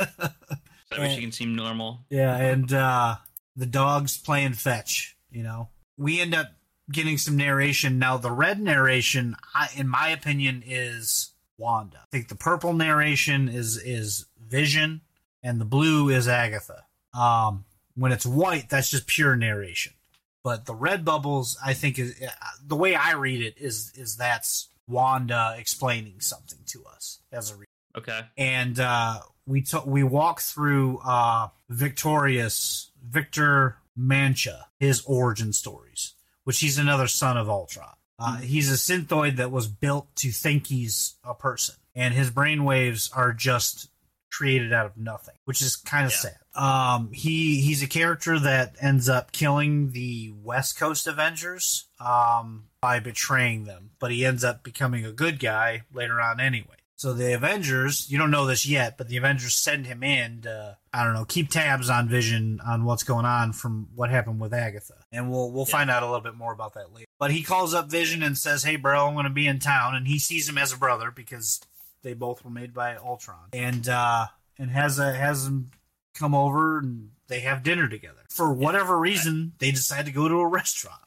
that 0.93 0.99
way 0.99 1.15
she 1.15 1.23
can 1.23 1.33
seem 1.33 1.57
normal. 1.57 2.05
Yeah, 2.11 2.37
and 2.37 2.73
uh, 2.73 3.17
the 3.57 3.67
dog's 3.67 4.17
playing 4.17 4.55
fetch. 4.55 5.17
You 5.31 5.43
know, 5.43 5.69
we 5.97 6.21
end 6.21 6.35
up 6.35 6.49
getting 6.93 7.17
some 7.17 7.37
narration. 7.37 7.99
Now, 7.99 8.19
the 8.19 8.31
red 8.31 8.61
narration, 8.61 9.37
I, 9.55 9.69
in 9.75 9.89
my 9.89 10.09
opinion, 10.11 10.63
is 10.67 11.31
Wanda. 11.59 11.99
I 11.99 12.07
think 12.11 12.29
the 12.29 12.35
purple 12.35 12.73
narration 12.73 13.49
is 13.49 13.77
is 13.77 14.27
Vision, 14.41 15.01
and 15.43 15.61
the 15.61 15.65
blue 15.65 16.09
is 16.09 16.29
Agatha. 16.29 16.85
Um, 17.13 17.65
when 17.95 18.13
it's 18.13 18.27
white, 18.27 18.69
that's 18.69 18.91
just 18.91 19.07
pure 19.07 19.37
narration. 19.37 19.95
But 20.43 20.67
the 20.67 20.75
red 20.75 21.05
bubbles, 21.05 21.57
I 21.65 21.73
think, 21.73 21.99
is 21.99 22.21
uh, 22.21 22.29
the 22.67 22.77
way 22.77 22.95
I 22.95 23.13
read 23.13 23.41
it 23.41 23.55
is 23.57 23.93
is 23.95 24.17
that's 24.17 24.69
Wanda 24.87 25.55
explaining 25.59 26.21
something 26.21 26.59
to 26.67 26.85
us 26.85 27.21
as 27.33 27.51
a 27.51 27.55
reader. 27.55 27.65
Okay. 27.97 28.21
And 28.37 28.79
uh, 28.79 29.21
we 29.47 29.63
t- 29.63 29.79
we 29.87 30.03
walk 30.03 30.41
through 30.41 30.99
uh, 31.05 31.49
Victorious 31.69 32.91
Victor 33.03 33.79
Mancha, 33.97 34.67
his 34.79 35.03
origin 35.07 35.53
stories, 35.53 36.15
which 36.45 36.61
he's 36.61 36.79
another 36.79 37.07
son 37.07 37.37
of 37.37 37.49
Ultron. 37.49 37.95
Uh. 38.19 38.39
He's 38.39 38.71
a 38.71 38.75
synthoid 38.75 39.37
that 39.37 39.51
was 39.51 39.69
built 39.69 40.15
to 40.17 40.31
think 40.31 40.67
he's 40.67 41.17
a 41.25 41.35
person, 41.35 41.77
and 41.95 42.15
his 42.15 42.31
brainwaves 42.31 43.11
are 43.17 43.33
just 43.33 43.89
created 44.31 44.73
out 44.73 44.87
of 44.87 44.97
nothing, 44.97 45.35
which 45.45 45.63
is 45.63 45.77
kind 45.77 46.07
of 46.07 46.13
yeah. 46.13 46.31
sad. 46.31 46.39
Um, 46.55 47.11
he 47.13 47.61
he's 47.61 47.83
a 47.83 47.87
character 47.87 48.39
that 48.39 48.77
ends 48.81 49.09
up 49.09 49.33
killing 49.33 49.91
the 49.91 50.33
West 50.43 50.79
Coast 50.79 51.07
Avengers 51.07 51.87
um, 52.01 52.65
by 52.81 53.01
betraying 53.01 53.65
them, 53.65 53.91
but 53.99 54.13
he 54.13 54.25
ends 54.25 54.45
up 54.45 54.63
becoming 54.63 55.05
a 55.05 55.13
good 55.13 55.39
guy 55.39 55.83
later 55.93 56.21
on 56.21 56.41
anyway. 56.41 56.77
So 56.97 57.13
the 57.13 57.35
Avengers, 57.35 58.11
you 58.11 58.19
don't 58.19 58.31
know 58.31 58.47
this 58.47 58.67
yet, 58.67 58.97
but 58.97 59.09
the 59.09 59.17
Avengers 59.17 59.55
send 59.55 59.87
him 59.87 60.03
in 60.03 60.43
to 60.43 60.79
I 60.93 61.05
don't 61.05 61.15
know 61.15 61.25
keep 61.25 61.51
tabs 61.51 61.91
on 61.91 62.09
Vision 62.09 62.61
on 62.65 62.85
what's 62.85 63.03
going 63.03 63.27
on 63.27 63.53
from 63.53 63.89
what 63.95 64.11
happened 64.11 64.41
with 64.41 64.55
Agatha, 64.55 65.04
and 65.15 65.31
we'll 65.31 65.51
we'll 65.51 65.67
yeah. 65.69 65.73
find 65.73 65.91
out 65.91 66.03
a 66.03 66.07
little 66.07 66.21
bit 66.21 66.35
more 66.35 66.53
about 66.53 66.75
that 66.75 66.93
later. 66.93 67.07
But 67.19 67.31
he 67.31 67.43
calls 67.43 67.73
up 67.73 67.91
Vision 67.91 68.23
and 68.23 68.37
says, 68.37 68.65
"Hey, 68.65 68.77
bro, 68.77 69.07
I'm 69.07 69.15
going 69.15 69.25
to 69.25 69.31
be 69.31 69.47
in 69.47 69.61
town," 69.61 69.95
and 69.95 70.07
he 70.07 70.19
sees 70.19 70.49
him 70.49 70.59
as 70.59 70.73
a 70.73 70.77
brother 70.77 71.11
because 71.11 71.61
they 72.03 72.15
both 72.15 72.45
were 72.45 72.51
made 72.51 72.75
by 72.75 72.97
Ultron, 72.97 73.49
and 73.53 73.89
uh, 73.89 74.27
and 74.59 74.71
has 74.71 74.99
a 74.99 75.13
has 75.13 75.47
him 75.47 75.71
come 76.15 76.35
over 76.35 76.79
and 76.79 77.11
they 77.29 77.41
have 77.41 77.63
dinner 77.63 77.89
together. 77.89 78.21
For 78.31 78.53
whatever 78.53 78.99
reason, 78.99 79.53
they 79.59 79.71
decide 79.71 80.07
to 80.07 80.13
go 80.13 80.29
to 80.29 80.41
a 80.41 80.47
restaurant. 80.49 81.01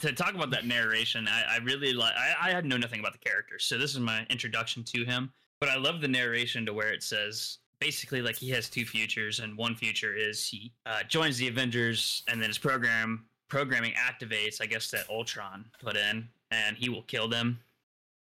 to 0.00 0.12
talk 0.12 0.34
about 0.34 0.50
that 0.50 0.66
narration, 0.66 1.28
I, 1.28 1.56
I 1.56 1.56
really 1.58 1.92
like. 1.92 2.14
I, 2.14 2.48
I 2.48 2.50
had 2.52 2.64
know 2.64 2.76
nothing 2.76 3.00
about 3.00 3.12
the 3.12 3.18
character, 3.18 3.58
so 3.58 3.78
this 3.78 3.92
is 3.92 4.00
my 4.00 4.26
introduction 4.30 4.84
to 4.84 5.04
him. 5.04 5.32
But 5.58 5.70
I 5.70 5.76
love 5.76 6.02
the 6.02 6.08
narration 6.08 6.66
to 6.66 6.74
where 6.74 6.92
it 6.92 7.02
says 7.02 7.58
basically 7.80 8.22
like 8.22 8.36
he 8.36 8.50
has 8.50 8.68
two 8.68 8.84
futures, 8.84 9.40
and 9.40 9.56
one 9.56 9.74
future 9.74 10.14
is 10.14 10.46
he 10.46 10.72
uh, 10.86 11.02
joins 11.08 11.38
the 11.38 11.48
Avengers, 11.48 12.22
and 12.28 12.40
then 12.40 12.48
his 12.48 12.58
program 12.58 13.24
programming 13.48 13.92
activates. 13.92 14.60
I 14.60 14.66
guess 14.66 14.90
that 14.90 15.08
Ultron 15.10 15.66
put 15.80 15.96
in, 15.96 16.28
and 16.50 16.76
he 16.76 16.88
will 16.88 17.02
kill 17.02 17.28
them. 17.28 17.60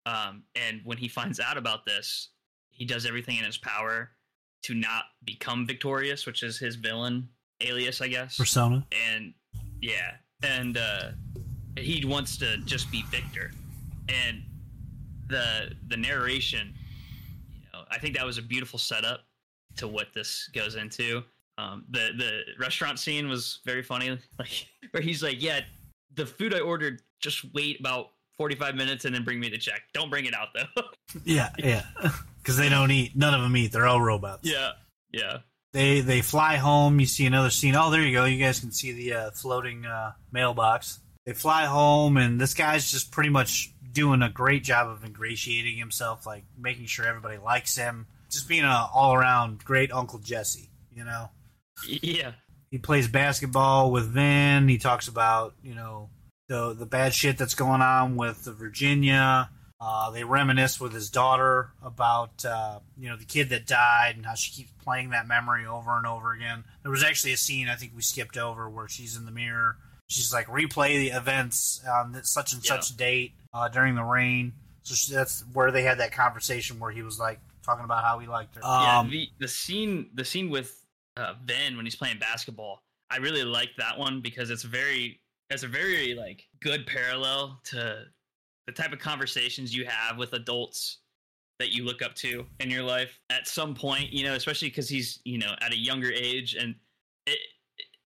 Um, 0.06 0.44
and 0.56 0.82
when 0.84 0.98
he 0.98 1.08
finds 1.08 1.40
out 1.40 1.58
about 1.58 1.86
this, 1.86 2.30
he 2.70 2.86
does 2.86 3.06
everything 3.06 3.38
in 3.38 3.46
his 3.46 3.58
power 3.58 4.12
to 4.64 4.74
not 4.74 5.06
become 5.24 5.66
victorious, 5.66 6.26
which 6.26 6.44
is 6.44 6.58
his 6.58 6.76
villain 6.76 7.30
alias, 7.62 8.02
I 8.02 8.08
guess. 8.08 8.38
Persona. 8.38 8.86
And 9.10 9.34
yeah, 9.82 10.16
and 10.42 10.78
uh, 10.78 11.12
he 11.78 12.04
wants 12.06 12.38
to 12.38 12.58
just 12.66 12.92
be 12.92 13.04
Victor. 13.04 13.52
And 14.10 14.44
the 15.28 15.72
the 15.88 15.98
narration, 15.98 16.74
you 17.54 17.62
know, 17.72 17.86
I 17.90 17.98
think 18.00 18.16
that 18.16 18.26
was 18.26 18.38
a 18.38 18.42
beautiful 18.42 18.80
setup 18.80 19.22
to 19.78 19.88
what 19.88 20.08
this 20.14 20.50
goes 20.54 20.76
into. 20.76 21.24
Um, 21.58 21.86
the 21.90 22.12
the 22.18 22.42
restaurant 22.60 23.00
scene 23.00 23.30
was 23.30 23.60
very 23.66 23.84
funny, 23.84 24.10
like 24.40 24.68
where 24.92 25.04
he's 25.04 25.22
like, 25.22 25.42
"Yeah, 25.42 25.62
the 26.16 26.26
food 26.26 26.54
I 26.54 26.60
ordered, 26.60 27.02
just 27.20 27.46
wait 27.54 27.80
about 27.80 28.12
forty 28.38 28.56
five 28.56 28.76
minutes 28.76 29.06
and 29.06 29.14
then 29.14 29.24
bring 29.24 29.40
me 29.40 29.50
the 29.50 29.58
check. 29.58 29.84
Don't 29.94 30.10
bring 30.10 30.26
it 30.26 30.34
out 30.34 30.50
though." 30.54 30.84
yeah, 31.24 31.50
yeah 31.58 31.84
because 32.42 32.58
they 32.58 32.70
don't 32.70 32.92
eat. 32.92 33.16
None 33.16 33.34
of 33.34 33.42
them 33.42 33.56
eat. 33.56 33.72
They're 33.72 33.88
all 33.88 34.02
robots. 34.02 34.50
Yeah, 34.50 34.72
yeah. 35.12 35.40
They 35.74 36.02
they 36.02 36.22
fly 36.22 36.58
home. 36.58 37.00
You 37.00 37.06
see 37.06 37.26
another 37.26 37.50
scene. 37.50 37.76
Oh, 37.76 37.92
there 37.92 38.02
you 38.02 38.16
go. 38.16 38.26
You 38.26 38.44
guys 38.44 38.60
can 38.60 38.72
see 38.72 38.92
the 38.92 39.14
uh, 39.14 39.32
floating 39.32 39.86
uh, 39.86 40.14
mailbox. 40.32 41.00
They 41.26 41.34
fly 41.34 41.66
home, 41.66 42.18
and 42.18 42.40
this 42.40 42.54
guy's 42.54 42.92
just 42.92 43.12
pretty 43.12 43.30
much 43.30 43.74
doing 43.92 44.22
a 44.22 44.30
great 44.30 44.64
job 44.64 44.90
of 44.90 45.06
ingratiating 45.06 45.78
himself, 45.78 46.26
like 46.26 46.44
making 46.58 46.88
sure 46.88 47.06
everybody 47.06 47.38
likes 47.38 47.76
him. 47.76 48.08
Just 48.34 48.48
being 48.48 48.64
a 48.64 48.88
all 48.94 49.14
around 49.14 49.64
great 49.64 49.92
Uncle 49.92 50.20
Jesse. 50.20 50.70
You 50.94 51.06
know. 51.06 51.30
Yeah. 51.88 52.34
He 52.70 52.78
plays 52.80 53.08
basketball 53.08 53.92
with 53.92 54.08
Vin. 54.08 54.68
He 54.68 54.78
talks 54.78 55.08
about 55.08 55.56
you 55.64 55.76
know 55.76 56.10
the 56.48 56.74
the 56.74 56.86
bad 56.86 57.14
shit 57.14 57.38
that's 57.38 57.56
going 57.56 57.82
on 57.82 58.16
with 58.16 58.44
the 58.44 58.52
Virginia 58.52 59.50
uh, 59.86 60.10
they 60.12 60.24
reminisce 60.24 60.80
with 60.80 60.94
his 60.94 61.10
daughter 61.10 61.74
about 61.84 62.46
uh, 62.46 62.80
you 62.98 63.10
know 63.10 63.18
the 63.18 63.26
kid 63.26 63.50
that 63.50 63.68
died 63.68 64.16
and 64.16 64.26
how 64.26 64.34
she 64.34 64.50
keeps 64.54 64.72
playing 64.82 65.10
that 65.10 65.28
memory 65.28 65.66
over 65.66 65.98
and 65.98 66.08
over 66.08 66.32
again. 66.32 66.64
There 66.84 66.92
was 66.92 67.04
actually 67.04 67.34
a 67.34 67.38
scene 67.38 67.68
I 67.68 67.76
think 67.76 67.92
we 67.94 68.02
skipped 68.02 68.38
over 68.38 68.70
where 68.70 68.88
she's 68.88 69.18
in 69.18 69.26
the 69.26 69.32
mirror. 69.32 69.76
She's 70.08 70.32
like 70.32 70.48
replay 70.48 71.00
the 71.00 71.10
events 71.10 71.84
on 71.86 72.18
such 72.24 72.54
and 72.54 72.64
such 72.64 72.96
date 72.96 73.34
uh, 73.54 73.68
during 73.68 73.96
the 73.96 74.04
rain. 74.04 74.54
So 74.84 74.96
she, 74.96 75.14
that's 75.14 75.44
where 75.52 75.70
they 75.70 75.84
had 75.84 75.98
that 75.98 76.14
conversation 76.14 76.80
where 76.80 76.92
he 76.92 77.02
was 77.02 77.20
like 77.20 77.42
talking 77.64 77.86
about 77.86 78.04
how 78.04 78.20
he 78.20 78.28
liked 78.28 78.56
her. 78.56 78.66
Um, 78.66 79.08
yeah, 79.08 79.12
the, 79.12 79.30
the 79.40 79.48
scene 79.48 80.10
the 80.14 80.26
scene 80.26 80.50
with 80.50 80.86
uh, 81.18 81.34
Vin 81.46 81.76
when 81.76 81.86
he's 81.86 81.96
playing 81.96 82.20
basketball. 82.20 82.84
I 83.10 83.18
really 83.18 83.44
like 83.44 83.70
that 83.78 83.98
one 83.98 84.22
because 84.22 84.50
it's 84.50 84.64
very 84.64 85.20
it's 85.50 85.64
a 85.64 85.68
very 85.68 86.16
like 86.16 86.48
good 86.62 86.86
parallel 86.88 87.60
to 87.66 88.06
the 88.66 88.72
type 88.72 88.94
of 88.94 89.00
conversations 89.00 89.76
you 89.76 89.86
have 89.86 90.18
with 90.18 90.34
adults 90.34 91.00
that 91.60 91.72
you 91.72 91.84
look 91.86 92.02
up 92.02 92.16
to 92.16 92.46
in 92.60 92.70
your 92.70 92.84
life 92.84 93.20
at 93.30 93.48
some 93.48 93.76
point, 93.76 94.12
you 94.12 94.24
know, 94.24 94.34
especially 94.34 94.70
because 94.70 94.90
he's, 94.90 95.20
you 95.24 95.38
know, 95.38 95.54
at 95.62 95.72
a 95.72 95.78
younger 95.78 96.12
age 96.12 96.56
and 96.56 96.76
it, 97.28 97.38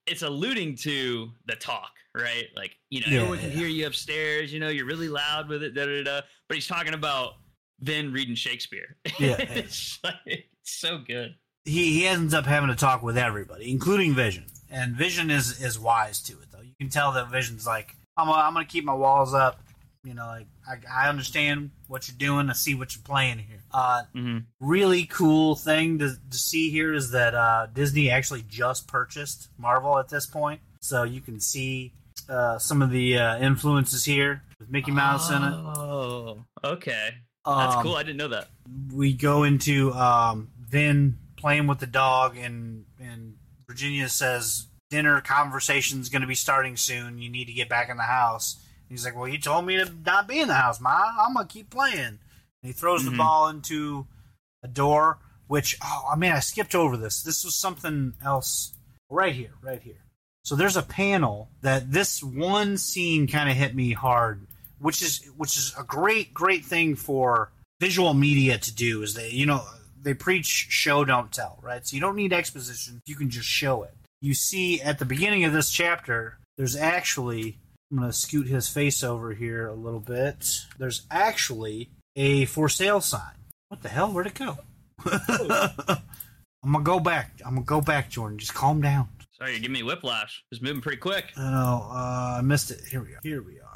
it's 0.05 0.21
alluding 0.21 0.75
to 0.75 1.29
the 1.47 1.55
talk, 1.55 1.91
right? 2.15 2.47
Like, 2.55 2.75
you 2.89 3.01
know, 3.01 3.07
yeah, 3.09 3.17
everyone 3.19 3.39
can 3.39 3.49
yeah. 3.49 3.55
hear 3.55 3.67
you 3.67 3.87
upstairs, 3.87 4.51
you 4.51 4.59
know, 4.59 4.69
you're 4.69 4.85
really 4.85 5.09
loud 5.09 5.47
with 5.47 5.63
it, 5.63 5.73
da 5.73 5.85
da 5.85 6.03
da. 6.03 6.21
But 6.47 6.55
he's 6.55 6.67
talking 6.67 6.93
about 6.93 7.33
then 7.79 8.11
reading 8.11 8.35
Shakespeare. 8.35 8.97
Yeah. 9.19 9.37
it's, 9.39 9.99
like, 10.03 10.15
it's 10.25 10.47
so 10.63 10.99
good. 10.99 11.35
He, 11.65 11.99
he 11.99 12.07
ends 12.07 12.33
up 12.33 12.45
having 12.45 12.69
to 12.69 12.75
talk 12.75 13.03
with 13.03 13.17
everybody, 13.17 13.71
including 13.71 14.13
Vision. 14.13 14.45
And 14.69 14.95
Vision 14.95 15.29
is, 15.31 15.61
is 15.61 15.79
wise 15.79 16.21
to 16.23 16.33
it, 16.33 16.51
though. 16.51 16.61
You 16.61 16.73
can 16.79 16.89
tell 16.89 17.13
that 17.13 17.29
Vision's 17.29 17.65
like, 17.65 17.95
I'm, 18.15 18.29
I'm 18.29 18.53
going 18.53 18.65
to 18.65 18.71
keep 18.71 18.85
my 18.85 18.93
walls 18.93 19.33
up 19.33 19.59
you 20.07 20.13
know, 20.13 20.25
like 20.25 20.47
I, 20.65 21.05
I 21.05 21.09
understand 21.09 21.71
what 21.87 22.07
you're 22.07 22.17
doing. 22.17 22.49
I 22.49 22.53
see 22.53 22.75
what 22.75 22.95
you're 22.95 23.03
playing 23.03 23.39
here. 23.39 23.59
Uh, 23.71 24.03
mm-hmm. 24.15 24.37
Really 24.61 25.05
cool 25.05 25.55
thing 25.55 25.99
to, 25.99 26.13
to 26.31 26.37
see 26.37 26.69
here 26.69 26.93
is 26.93 27.11
that 27.11 27.35
uh, 27.35 27.67
Disney 27.73 28.09
actually 28.09 28.43
just 28.47 28.87
purchased 28.87 29.49
Marvel 29.57 29.99
at 29.99 30.07
this 30.07 30.25
point, 30.25 30.61
so 30.79 31.03
you 31.03 31.19
can 31.19 31.41
see 31.41 31.93
uh, 32.29 32.57
some 32.57 32.81
of 32.81 32.89
the 32.89 33.17
uh, 33.17 33.39
influences 33.39 34.05
here 34.05 34.43
with 34.59 34.69
Mickey 34.69 34.91
Mouse 34.91 35.29
oh, 35.29 35.35
in 35.35 35.43
it. 35.43 35.53
Oh, 35.53 36.45
okay, 36.63 37.09
that's 37.55 37.75
um, 37.75 37.83
cool. 37.83 37.95
I 37.95 38.03
didn't 38.03 38.17
know 38.17 38.29
that. 38.29 38.49
We 38.93 39.13
go 39.13 39.43
into 39.43 39.93
um, 39.93 40.49
Vin 40.59 41.17
playing 41.37 41.67
with 41.67 41.79
the 41.79 41.87
dog, 41.87 42.37
and 42.37 42.85
and 42.99 43.35
Virginia 43.67 44.09
says 44.09 44.67
dinner 44.89 45.21
conversation's 45.21 46.09
going 46.09 46.21
to 46.21 46.27
be 46.27 46.35
starting 46.35 46.77
soon. 46.77 47.17
You 47.17 47.29
need 47.29 47.45
to 47.45 47.53
get 47.53 47.69
back 47.69 47.89
in 47.89 47.97
the 47.97 48.03
house 48.03 48.57
He's 48.89 49.03
like, 49.03 49.15
well, 49.15 49.27
you 49.27 49.37
told 49.37 49.65
me 49.65 49.77
to 49.77 49.91
not 50.05 50.27
be 50.27 50.39
in 50.39 50.47
the 50.47 50.53
house, 50.53 50.79
Ma. 50.79 51.11
I'm 51.19 51.33
gonna 51.33 51.47
keep 51.47 51.69
playing. 51.69 51.99
And 51.99 52.19
he 52.63 52.71
throws 52.71 53.01
mm-hmm. 53.01 53.11
the 53.11 53.17
ball 53.17 53.49
into 53.49 54.07
a 54.63 54.67
door, 54.67 55.19
which 55.47 55.77
oh 55.83 56.05
I 56.11 56.15
mean 56.15 56.31
I 56.31 56.39
skipped 56.39 56.75
over 56.75 56.95
this. 56.95 57.21
This 57.21 57.43
was 57.43 57.55
something 57.55 58.13
else 58.23 58.73
right 59.09 59.33
here, 59.33 59.53
right 59.61 59.81
here. 59.81 60.05
So 60.43 60.55
there's 60.55 60.77
a 60.77 60.81
panel 60.81 61.49
that 61.61 61.91
this 61.91 62.23
one 62.23 62.77
scene 62.77 63.27
kind 63.27 63.49
of 63.49 63.57
hit 63.57 63.75
me 63.75 63.91
hard, 63.91 64.47
which 64.79 65.01
is 65.01 65.25
which 65.37 65.57
is 65.57 65.73
a 65.79 65.83
great 65.83 66.33
great 66.33 66.65
thing 66.65 66.95
for 66.95 67.51
visual 67.79 68.13
media 68.13 68.57
to 68.57 68.73
do. 68.73 69.01
Is 69.01 69.13
they 69.13 69.29
you 69.29 69.45
know 69.45 69.63
they 70.01 70.13
preach 70.13 70.67
show 70.69 71.05
don't 71.05 71.31
tell, 71.31 71.59
right? 71.61 71.85
So 71.85 71.95
you 71.95 72.01
don't 72.01 72.15
need 72.15 72.33
exposition; 72.33 73.01
you 73.05 73.15
can 73.15 73.29
just 73.29 73.47
show 73.47 73.83
it. 73.83 73.93
You 74.21 74.33
see 74.33 74.81
at 74.81 74.99
the 74.99 75.05
beginning 75.05 75.45
of 75.45 75.53
this 75.53 75.69
chapter, 75.69 76.37
there's 76.57 76.75
actually 76.75 77.57
I'm 77.91 77.99
going 77.99 78.09
to 78.09 78.13
scoot 78.13 78.47
his 78.47 78.67
face 78.67 79.03
over 79.03 79.33
here 79.33 79.67
a 79.67 79.73
little 79.73 80.01
bit. 80.01 80.65
There's 80.77 81.03
actually 81.09 81.89
a 82.17 82.45
for 82.45 82.67
sale 82.67 82.99
sign. 82.99 83.35
What 83.69 83.81
the 83.81 83.89
hell? 83.89 84.11
Where'd 84.11 84.27
it 84.27 84.33
go? 84.33 84.57
I'm 86.63 86.73
gonna 86.73 86.83
go 86.83 86.99
back. 86.99 87.39
I'm 87.45 87.53
gonna 87.55 87.65
go 87.65 87.81
back, 87.81 88.09
Jordan. 88.09 88.39
Just 88.39 88.53
calm 88.53 88.81
down. 88.81 89.07
Sorry, 89.37 89.51
you're 89.51 89.59
giving 89.59 89.73
me 89.73 89.83
whiplash. 89.83 90.43
It's 90.51 90.61
moving 90.61 90.81
pretty 90.81 90.97
quick. 90.97 91.25
I 91.37 91.51
know. 91.51 91.87
Uh, 91.89 92.37
I 92.39 92.41
missed 92.41 92.71
it. 92.71 92.81
Here 92.89 93.01
we 93.01 93.09
go. 93.09 93.17
Here 93.21 93.41
we 93.41 93.59
are. 93.59 93.66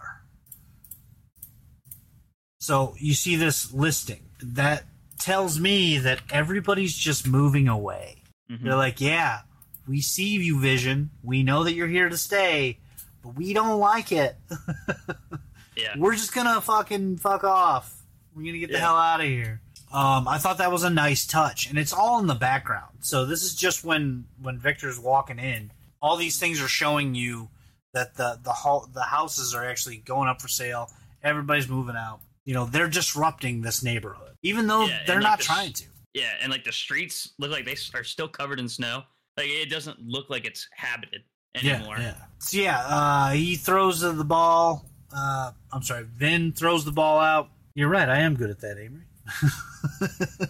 So 2.62 2.94
you 3.00 3.16
see 3.16 3.36
this 3.38 3.74
listing 3.74 4.22
that 4.44 4.84
tells 5.20 5.60
me 5.60 5.98
that 5.98 6.20
everybody's 6.30 6.96
just 6.96 7.28
moving 7.28 7.68
away. 7.68 8.22
Mhm. 8.52 8.62
They're 8.64 8.76
like, 8.76 9.02
"Yeah, 9.02 9.42
we 9.88 10.00
see 10.00 10.36
you, 10.36 10.60
Vision. 10.60 11.10
We 11.24 11.42
know 11.42 11.64
that 11.64 11.74
you're 11.74 11.88
here 11.88 12.08
to 12.08 12.18
stay, 12.18 12.78
but 13.24 13.36
we 13.36 13.54
don't 13.54 13.80
like 13.80 14.12
it. 14.12 14.38
Yeah. 15.76 15.94
We're 15.98 16.14
just 16.16 16.34
gonna 16.34 16.60
fucking 16.62 17.18
fuck 17.18 17.44
off. 17.46 17.96
We're 18.36 18.44
gonna 18.46 18.60
get 18.60 18.72
the 18.72 18.78
hell 18.80 18.98
out 18.98 19.22
of 19.22 19.26
here." 19.26 19.62
Um, 19.92 20.28
I 20.28 20.38
thought 20.38 20.58
that 20.60 20.72
was 20.72 20.84
a 20.84 20.90
nice 20.90 21.26
touch, 21.26 21.68
and 21.68 21.80
it's 21.80 21.94
all 21.94 22.20
in 22.20 22.28
the 22.28 22.36
background. 22.36 22.98
So 23.00 23.26
this 23.26 23.42
is 23.42 23.56
just 23.56 23.84
when 23.84 24.26
when 24.40 24.60
Victor's 24.60 25.00
walking 25.00 25.40
in. 25.40 25.72
All 26.02 26.18
these 26.18 26.38
things 26.38 26.62
are 26.62 26.68
showing 26.68 27.16
you 27.16 27.50
that 27.94 28.16
the 28.16 28.38
the 28.44 28.52
hall, 28.52 28.88
the 28.94 29.02
houses 29.04 29.56
are 29.56 29.66
actually 29.66 29.98
going 29.98 30.28
up 30.30 30.42
for 30.42 30.48
sale. 30.50 30.92
Everybody's 31.24 31.68
moving 31.70 31.96
out. 31.96 32.20
You 32.52 32.56
know, 32.58 32.66
they're 32.66 32.90
disrupting 32.90 33.62
this 33.62 33.82
neighborhood, 33.82 34.36
even 34.44 34.68
though 34.68 34.86
Yeah, 34.86 35.00
they're 35.08 35.16
like 35.22 35.24
not 35.24 35.38
this- 35.38 35.48
trying 35.48 35.72
to. 35.72 35.86
Yeah, 36.14 36.32
and 36.42 36.52
like 36.52 36.66
the 36.66 36.74
streets 36.74 37.30
look 37.40 37.50
like 37.50 37.64
they 37.64 37.78
are 37.98 38.04
still 38.04 38.28
covered 38.28 38.60
in 38.60 38.68
snow. 38.68 39.04
Like 39.38 39.48
it 39.48 39.70
doesn't 39.70 40.02
look 40.02 40.30
like 40.30 40.44
it's 40.44 40.68
habited 40.76 41.22
anymore. 41.56 41.96
Yeah, 41.98 42.04
yeah. 42.04 42.26
So 42.40 42.58
yeah, 42.58 42.80
uh, 42.80 43.30
he 43.32 43.56
throws 43.56 44.02
the 44.02 44.12
the 44.12 44.26
ball. 44.26 44.86
Uh, 45.16 45.52
I'm 45.72 45.82
sorry, 45.82 46.04
Vin 46.04 46.52
throws 46.52 46.84
the 46.84 46.92
ball 46.92 47.22
out. 47.22 47.48
You're 47.74 47.88
right. 47.88 48.10
I 48.10 48.18
am 48.20 48.36
good 48.36 48.50
at 48.50 48.60
that, 48.60 48.78
Amory. 48.78 50.50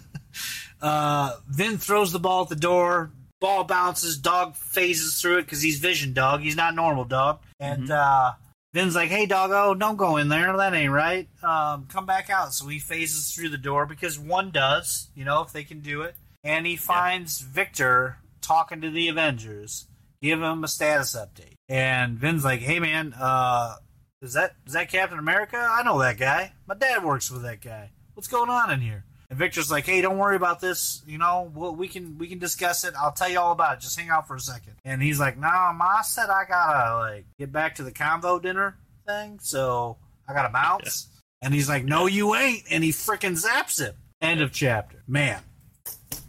uh, 0.82 1.36
Vin 1.50 1.78
throws 1.78 2.10
the 2.10 2.18
ball 2.18 2.42
at 2.42 2.48
the 2.48 2.56
door. 2.56 3.12
Ball 3.40 3.62
bounces. 3.62 4.18
Dog 4.18 4.56
phases 4.56 5.20
through 5.22 5.38
it 5.38 5.42
because 5.42 5.62
he's 5.62 5.78
vision 5.78 6.14
dog. 6.14 6.40
He's 6.40 6.56
not 6.56 6.74
normal 6.74 7.04
dog. 7.04 7.42
And 7.60 7.92
uh, 7.92 8.32
Vin's 8.74 8.94
like, 8.94 9.10
"Hey, 9.10 9.26
doggo, 9.26 9.74
don't 9.74 9.96
go 9.96 10.16
in 10.16 10.28
there. 10.28 10.56
That 10.56 10.74
ain't 10.74 10.92
right. 10.92 11.28
Um, 11.42 11.86
come 11.86 12.06
back 12.06 12.30
out." 12.30 12.54
So 12.54 12.68
he 12.68 12.78
phases 12.78 13.34
through 13.34 13.50
the 13.50 13.58
door 13.58 13.86
because 13.86 14.18
one 14.18 14.50
does, 14.50 15.10
you 15.14 15.24
know, 15.24 15.42
if 15.42 15.52
they 15.52 15.64
can 15.64 15.80
do 15.80 16.02
it. 16.02 16.14
And 16.42 16.66
he 16.66 16.76
finds 16.76 17.40
Victor 17.40 18.18
talking 18.40 18.80
to 18.80 18.90
the 18.90 19.08
Avengers 19.08 19.86
give 20.22 20.40
him 20.40 20.64
a 20.64 20.68
status 20.68 21.14
update. 21.16 21.54
And 21.68 22.18
Vin's 22.18 22.44
like, 22.44 22.60
"Hey 22.60 22.78
man, 22.78 23.12
uh, 23.18 23.76
is 24.22 24.32
that 24.34 24.54
is 24.66 24.72
that 24.72 24.90
Captain 24.90 25.18
America? 25.18 25.56
I 25.56 25.82
know 25.82 25.98
that 26.00 26.18
guy. 26.18 26.52
My 26.66 26.74
dad 26.74 27.04
works 27.04 27.30
with 27.30 27.42
that 27.42 27.60
guy. 27.60 27.90
What's 28.14 28.28
going 28.28 28.50
on 28.50 28.70
in 28.70 28.80
here?" 28.80 29.04
And 29.32 29.38
Victor's 29.38 29.70
like, 29.70 29.86
"Hey, 29.86 30.02
don't 30.02 30.18
worry 30.18 30.36
about 30.36 30.60
this. 30.60 31.02
You 31.06 31.16
know, 31.16 31.50
we'll, 31.54 31.74
we 31.74 31.88
can 31.88 32.18
we 32.18 32.26
can 32.28 32.38
discuss 32.38 32.84
it. 32.84 32.92
I'll 33.00 33.12
tell 33.12 33.30
you 33.30 33.40
all 33.40 33.52
about 33.52 33.78
it. 33.78 33.80
Just 33.80 33.98
hang 33.98 34.10
out 34.10 34.28
for 34.28 34.36
a 34.36 34.40
second. 34.40 34.74
And 34.84 35.00
he's 35.02 35.18
like, 35.18 35.38
"Nah, 35.38 35.72
Ma 35.72 36.02
said 36.02 36.28
I 36.28 36.44
gotta 36.46 36.96
like 36.98 37.24
get 37.38 37.50
back 37.50 37.76
to 37.76 37.82
the 37.82 37.92
convo 37.92 38.42
dinner 38.42 38.76
thing, 39.06 39.38
so 39.40 39.96
I 40.28 40.34
gotta 40.34 40.50
bounce." 40.52 41.08
And 41.40 41.54
he's 41.54 41.66
like, 41.66 41.82
"No, 41.86 42.04
you 42.04 42.34
ain't." 42.34 42.64
And 42.70 42.84
he 42.84 42.90
freaking 42.90 43.42
zaps 43.42 43.80
him. 43.80 43.94
End 44.20 44.42
of 44.42 44.52
chapter. 44.52 45.02
Man, 45.08 45.40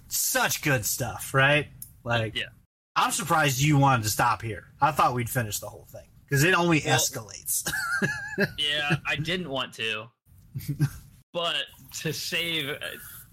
such 0.08 0.62
good 0.62 0.86
stuff, 0.86 1.34
right? 1.34 1.68
Like, 2.06 2.38
Yeah. 2.38 2.46
I'm 2.96 3.12
surprised 3.12 3.60
you 3.60 3.78
wanted 3.78 4.04
to 4.04 4.10
stop 4.12 4.42
here. 4.42 4.68
I 4.80 4.92
thought 4.92 5.14
we'd 5.14 5.30
finish 5.30 5.60
the 5.60 5.68
whole 5.68 5.88
thing 5.92 6.08
because 6.24 6.46
it 6.46 6.54
only 6.54 6.82
Well- 6.86 6.98
escalates. 6.98 7.70
yeah, 8.58 8.96
I 9.06 9.18
didn't 9.18 9.50
want 9.50 9.74
to, 9.74 10.06
but 11.34 11.56
to 12.02 12.14
save, 12.14 12.70
uh, 12.70 12.76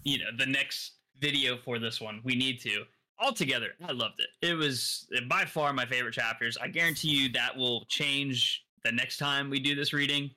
you 0.05 0.19
know, 0.19 0.27
the 0.39 0.47
next 0.47 0.93
video 1.21 1.57
for 1.59 1.79
this 1.79 2.01
one, 2.01 2.21
we 2.25 2.35
need 2.35 2.61
to. 2.61 2.85
Altogether, 3.23 3.73
I 3.87 3.93
loved 3.93 4.21
it. 4.21 4.29
It 4.47 4.55
was 4.55 5.07
by 5.29 5.45
far 5.45 5.73
my 5.75 5.85
favorite 5.85 6.15
chapters. 6.15 6.57
I 6.57 6.69
guarantee 6.69 7.09
you 7.11 7.29
that 7.33 7.55
will 7.55 7.85
change 7.89 8.65
the 8.83 8.91
next 8.93 9.19
time 9.19 9.51
we 9.51 9.61
do 9.61 9.75
this 9.75 9.93
reading, 9.93 10.31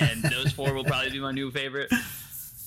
and 0.00 0.20
those 0.30 0.50
four 0.50 0.74
will 0.74 0.82
probably 0.84 1.10
be 1.10 1.20
my 1.20 1.30
new 1.30 1.52
favorite. 1.52 1.92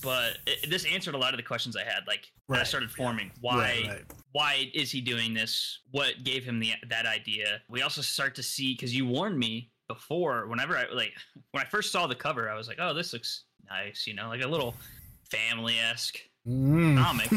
But 0.01 0.37
it, 0.45 0.69
this 0.69 0.85
answered 0.85 1.15
a 1.15 1.17
lot 1.17 1.33
of 1.33 1.37
the 1.37 1.43
questions 1.43 1.75
I 1.75 1.83
had. 1.83 2.03
Like, 2.07 2.27
that 2.47 2.55
I 2.55 2.57
Right, 2.59 2.67
started 2.67 2.91
forming. 2.91 3.29
Why? 3.41 3.57
Right, 3.57 3.87
right. 3.89 4.03
why 4.31 4.71
is 4.73 4.89
he 4.89 5.01
doing 5.01 5.33
this? 5.33 5.79
What 5.91 6.23
gave 6.23 6.45
him 6.45 6.59
the 6.61 6.71
that 6.89 7.05
idea? 7.05 7.59
We 7.69 7.81
also 7.81 8.01
start 8.01 8.35
to 8.35 8.43
see 8.43 8.73
because 8.73 8.95
you 8.95 9.05
warned 9.05 9.37
me 9.37 9.71
before. 9.89 10.47
Whenever 10.47 10.77
I 10.77 10.85
like 10.93 11.11
when 11.51 11.61
I 11.61 11.67
first 11.67 11.91
saw 11.91 12.07
the 12.07 12.15
cover, 12.15 12.49
I 12.49 12.55
was 12.55 12.69
like, 12.69 12.77
"Oh, 12.79 12.93
this 12.93 13.11
looks 13.11 13.43
nice," 13.69 14.05
you 14.07 14.13
know, 14.13 14.27
like 14.29 14.41
a 14.43 14.47
little 14.47 14.75
family 15.29 15.75
esque 15.79 16.17
Mm. 16.47 17.03
comic. 17.03 17.29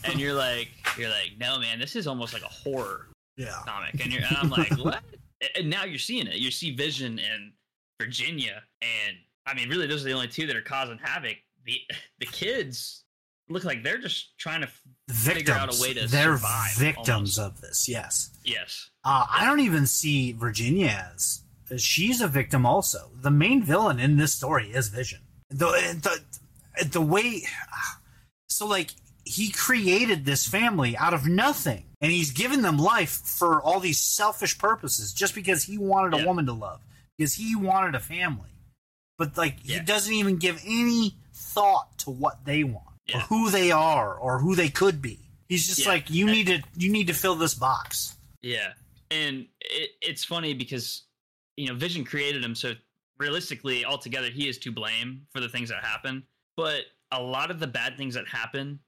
and 0.04 0.18
you're 0.18 0.32
like, 0.32 0.68
you're 0.96 1.10
like, 1.10 1.32
no, 1.38 1.58
man, 1.58 1.78
this 1.78 1.94
is 1.96 2.06
almost 2.06 2.32
like 2.32 2.42
a 2.42 2.48
horror 2.48 3.08
Yeah. 3.36 3.60
comic. 3.66 4.02
And, 4.02 4.10
you're, 4.10 4.22
and 4.24 4.36
I'm 4.38 4.48
like, 4.48 4.72
what? 4.78 5.02
And 5.54 5.68
now 5.68 5.84
you're 5.84 5.98
seeing 5.98 6.26
it. 6.26 6.36
You 6.36 6.50
see 6.50 6.74
Vision 6.74 7.18
and 7.18 7.52
Virginia, 8.00 8.62
and 8.80 9.16
I 9.46 9.52
mean, 9.52 9.68
really, 9.68 9.86
those 9.86 10.00
are 10.00 10.08
the 10.08 10.12
only 10.14 10.28
two 10.28 10.46
that 10.46 10.56
are 10.56 10.62
causing 10.62 10.96
havoc. 10.98 11.36
The 11.66 11.78
the 12.20 12.26
kids 12.26 13.04
look 13.50 13.64
like 13.64 13.82
they're 13.82 13.98
just 13.98 14.38
trying 14.38 14.62
to. 14.62 14.68
Victims. 15.08 15.36
Figure 15.36 15.52
out 15.54 15.78
a 15.78 15.82
way 15.82 15.92
to 15.92 16.06
They're 16.06 16.36
survive, 16.38 16.74
victims 16.76 17.38
almost. 17.38 17.56
of 17.56 17.60
this. 17.60 17.86
Yes. 17.88 18.30
Yes. 18.42 18.88
Uh, 19.04 19.26
I 19.30 19.44
don't 19.44 19.60
even 19.60 19.86
see 19.86 20.32
Virginia 20.32 21.06
as. 21.12 21.42
She's 21.76 22.22
a 22.22 22.28
victim 22.28 22.64
also. 22.64 23.10
The 23.20 23.30
main 23.30 23.62
villain 23.62 23.98
in 24.00 24.16
this 24.16 24.32
story 24.32 24.70
is 24.70 24.88
Vision. 24.88 25.20
The 25.58 26.20
the 26.76 26.84
the 26.86 27.00
way. 27.00 27.42
So 28.48 28.66
like 28.66 28.90
he 29.24 29.50
created 29.50 30.24
this 30.24 30.46
family 30.46 30.96
out 30.96 31.14
of 31.14 31.26
nothing, 31.26 31.84
and 32.00 32.12
he's 32.12 32.30
given 32.30 32.62
them 32.62 32.76
life 32.78 33.10
for 33.24 33.62
all 33.62 33.80
these 33.80 34.00
selfish 34.00 34.58
purposes, 34.58 35.12
just 35.12 35.34
because 35.34 35.64
he 35.64 35.78
wanted 35.78 36.14
a 36.14 36.18
Yeah. 36.18 36.26
woman 36.26 36.46
to 36.46 36.52
love, 36.52 36.80
because 37.16 37.34
he 37.34 37.56
wanted 37.56 37.94
a 37.94 38.00
family. 38.00 38.50
But 39.16 39.36
like 39.36 39.60
he 39.60 39.78
doesn't 39.80 40.12
even 40.12 40.36
give 40.36 40.60
any 40.66 41.14
thought 41.32 41.98
to 41.98 42.10
what 42.10 42.44
they 42.44 42.64
want, 42.64 42.96
or 43.14 43.20
who 43.20 43.50
they 43.50 43.70
are, 43.70 44.14
or 44.14 44.40
who 44.40 44.54
they 44.56 44.68
could 44.68 45.00
be. 45.00 45.18
He's 45.48 45.66
just 45.68 45.80
Yeah. 45.82 45.88
like 45.88 46.10
you 46.10 46.26
need 46.26 46.48
to 46.48 46.62
you 46.76 46.90
need 46.90 47.06
to 47.06 47.14
fill 47.14 47.36
this 47.36 47.54
box. 47.54 48.16
Yeah, 48.42 48.72
and 49.10 49.46
it, 49.60 49.90
it's 50.02 50.24
funny 50.24 50.52
because 50.52 51.02
you 51.56 51.68
know 51.68 51.74
Vision 51.74 52.04
created 52.04 52.44
him, 52.44 52.54
so 52.56 52.74
realistically, 53.18 53.84
altogether, 53.84 54.28
he 54.28 54.48
is 54.48 54.58
to 54.58 54.72
blame 54.72 55.22
for 55.32 55.40
the 55.40 55.48
things 55.48 55.68
that 55.68 55.84
happen. 55.84 56.24
But 56.56 56.82
a 57.12 57.20
lot 57.20 57.50
of 57.50 57.60
the 57.60 57.66
bad 57.66 57.96
things 57.96 58.14
that 58.14 58.26
happen 58.28 58.80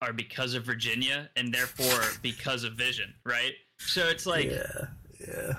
are 0.00 0.12
because 0.12 0.54
of 0.54 0.64
Virginia, 0.64 1.28
and 1.36 1.52
therefore 1.52 2.00
because 2.22 2.64
of 2.64 2.74
Vision, 2.74 3.14
right? 3.24 3.52
So 3.80 4.08
it's 4.08 4.26
like 4.26 4.50
yeah, 4.50 4.86
yeah. 5.20 5.52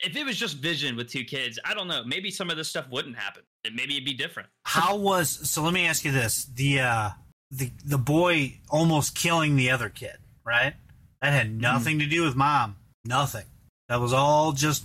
if 0.00 0.16
it 0.16 0.24
was 0.24 0.36
just 0.36 0.58
Vision 0.58 0.96
with 0.96 1.10
two 1.10 1.24
kids, 1.24 1.58
I 1.64 1.74
don't 1.74 1.88
know, 1.88 2.02
maybe 2.04 2.30
some 2.30 2.50
of 2.50 2.56
this 2.56 2.68
stuff 2.68 2.86
wouldn't 2.90 3.16
happen. 3.16 3.42
Maybe 3.64 3.94
it'd 3.94 4.04
be 4.04 4.14
different. 4.14 4.48
How 4.64 4.96
was 4.96 5.28
so? 5.50 5.62
Let 5.62 5.74
me 5.74 5.86
ask 5.86 6.04
you 6.04 6.12
this: 6.12 6.44
the 6.44 6.80
uh, 6.80 7.10
the 7.50 7.70
the 7.84 7.98
boy 7.98 8.60
almost 8.70 9.14
killing 9.14 9.56
the 9.56 9.70
other 9.70 9.88
kid, 9.88 10.16
right? 10.44 10.74
That 11.20 11.32
had 11.32 11.52
nothing 11.52 11.98
to 11.98 12.06
do 12.06 12.24
with 12.24 12.36
mom. 12.36 12.76
Nothing. 13.04 13.44
That 13.88 14.00
was 14.00 14.12
all 14.12 14.52
just 14.52 14.84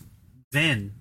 Vin 0.52 0.94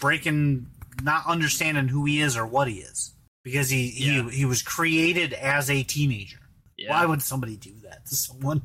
breaking, 0.00 0.66
not 1.02 1.26
understanding 1.26 1.88
who 1.88 2.04
he 2.04 2.20
is 2.20 2.36
or 2.36 2.46
what 2.46 2.68
he 2.68 2.76
is, 2.76 3.14
because 3.44 3.68
he 3.70 3.92
Yeah. 3.96 4.22
he 4.30 4.38
he 4.38 4.44
was 4.44 4.62
created 4.62 5.32
as 5.32 5.70
a 5.70 5.82
teenager. 5.82 6.38
Yeah. 6.78 6.90
Why 6.90 7.06
would 7.06 7.22
somebody 7.22 7.56
do 7.56 7.74
that 7.84 8.06
to 8.06 8.16
someone? 8.16 8.62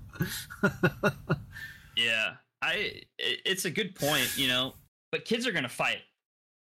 Yeah, 1.95 2.33
I. 2.61 3.01
It's 3.17 3.65
a 3.65 3.71
good 3.71 3.95
point, 3.95 4.31
you 4.37 4.47
know. 4.47 4.73
But 5.11 5.25
kids 5.25 5.47
are 5.47 5.51
gonna 5.51 5.67
fight, 5.67 5.97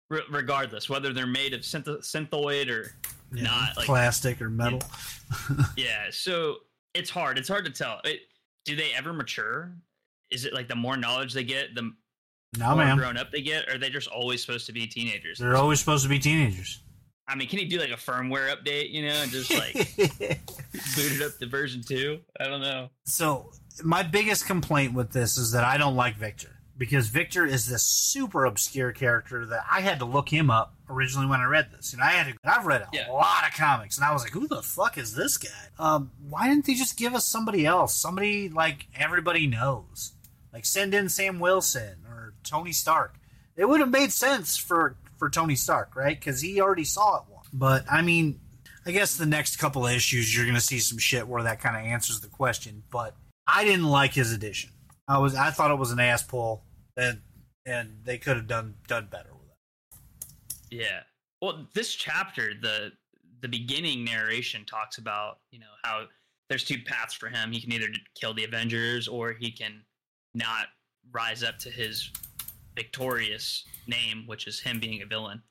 re- 0.10 0.22
regardless 0.30 0.88
whether 0.88 1.14
they're 1.14 1.26
made 1.26 1.54
of 1.56 1.62
synth- 1.62 2.04
synthoid 2.04 2.70
or 2.70 2.92
know, 3.32 3.42
Not, 3.44 3.76
like- 3.78 3.86
plastic 3.88 4.40
or 4.42 4.50
metal. 4.52 4.84
yeah. 5.78 6.08
So 6.12 6.58
it's 6.94 7.10
hard. 7.10 7.40
It's 7.40 7.50
hard 7.50 7.66
to 7.66 7.72
tell. 7.72 8.02
It, 8.04 8.20
do 8.66 8.76
they 8.76 8.94
ever 8.94 9.14
mature? 9.14 9.72
Is 10.30 10.46
it 10.46 10.54
like 10.54 10.68
the 10.68 10.76
more 10.76 10.96
knowledge 10.98 11.34
they 11.34 11.44
get, 11.44 11.74
the 11.74 11.92
No, 12.58 12.76
man. 12.76 12.98
grown 12.98 13.18
up 13.18 13.32
they 13.32 13.42
get? 13.42 13.68
Or 13.70 13.76
are 13.76 13.78
they 13.78 13.90
just 13.90 14.08
always 14.08 14.42
supposed 14.42 14.66
to 14.68 14.74
be 14.74 14.88
teenagers? 14.88 15.40
They're 15.40 15.56
always 15.56 15.80
supposed 15.80 16.04
to 16.04 16.10
be 16.10 16.20
teenagers. 16.20 16.80
I 17.28 17.36
mean, 17.36 17.48
can 17.48 17.58
he 17.60 17.66
do 17.66 17.80
like 17.80 17.90
a 17.90 17.94
firmware 17.94 18.56
update? 18.56 18.92
You 18.92 19.06
know, 19.08 19.14
and 19.14 19.32
just 19.32 19.52
like 19.52 19.74
boot 19.98 21.12
it 21.14 21.22
up 21.22 21.38
to 21.40 21.48
version 21.48 21.82
two? 21.84 22.20
I 22.40 22.48
don't 22.48 22.62
know. 22.62 22.90
so 23.06 23.52
my 23.84 24.04
biggest 24.04 24.46
complaint 24.46 24.94
with 24.94 25.12
this 25.12 25.38
is 25.38 25.52
that 25.52 25.64
I 25.64 25.78
don't 25.78 25.96
like 25.96 26.16
Victor. 26.18 26.52
because 26.78 27.08
Victor 27.08 27.46
is 27.46 27.66
this 27.68 27.84
super 27.84 28.46
obscure 28.46 28.92
character 28.92 29.46
that 29.48 29.66
I 29.72 29.82
had 29.82 30.00
to 30.00 30.06
look 30.06 30.30
him 30.30 30.50
up 30.50 30.76
originally 30.90 31.26
when 31.28 31.40
I 31.40 31.46
read 31.46 31.72
this. 31.72 31.94
And 31.94 32.02
I 32.02 32.12
had 32.12 32.28
to, 32.28 32.38
I've 32.46 32.66
read 32.66 32.82
a 32.82 32.88
Yeah. 32.94 33.10
lot 33.12 33.48
of 33.48 33.54
comics, 33.56 33.98
and 33.98 34.06
I 34.06 34.14
was 34.14 34.22
like, 34.24 34.32
who 34.34 34.48
the 34.48 34.62
fuck 34.62 34.98
is 34.98 35.14
this 35.16 35.38
guy? 35.38 35.50
Um, 35.80 36.12
why 36.30 36.48
didn't 36.50 36.66
they 36.66 36.74
just 36.76 36.96
give 36.98 37.16
us 37.16 37.26
somebody 37.26 37.66
else? 37.66 37.96
Somebody 37.96 38.50
like 38.50 38.88
everybody 38.96 39.48
knows. 39.48 40.14
Like 40.54 40.66
send 40.66 40.94
in 40.94 41.10
Sam 41.10 41.40
Wilson 41.40 41.98
Tony 42.46 42.72
Stark. 42.72 43.16
It 43.56 43.66
would 43.66 43.80
have 43.80 43.90
made 43.90 44.12
sense 44.12 44.58
for 44.58 44.98
for 45.18 45.30
Tony 45.30 45.56
Stark, 45.56 45.96
right? 45.96 46.20
Because 46.20 46.42
he 46.42 46.62
already 46.62 46.84
saw 46.84 47.18
it 47.18 47.24
once. 47.32 47.48
But 47.54 47.86
I 47.90 48.02
mean, 48.02 48.40
I 48.86 48.92
guess 48.92 49.16
the 49.16 49.26
next 49.26 49.58
couple 49.58 49.86
of 49.86 49.94
issues 49.94 50.36
you're 50.36 50.46
going 50.46 50.56
to 50.56 50.62
see 50.62 50.80
some 50.80 50.98
shit 50.98 51.28
where 51.28 51.44
that 51.44 51.60
kind 51.60 51.76
of 51.76 51.84
answers 51.84 52.20
the 52.20 52.28
question. 52.28 52.84
But 52.92 53.16
I 53.48 53.64
didn't 53.64 53.86
like 53.86 54.14
his 54.14 54.32
addition. 54.32 54.72
I 55.08 55.20
was 55.20 55.36
I 55.36 55.52
thought 55.52 55.72
it 55.72 55.78
was 55.78 55.92
an 55.92 56.00
ass 56.00 56.24
pull, 56.24 56.64
and 56.98 57.22
and 57.66 58.00
they 58.04 58.18
could 58.18 58.38
have 58.38 58.48
done 58.48 58.76
done 58.88 59.08
better 59.10 59.30
with 59.34 59.50
it. 59.50 60.78
Yeah. 60.78 61.02
Well, 61.42 61.68
this 61.74 61.94
chapter, 61.94 62.54
the 62.60 62.92
the 63.42 63.48
beginning 63.48 64.04
narration 64.04 64.66
talks 64.66 64.98
about 64.98 65.40
you 65.52 65.60
know 65.60 65.74
how 65.84 66.06
there's 66.50 66.64
two 66.64 66.78
paths 66.86 67.14
for 67.14 67.30
him. 67.30 67.52
He 67.52 67.62
can 67.62 67.72
either 67.72 67.88
kill 68.20 68.34
the 68.34 68.44
Avengers 68.44 69.08
or 69.08 69.34
he 69.34 69.52
can 69.52 69.82
not 70.34 70.68
rise 71.12 71.44
up 71.44 71.58
to 71.60 71.70
his 71.70 72.12
victorious 72.76 73.66
name, 73.88 74.24
which 74.28 74.48
is 74.48 74.60
him 74.60 74.80
being 74.80 75.02
a 75.02 75.06
villain, 75.06 75.42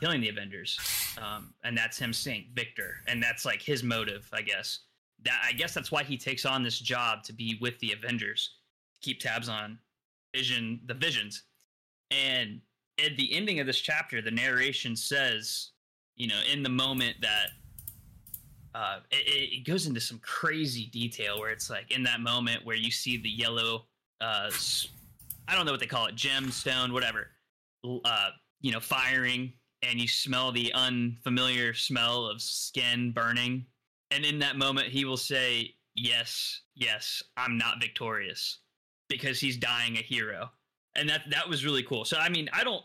killing 0.00 0.20
the 0.20 0.28
Avengers, 0.28 0.78
um, 1.18 1.52
and 1.64 1.76
that's 1.76 1.98
him 1.98 2.12
saying 2.12 2.46
Victor, 2.54 2.96
and 3.08 3.22
that's 3.22 3.44
like 3.44 3.62
his 3.62 3.82
motive, 3.82 4.28
I 4.32 4.42
guess. 4.42 4.80
That 5.24 5.42
I 5.46 5.52
guess 5.52 5.74
that's 5.74 5.92
why 5.92 6.02
he 6.02 6.16
takes 6.16 6.46
on 6.46 6.62
this 6.62 6.78
job 6.78 7.22
to 7.24 7.32
be 7.32 7.58
with 7.60 7.78
the 7.80 7.92
Avengers, 7.92 8.56
keep 9.02 9.20
tabs 9.20 9.48
on 9.48 9.78
Vision, 10.34 10.80
the 10.86 10.94
Visions, 10.94 11.42
and 12.10 12.60
at 13.04 13.16
the 13.16 13.34
ending 13.34 13.60
of 13.60 13.66
this 13.66 13.80
chapter, 13.80 14.20
the 14.20 14.30
narration 14.30 14.96
says, 14.96 15.70
you 16.16 16.28
know, 16.28 16.40
in 16.52 16.62
the 16.62 16.68
moment 16.68 17.16
that 17.20 17.48
uh, 18.74 18.98
it, 19.10 19.58
it 19.58 19.66
goes 19.66 19.86
into 19.86 20.00
some 20.00 20.18
crazy 20.18 20.86
detail 20.86 21.38
where 21.38 21.50
it's 21.50 21.70
like 21.70 21.90
in 21.90 22.02
that 22.04 22.20
moment 22.20 22.64
where 22.64 22.76
you 22.76 22.90
see 22.90 23.16
the 23.16 23.28
yellow, 23.28 23.86
uh, 24.20 24.50
I 25.50 25.54
don't 25.56 25.66
know 25.66 25.72
what 25.72 25.80
they 25.80 25.86
call 25.86 26.06
it, 26.06 26.14
gemstone, 26.14 26.92
whatever, 26.92 27.28
uh, 28.04 28.28
you 28.60 28.72
know, 28.72 28.80
firing, 28.80 29.52
and 29.82 30.00
you 30.00 30.06
smell 30.06 30.52
the 30.52 30.72
unfamiliar 30.74 31.74
smell 31.74 32.26
of 32.26 32.40
skin 32.40 33.12
burning. 33.12 33.66
And 34.10 34.24
in 34.24 34.38
that 34.40 34.56
moment, 34.56 34.88
he 34.88 35.04
will 35.04 35.16
say, 35.16 35.74
Yes, 35.96 36.60
yes, 36.76 37.22
I'm 37.36 37.58
not 37.58 37.80
victorious 37.80 38.60
because 39.08 39.40
he's 39.40 39.56
dying 39.56 39.96
a 39.96 40.00
hero 40.00 40.50
and 40.96 41.08
that 41.08 41.22
that 41.30 41.48
was 41.48 41.64
really 41.64 41.82
cool. 41.82 42.04
So 42.04 42.18
I 42.18 42.28
mean, 42.28 42.48
I 42.52 42.64
don't, 42.64 42.82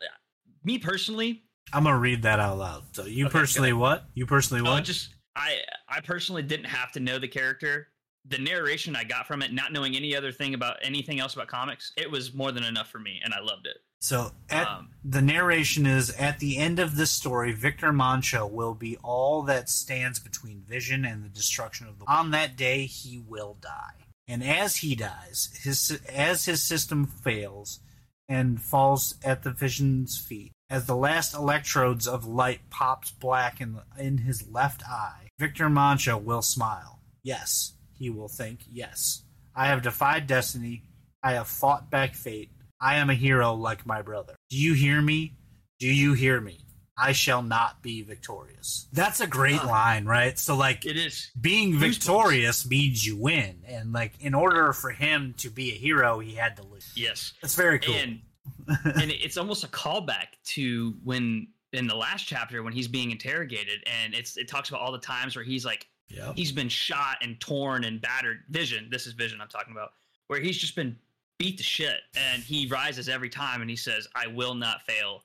me 0.63 0.78
personally, 0.78 1.43
I'm 1.74 1.84
gonna 1.84 1.97
read 1.97 2.22
that 2.24 2.39
out 2.39 2.57
loud. 2.57 2.84
So 2.93 3.05
you 3.05 3.26
Okay, 3.26 3.32
personally 3.32 3.74
what? 3.74 4.05
You 4.13 4.26
personally 4.26 4.68
oh, 4.68 4.74
what? 4.74 4.84
just 4.84 5.09
I 5.36 5.59
I 5.89 6.01
personally 6.01 6.43
didn't 6.43 6.68
have 6.68 6.91
to 6.93 6.99
know 6.99 7.20
the 7.20 7.28
character. 7.28 7.88
The 8.28 8.39
narration 8.39 8.95
I 8.95 9.03
got 9.03 9.28
from 9.28 9.41
it, 9.41 9.53
not 9.53 9.71
knowing 9.71 9.95
any 9.95 10.15
other 10.15 10.32
thing 10.32 10.53
about 10.53 10.78
anything 10.82 11.19
else 11.19 11.36
about 11.36 11.47
comics, 11.47 11.91
it 11.95 12.09
was 12.09 12.34
more 12.34 12.51
than 12.51 12.63
enough 12.63 12.89
for 12.89 12.99
me, 12.99 13.21
and 13.23 13.34
I 13.34 13.39
loved 13.39 13.67
it. 13.67 13.78
So 13.99 14.32
at, 14.49 14.67
Um, 14.67 14.89
the 15.03 15.21
narration 15.21 15.86
is 15.86 16.09
at 16.11 16.39
the 16.39 16.57
end 16.57 16.80
of 16.80 16.95
this 16.95 17.11
story, 17.11 17.53
Victor 17.53 17.91
Mancha 17.93 18.45
will 18.45 18.73
be 18.73 18.97
all 18.97 19.41
that 19.43 19.69
stands 19.69 20.19
between 20.19 20.63
Vision 20.63 21.05
and 21.05 21.23
the 21.23 21.30
destruction 21.30 21.88
of 21.88 21.99
the. 21.99 22.05
On 22.07 22.32
that 22.32 22.55
day, 22.55 22.86
he 22.86 23.19
will 23.19 23.57
die, 23.61 24.05
and 24.28 24.43
as 24.43 24.78
he 24.78 24.95
dies, 24.95 25.59
his 25.63 25.99
as 26.09 26.45
his 26.45 26.61
system 26.61 27.05
fails 27.05 27.80
and 28.28 28.61
falls 28.61 29.15
at 29.23 29.43
the 29.43 29.51
Vision's 29.51 30.17
feet, 30.17 30.51
as 30.69 30.88
the 30.88 30.95
last 30.95 31.34
electrodes 31.36 32.07
of 32.07 32.26
light 32.26 32.69
pops 32.69 33.11
black 33.11 33.61
in 33.61 33.82
in 33.97 34.19
his 34.19 34.47
left 34.47 34.84
eye, 34.88 35.30
Victor 35.39 35.69
Mancha 35.69 36.17
will 36.17 36.41
smile. 36.41 36.99
Yes, 37.23 37.73
he 37.98 38.10
will 38.10 38.28
think. 38.28 38.60
Yes, 38.72 39.24
I 39.56 39.68
have 39.68 39.82
defied 39.82 40.28
destiny. 40.28 40.84
I 41.24 41.34
have 41.34 41.48
fought 41.48 41.89
back 41.89 42.14
fate. 42.16 42.52
I 42.82 42.96
am 42.98 43.10
a 43.10 43.16
hero 43.16 43.54
like 43.54 43.86
my 43.86 44.02
brother. 44.02 44.36
Do 44.50 44.58
you 44.58 44.74
hear 44.74 45.02
me? 45.02 45.34
Do 45.80 45.88
you 45.88 46.14
hear 46.14 46.39
me? 46.39 46.60
I 46.98 47.12
shall 47.12 47.41
not 47.43 47.82
be 47.82 48.04
victorious. 48.04 48.88
That's 48.93 49.20
a 49.20 49.28
great 49.28 49.60
Ah. 49.62 49.68
line, 49.68 50.06
right? 50.06 50.38
So, 50.39 50.56
like, 50.56 50.86
it 50.86 50.96
is 50.96 51.30
being 51.39 51.78
victorious 51.78 52.66
means 52.66 53.06
you 53.06 53.18
win. 53.18 53.64
And, 53.68 53.91
like, 53.91 54.14
in 54.22 54.34
order 54.34 54.72
for 54.72 54.91
him 54.91 55.34
to 55.39 55.50
be 55.50 55.72
a 55.72 55.76
hero, 55.76 56.20
he 56.20 56.36
had 56.36 56.56
to 56.58 56.64
lose. 56.64 56.91
yes, 56.96 57.34
That's 57.41 57.56
very 57.56 57.80
cool. 57.80 57.96
and 57.96 58.22
and 59.02 59.12
it's 59.12 59.38
almost 59.38 59.64
a 59.64 59.68
callback 59.68 60.28
to 60.54 60.96
when 61.04 61.48
in 61.74 61.88
the 61.88 61.96
last 61.96 62.28
chapter 62.28 62.62
when 62.64 62.72
he's 62.74 62.88
being 62.88 63.12
interrogated, 63.12 63.84
and 64.04 64.14
it's 64.14 64.38
it 64.38 64.48
talks 64.48 64.70
about 64.70 64.82
all 64.82 64.91
the 64.91 65.00
times 65.00 65.36
where 65.36 65.43
he's 65.43 65.66
like 65.66 65.88
yep. 66.10 66.36
he's 66.36 66.51
been 66.51 66.70
shot 66.70 67.18
and 67.22 67.39
torn 67.39 67.84
and 67.84 68.01
battered. 68.01 68.43
Vision, 68.49 68.88
this 68.91 69.08
is 69.08 69.14
Vision 69.14 69.41
I'm 69.41 69.47
talking 69.47 69.74
about, 69.74 69.93
where 70.28 70.39
he's 70.39 70.58
just 70.58 70.76
been 70.76 70.95
beat 71.38 71.58
to 71.58 71.64
shit, 71.64 72.01
and 72.16 72.41
he 72.41 72.68
rises 72.68 73.10
every 73.10 73.30
time, 73.30 73.62
and 73.62 73.70
he 73.70 73.76
says, 73.76 74.08
"I 74.16 74.28
will 74.28 74.56
not 74.56 74.82
fail. 74.84 75.24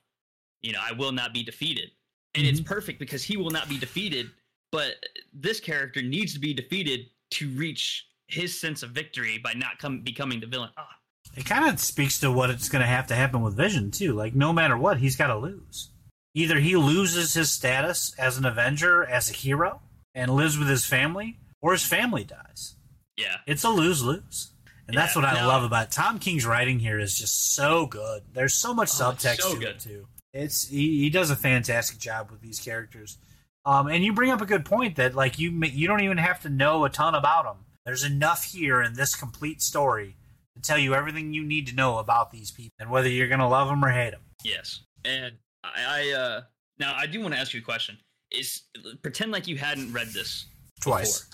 You 0.61 0.73
know, 0.73 0.79
I 0.81 0.91
will 0.93 1.11
not 1.11 1.33
be 1.33 1.43
defeated." 1.43 1.91
And 2.35 2.45
it's 2.47 2.61
perfect 2.61 2.99
because 2.99 3.23
he 3.23 3.35
will 3.35 3.49
not 3.51 3.67
be 3.67 3.77
defeated, 3.77 4.29
but 4.71 4.95
this 5.33 5.59
character 5.59 6.01
needs 6.01 6.33
to 6.33 6.39
be 6.39 6.53
defeated 6.53 7.07
to 7.31 7.49
reach 7.51 8.07
his 8.27 8.57
sense 8.57 8.83
of 8.83 8.91
victory 8.91 9.37
by 9.37 9.53
not 9.53 9.77
come 9.79 10.01
becoming 10.01 10.39
the 10.39 10.47
villain. 10.47 10.69
Ah, 10.77 10.87
It 11.35 11.45
kind 11.45 11.67
of 11.67 11.79
speaks 11.79 12.19
to 12.21 12.31
what 12.31 12.49
it's 12.49 12.69
going 12.69 12.81
to 12.81 12.87
have 12.87 13.07
to 13.07 13.15
happen 13.15 13.41
with 13.41 13.55
Vision, 13.55 13.91
too. 13.91 14.13
Like, 14.13 14.33
no 14.33 14.53
matter 14.53 14.77
what, 14.77 14.97
he's 14.97 15.17
got 15.17 15.27
to 15.27 15.37
lose. 15.37 15.89
Either 16.33 16.59
he 16.59 16.77
loses 16.77 17.33
his 17.33 17.51
status 17.51 18.15
as 18.17 18.37
an 18.37 18.45
Avenger, 18.45 19.03
as 19.03 19.29
a 19.29 19.33
hero, 19.33 19.81
and 20.15 20.31
lives 20.31 20.57
with 20.57 20.67
his 20.67 20.85
family, 20.85 21.39
or 21.61 21.71
his 21.73 21.83
family 21.85 22.23
dies. 22.23 22.75
yeah, 23.17 23.37
It's 23.47 23.63
a 23.63 23.69
lose 23.69 24.03
lose. 24.03 24.51
And 24.87 24.97
that's 24.97 25.15
what 25.15 25.23
I 25.23 25.39
no. 25.39 25.47
love 25.47 25.63
about 25.63 25.85
it. 25.85 25.91
Tom 25.91 26.19
King's 26.19 26.45
writing 26.45 26.79
here 26.79 26.99
is 26.99 27.17
just 27.17 27.53
so 27.55 27.85
good. 27.85 28.23
There's 28.33 28.53
so 28.53 28.73
much 28.73 28.89
Oh, 28.95 29.03
subtext 29.13 29.39
so 29.41 29.53
to 29.53 29.59
good. 29.59 29.67
it 29.69 29.79
too. 29.79 30.07
It's 30.33 30.67
he, 30.67 31.01
he 31.03 31.09
does 31.09 31.29
a 31.29 31.35
fantastic 31.35 31.97
job 31.97 32.29
with 32.31 32.41
these 32.41 32.59
characters. 32.59 33.17
Um, 33.63 33.87
and 33.87 34.03
you 34.03 34.11
bring 34.11 34.31
up 34.31 34.41
a 34.41 34.45
good 34.45 34.65
point 34.65 34.95
that 34.97 35.13
like 35.15 35.39
you 35.39 35.51
you 35.65 35.87
don't 35.87 36.01
even 36.01 36.17
have 36.17 36.41
to 36.41 36.49
know 36.49 36.83
a 36.83 36.89
ton 36.89 37.15
about 37.15 37.45
them. 37.45 37.57
There's 37.85 38.03
enough 38.03 38.43
here 38.43 38.81
in 38.81 38.93
this 38.93 39.15
complete 39.15 39.61
story 39.61 40.17
to 40.55 40.61
tell 40.61 40.77
you 40.77 40.93
everything 40.93 41.33
you 41.33 41.43
need 41.43 41.67
to 41.67 41.75
know 41.75 41.97
about 41.99 42.31
these 42.31 42.51
people 42.51 42.73
and 42.79 42.89
whether 42.89 43.07
you're 43.07 43.27
gonna 43.29 43.47
love 43.47 43.67
them 43.69 43.85
or 43.85 43.91
hate 43.91 44.11
them. 44.11 44.21
yes. 44.43 44.81
And 45.05 45.35
I, 45.63 45.69
I 45.87 46.11
uh 46.11 46.41
now 46.79 46.95
I 46.97 47.05
do 47.05 47.21
want 47.21 47.33
to 47.33 47.39
ask 47.39 47.53
you 47.53 47.61
a 47.61 47.63
question. 47.63 47.97
Is 48.31 48.61
pretend 49.01 49.31
like 49.31 49.47
you 49.47 49.57
hadn't 49.57 49.91
read 49.91 50.07
this 50.07 50.45
Twice. 50.81 51.27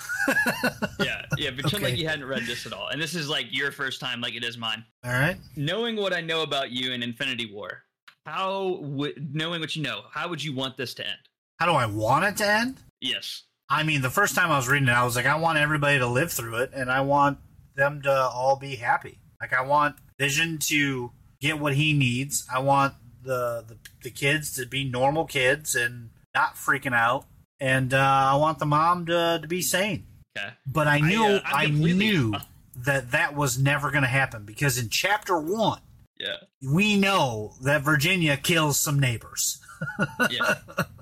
yeah, 1.00 1.26
yeah. 1.38 1.52
Pretend 1.52 1.82
like 1.82 1.98
you 1.98 2.08
hadn't 2.08 2.26
read 2.26 2.43
this 2.43 2.66
at 2.66 2.74
all, 2.74 2.89
and 2.89 3.02
this 3.02 3.16
is 3.16 3.30
like 3.30 3.45
your 3.50 3.72
first 3.72 4.02
time, 4.02 4.20
like 4.20 4.36
it 4.36 4.43
is 4.43 4.58
mine. 4.58 4.84
All 5.06 5.14
right. 5.14 5.38
Knowing 5.56 5.95
what 5.95 6.14
I 6.14 6.20
know 6.20 6.43
about 6.43 6.72
you 6.72 6.91
in 6.91 7.02
Infinity 7.02 7.50
War, 7.54 7.84
how 8.26 8.80
would 8.82 9.34
knowing 9.34 9.62
what 9.62 9.74
you 9.76 9.84
know, 9.84 10.02
how 10.12 10.28
would 10.28 10.43
you 10.43 10.54
want 10.54 10.76
this 10.76 10.93
to 10.95 11.08
end? 11.08 11.18
How 11.60 11.66
do 11.66 11.72
I 11.72 11.86
want 11.86 12.26
it 12.26 12.38
to 12.38 12.48
end? 12.48 12.80
Yes. 13.00 13.43
I 13.70 13.84
mean, 13.84 14.02
the 14.02 14.10
first 14.10 14.36
time 14.36 14.52
I 14.52 14.58
was 14.58 14.68
reading 14.68 14.89
it, 14.89 14.93
I 14.93 15.06
was 15.06 15.16
like, 15.16 15.26
I 15.26 15.38
want 15.38 15.58
everybody 15.60 15.98
to 15.98 16.08
live 16.08 16.32
through 16.32 16.58
it, 16.58 16.72
and 16.74 16.91
I 16.91 17.02
want 17.02 17.38
them 17.76 18.02
to 18.02 18.12
all 18.14 18.58
be 18.58 18.76
happy. 18.76 19.20
Like, 19.39 19.54
I 19.54 19.62
want 19.62 19.95
Vision 20.20 20.58
to 20.64 21.12
get 21.39 21.58
what 21.58 21.74
he 21.74 21.93
needs. 21.93 22.45
I 22.54 22.60
want 22.60 22.95
the 23.24 23.64
the, 23.66 23.78
the 24.04 24.12
kids 24.12 24.54
to 24.58 24.66
be 24.66 24.84
normal 24.84 25.24
kids 25.24 25.74
and 25.74 26.10
not 26.38 26.56
freaking 26.56 26.94
out, 26.94 27.26
and 27.60 27.94
uh, 27.94 27.98
I 27.98 28.36
want 28.36 28.60
the 28.60 28.66
mom 28.66 29.06
to 29.08 29.40
to 29.42 29.48
be 29.48 29.62
sane. 29.62 30.06
Okay. 30.38 30.50
But 30.68 30.88
I 30.88 31.00
knew 31.00 31.24
uh, 31.24 31.42
I, 31.44 31.68
knew 31.68 32.34
that 32.86 33.12
that 33.12 33.36
was 33.36 33.58
never 33.58 33.90
going 33.90 34.04
to 34.04 34.08
happen 34.10 34.44
because 34.46 34.78
in 34.78 34.90
chapter 34.90 35.40
one, 35.40 35.82
Yeah. 36.20 36.36
we 36.62 36.96
know 36.98 37.54
that 37.64 37.82
Virginia 37.82 38.38
kills 38.38 38.80
some 38.80 39.00
neighbors. 39.00 39.60
Yeah. 40.32 40.56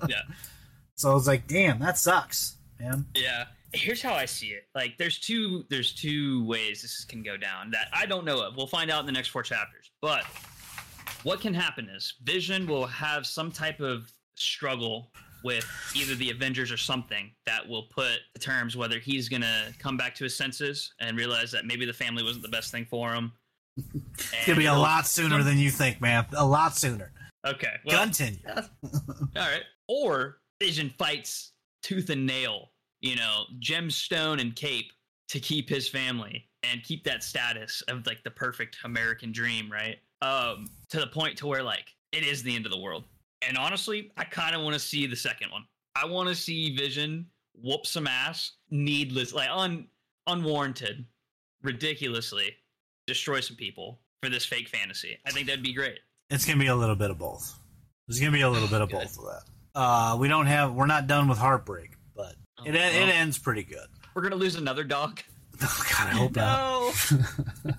yeah. 0.06 0.20
So 0.96 1.10
I 1.10 1.14
was 1.14 1.26
like, 1.26 1.46
damn, 1.48 1.78
that 1.78 1.96
sucks, 1.96 2.56
man. 2.78 3.06
Yeah. 3.14 3.44
Here's 3.72 4.02
how 4.02 4.12
I 4.12 4.26
see 4.26 4.48
it. 4.48 4.64
Like 4.74 4.96
there's 4.98 5.18
two 5.18 5.64
there's 5.70 5.92
two 5.94 6.44
ways 6.46 6.82
this 6.82 7.04
can 7.04 7.22
go 7.22 7.36
down 7.38 7.70
that 7.72 7.88
I 7.92 8.04
don't 8.06 8.24
know 8.26 8.40
of. 8.42 8.54
We'll 8.56 8.66
find 8.66 8.90
out 8.90 9.00
in 9.00 9.06
the 9.06 9.12
next 9.12 9.28
four 9.28 9.42
chapters. 9.42 9.90
But 10.02 10.24
what 11.22 11.40
can 11.40 11.54
happen 11.54 11.88
is 11.88 12.14
Vision 12.22 12.66
will 12.66 12.86
have 12.86 13.26
some 13.26 13.50
type 13.50 13.80
of 13.80 14.10
struggle 14.34 15.10
with 15.44 15.66
either 15.94 16.14
the 16.14 16.30
Avengers 16.30 16.72
or 16.72 16.76
something 16.76 17.30
that 17.46 17.66
will 17.66 17.84
put 17.84 18.18
the 18.34 18.40
terms 18.40 18.76
whether 18.76 18.98
he's 18.98 19.28
gonna 19.28 19.72
come 19.78 19.96
back 19.96 20.14
to 20.16 20.24
his 20.24 20.36
senses 20.36 20.92
and 21.00 21.16
realize 21.16 21.50
that 21.52 21.64
maybe 21.64 21.84
the 21.84 21.92
family 21.92 22.22
wasn't 22.22 22.42
the 22.42 22.50
best 22.50 22.70
thing 22.70 22.86
for 22.88 23.12
him. 23.12 23.32
It's 23.76 24.46
gonna 24.46 24.58
be 24.58 24.66
a 24.66 24.74
lot 24.74 25.06
sooner 25.06 25.42
than 25.42 25.58
you 25.58 25.70
think, 25.70 26.00
man. 26.00 26.26
A 26.36 26.44
lot 26.46 26.76
sooner. 26.76 27.12
Okay. 27.46 27.74
Well, 27.84 28.02
Continue. 28.02 28.40
all 28.46 28.62
right. 29.36 29.62
Or 29.88 30.38
Vision 30.60 30.92
fights 30.98 31.52
tooth 31.82 32.10
and 32.10 32.26
nail, 32.26 32.70
you 33.00 33.16
know, 33.16 33.44
gemstone 33.60 34.40
and 34.40 34.56
cape 34.56 34.90
to 35.28 35.38
keep 35.38 35.68
his 35.68 35.88
family 35.88 36.48
and 36.62 36.82
keep 36.82 37.04
that 37.04 37.22
status 37.22 37.82
of 37.88 38.06
like 38.06 38.22
the 38.24 38.30
perfect 38.30 38.78
American 38.84 39.32
dream, 39.32 39.70
right? 39.70 39.98
um, 40.22 40.66
to 40.90 41.00
the 41.00 41.06
point 41.06 41.38
to 41.38 41.46
where 41.46 41.62
like 41.62 41.94
it 42.12 42.24
is 42.24 42.42
the 42.42 42.54
end 42.54 42.66
of 42.66 42.72
the 42.72 42.78
world. 42.78 43.04
And 43.42 43.56
honestly, 43.56 44.10
I 44.16 44.24
kind 44.24 44.54
of 44.54 44.62
want 44.62 44.74
to 44.74 44.80
see 44.80 45.06
the 45.06 45.16
second 45.16 45.50
one. 45.50 45.64
I 45.94 46.06
want 46.06 46.28
to 46.28 46.34
see 46.34 46.74
Vision 46.76 47.26
whoop 47.54 47.86
some 47.86 48.06
ass, 48.06 48.52
needless, 48.70 49.32
like 49.32 49.48
un 49.50 49.86
unwarranted, 50.26 51.04
ridiculously 51.62 52.54
destroy 53.06 53.40
some 53.40 53.56
people 53.56 54.00
for 54.22 54.28
this 54.28 54.44
fake 54.44 54.68
fantasy. 54.68 55.18
I 55.26 55.30
think 55.30 55.46
that'd 55.46 55.62
be 55.62 55.72
great. 55.72 56.00
It's 56.30 56.44
gonna 56.44 56.58
be 56.58 56.66
a 56.66 56.74
little 56.76 56.96
bit 56.96 57.10
of 57.10 57.18
both. 57.18 57.58
There's 58.08 58.18
gonna 58.20 58.32
be 58.32 58.40
a 58.42 58.50
little 58.50 58.68
bit 58.68 58.80
of 58.80 58.88
both 58.88 59.18
of 59.18 59.24
that. 59.24 59.42
Uh, 59.74 60.16
we 60.18 60.28
don't 60.28 60.46
have. 60.46 60.72
We're 60.72 60.86
not 60.86 61.06
done 61.06 61.28
with 61.28 61.38
heartbreak, 61.38 61.92
but 62.14 62.34
Oh, 62.58 62.64
it 62.64 62.74
it 62.74 63.14
ends 63.14 63.38
pretty 63.38 63.62
good. 63.62 63.86
We're 64.14 64.22
gonna 64.22 64.36
lose 64.36 64.56
another 64.56 64.84
dog. 64.84 65.20
Oh, 65.62 65.84
God, 65.90 66.06
I 66.06 66.10
hope 66.10 66.36
not. 66.36 66.58
No. 67.12 67.22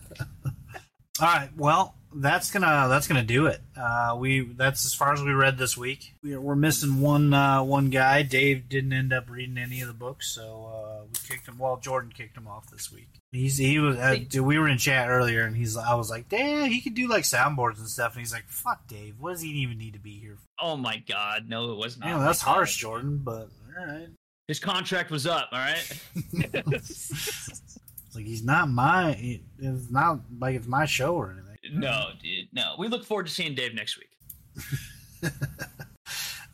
All 1.21 1.27
right. 1.27 1.49
Well, 1.55 1.95
that's 2.13 2.51
gonna 2.51 2.87
that's 2.89 3.07
gonna 3.07 3.23
do 3.23 3.47
it. 3.47 3.61
Uh, 3.75 4.15
we 4.19 4.41
that's 4.41 4.85
as 4.85 4.93
far 4.93 5.13
as 5.13 5.21
we 5.21 5.31
read 5.31 5.57
this 5.57 5.77
week. 5.77 6.13
We're, 6.23 6.39
we're 6.39 6.55
missing 6.55 7.01
one 7.01 7.33
uh, 7.33 7.63
one 7.63 7.89
guy. 7.89 8.23
Dave 8.23 8.69
didn't 8.69 8.93
end 8.93 9.13
up 9.13 9.29
reading 9.29 9.57
any 9.57 9.81
of 9.81 9.87
the 9.87 9.93
books, 9.93 10.33
so 10.33 10.65
uh, 10.65 11.03
we 11.05 11.27
kicked 11.27 11.47
him. 11.47 11.57
Well, 11.57 11.77
Jordan 11.77 12.11
kicked 12.15 12.37
him 12.37 12.47
off 12.47 12.69
this 12.69 12.91
week. 12.91 13.09
He's 13.31 13.57
he 13.57 13.79
was. 13.79 13.97
Uh, 13.97 14.19
dude, 14.27 14.45
we 14.45 14.57
were 14.57 14.67
in 14.67 14.77
chat 14.77 15.09
earlier, 15.09 15.43
and 15.43 15.55
he's. 15.55 15.75
I 15.77 15.95
was 15.95 16.09
like, 16.09 16.29
damn, 16.29 16.69
he 16.69 16.81
could 16.81 16.95
do 16.95 17.07
like 17.07 17.23
soundboards 17.23 17.79
and 17.79 17.89
stuff. 17.89 18.13
And 18.13 18.21
he's 18.21 18.33
like, 18.33 18.47
fuck, 18.47 18.87
Dave. 18.87 19.15
What 19.19 19.31
does 19.31 19.41
he 19.41 19.49
even 19.49 19.77
need 19.77 19.93
to 19.93 19.99
be 19.99 20.13
here? 20.19 20.35
for? 20.35 20.47
oh 20.59 20.75
my 20.75 20.97
God, 21.07 21.47
no, 21.47 21.71
it 21.71 21.77
was 21.77 21.97
not. 21.97 22.09
Yeah, 22.09 22.19
that's 22.19 22.41
harsh. 22.41 22.77
Jordan. 22.77 23.21
But 23.23 23.49
all 23.77 23.85
right. 23.85 24.07
His 24.47 24.59
contract 24.59 25.11
was 25.11 25.27
up. 25.27 25.49
All 25.51 25.59
right. 25.59 26.01
Like 28.15 28.25
he's 28.25 28.43
not 28.43 28.67
my. 28.67 29.39
It's 29.59 29.91
not 29.91 30.21
like 30.39 30.55
it's 30.55 30.65
my 30.65 30.85
show 30.85 31.13
or 31.13 31.29
anything. 31.29 31.46
No, 31.73 32.09
dude, 32.21 32.47
no. 32.53 32.75
We 32.77 32.87
look 32.87 33.05
forward 33.05 33.27
to 33.27 33.31
seeing 33.31 33.55
Dave 33.55 33.73
next 33.73 33.97
week. 33.97 35.31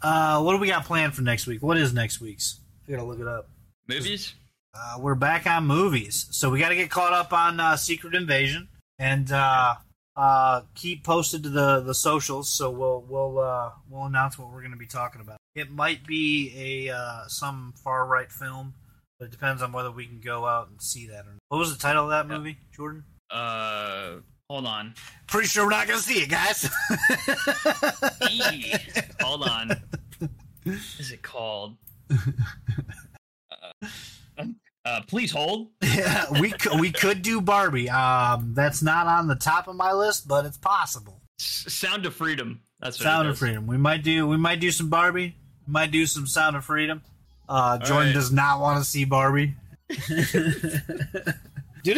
Uh, 0.03 0.41
what 0.41 0.51
do 0.51 0.57
we 0.57 0.67
got 0.67 0.83
planned 0.83 1.15
for 1.15 1.21
next 1.21 1.47
week? 1.47 1.63
What 1.63 1.77
is 1.77 1.93
next 1.93 2.19
week's? 2.19 2.59
I 2.87 2.91
gotta 2.91 3.05
look 3.05 3.21
it 3.21 3.27
up. 3.27 3.47
Movies. 3.87 4.35
Uh, 4.75 4.97
we're 4.99 5.15
back 5.15 5.47
on 5.47 5.65
movies, 5.65 6.27
so 6.31 6.49
we 6.49 6.59
got 6.59 6.69
to 6.69 6.75
get 6.75 6.89
caught 6.89 7.13
up 7.13 7.31
on 7.31 7.59
uh, 7.59 7.77
Secret 7.77 8.13
Invasion 8.13 8.67
and 8.99 9.31
uh, 9.31 9.75
uh, 10.17 10.61
keep 10.75 11.05
posted 11.05 11.43
to 11.43 11.49
the, 11.49 11.79
the 11.81 11.93
socials. 11.93 12.49
So 12.49 12.69
we'll 12.69 13.05
we'll 13.07 13.39
uh, 13.39 13.69
we'll 13.89 14.05
announce 14.05 14.37
what 14.37 14.51
we're 14.51 14.59
going 14.59 14.71
to 14.71 14.77
be 14.77 14.87
talking 14.87 15.21
about. 15.21 15.37
It 15.55 15.71
might 15.71 16.05
be 16.05 16.87
a 16.89 16.93
uh, 16.93 17.27
some 17.27 17.73
far 17.81 18.05
right 18.05 18.29
film, 18.29 18.73
but 19.19 19.25
it 19.25 19.31
depends 19.31 19.61
on 19.61 19.71
whether 19.71 19.91
we 19.91 20.05
can 20.05 20.19
go 20.19 20.45
out 20.45 20.69
and 20.69 20.81
see 20.81 21.07
that 21.07 21.21
or 21.21 21.31
not. 21.31 21.39
What 21.47 21.59
was 21.59 21.71
the 21.71 21.81
title 21.81 22.05
of 22.05 22.09
that 22.09 22.27
movie, 22.27 22.57
Jordan? 22.75 23.05
Uh, 23.29 24.15
hold 24.53 24.67
on. 24.67 24.93
Pretty 25.25 25.47
sure 25.47 25.63
we're 25.63 25.71
not 25.71 25.87
going 25.87 25.97
to 25.97 26.05
see 26.05 26.21
it, 26.21 26.29
guys. 26.29 26.69
E. 28.31 28.71
hold 29.19 29.49
on. 29.49 29.71
What 30.65 30.77
is 30.97 31.11
it 31.11 31.21
called? 31.21 31.75
Uh, 32.09 33.87
uh, 34.85 35.01
please 35.09 35.29
hold. 35.29 35.71
yeah, 35.81 36.23
we 36.39 36.51
could, 36.51 36.79
we 36.79 36.89
could 36.89 37.21
do 37.21 37.41
Barbie. 37.41 37.89
Um, 37.89 38.53
that's 38.53 38.81
not 38.81 39.05
on 39.07 39.27
the 39.27 39.35
top 39.35 39.67
of 39.67 39.75
my 39.75 39.91
list, 39.91 40.25
but 40.25 40.45
it's 40.45 40.55
possible. 40.57 41.19
S- 41.37 41.65
Sound 41.67 42.05
of 42.05 42.15
Freedom. 42.15 42.61
That's 42.79 42.97
what 42.97 43.03
Sound 43.03 43.27
it 43.27 43.31
of. 43.31 43.39
Freedom. 43.39 43.67
We 43.67 43.75
might 43.75 44.03
do 44.03 44.25
we 44.25 44.37
might 44.37 44.61
do 44.61 44.71
some 44.71 44.89
Barbie. 44.89 45.35
We 45.67 45.71
might 45.73 45.91
do 45.91 46.05
some 46.05 46.27
Sound 46.27 46.55
of 46.55 46.63
Freedom. 46.63 47.01
Uh, 47.49 47.77
Jordan 47.79 48.07
right. 48.07 48.13
does 48.13 48.31
not 48.31 48.61
want 48.61 48.81
to 48.81 48.89
see 48.89 49.03
Barbie. 49.03 49.55
Dude, 49.89 49.99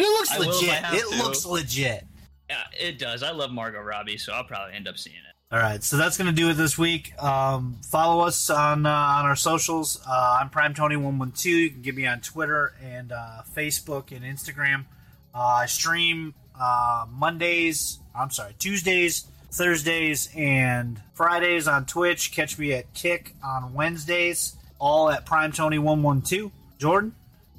looks 0.00 0.32
I 0.32 0.38
will 0.40 0.50
if 0.50 0.84
I 0.84 0.90
legit. 0.90 1.04
It 1.04 1.10
to. 1.12 1.18
looks 1.22 1.46
legit. 1.46 2.04
Yeah, 2.48 2.62
it 2.78 2.98
does. 2.98 3.22
I 3.22 3.32
love 3.32 3.50
Margot 3.50 3.80
Robbie, 3.80 4.18
so 4.18 4.32
I'll 4.32 4.44
probably 4.44 4.74
end 4.74 4.86
up 4.86 4.98
seeing 4.98 5.16
it. 5.16 5.22
All 5.54 5.60
right, 5.60 5.82
so 5.82 5.96
that's 5.96 6.18
gonna 6.18 6.32
do 6.32 6.50
it 6.50 6.54
this 6.54 6.76
week. 6.76 7.12
Um, 7.22 7.78
follow 7.88 8.24
us 8.24 8.50
on 8.50 8.84
uh, 8.84 8.90
on 8.90 9.26
our 9.26 9.36
socials. 9.36 10.00
Uh, 10.06 10.38
I'm 10.40 10.50
Prime 10.50 10.74
Tony 10.74 10.96
One 10.96 11.18
One 11.18 11.30
Two. 11.30 11.50
You 11.50 11.70
can 11.70 11.82
get 11.82 11.94
me 11.94 12.04
on 12.06 12.20
Twitter 12.20 12.74
and 12.82 13.12
uh, 13.12 13.42
Facebook 13.56 14.10
and 14.10 14.24
Instagram. 14.24 14.86
Uh, 15.32 15.38
I 15.38 15.66
stream 15.66 16.34
uh, 16.60 17.06
Mondays. 17.12 18.00
I'm 18.12 18.30
sorry, 18.30 18.54
Tuesdays, 18.58 19.26
Thursdays, 19.52 20.28
and 20.34 21.00
Fridays 21.14 21.68
on 21.68 21.86
Twitch. 21.86 22.32
Catch 22.32 22.58
me 22.58 22.72
at 22.72 22.92
Kick 22.92 23.34
on 23.44 23.72
Wednesdays. 23.72 24.56
All 24.80 25.10
at 25.10 25.26
Prime 25.26 25.52
Tony 25.52 25.78
One 25.78 26.02
One 26.02 26.22
Two. 26.22 26.50
Jordan. 26.78 27.14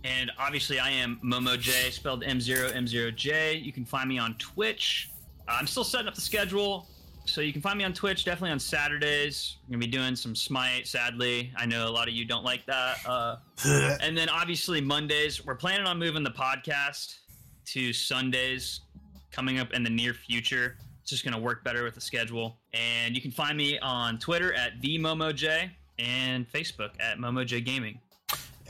And 0.08 0.32
obviously, 0.40 0.80
I 0.80 0.90
am 0.90 1.20
Momo 1.22 1.60
J, 1.60 1.92
spelled 1.92 2.24
M0 2.24 2.74
M0J. 2.74 3.62
You 3.62 3.74
can 3.74 3.84
find 3.84 4.08
me 4.08 4.18
on 4.18 4.36
Twitch. 4.36 5.12
Uh, 5.50 5.58
I'm 5.60 5.68
still 5.68 5.84
setting 5.84 6.08
up 6.08 6.16
the 6.16 6.22
schedule, 6.22 6.88
so 7.26 7.42
you 7.42 7.52
can 7.52 7.62
find 7.62 7.78
me 7.78 7.84
on 7.84 7.92
Twitch 7.92 8.24
definitely 8.24 8.52
on 8.52 8.60
Saturdays. 8.60 9.58
We're 9.68 9.74
gonna 9.74 9.86
be 9.86 9.92
doing 9.92 10.16
some 10.16 10.34
Smite. 10.34 10.88
Sadly, 10.88 11.52
I 11.58 11.66
know 11.66 11.90
a 11.90 11.92
lot 11.92 12.08
of 12.08 12.14
you 12.14 12.24
don't 12.24 12.46
like 12.46 12.66
that. 12.68 13.00
Uh, 13.06 13.36
and 14.02 14.18
then 14.18 14.30
obviously 14.30 14.80
Mondays, 14.80 15.46
we're 15.46 15.56
planning 15.56 15.86
on 15.86 16.00
moving 16.00 16.24
the 16.24 16.32
podcast 16.32 17.18
to 17.66 17.92
Sundays 17.92 18.82
coming 19.30 19.60
up 19.60 19.74
in 19.74 19.84
the 19.84 19.90
near 19.90 20.14
future. 20.14 20.78
It's 21.02 21.10
just 21.10 21.26
gonna 21.26 21.40
work 21.40 21.66
better 21.66 21.84
with 21.84 21.96
the 21.96 22.02
schedule. 22.02 22.60
And 22.74 23.14
you 23.14 23.22
can 23.22 23.32
find 23.32 23.58
me 23.58 23.78
on 23.80 24.20
Twitter 24.20 24.54
at 24.54 24.80
the 24.82 24.98
MomoJ 25.00 25.70
and 26.00 26.50
Facebook 26.50 26.92
at 27.02 27.18
MomoJ 27.18 27.66
Gaming. 27.66 28.00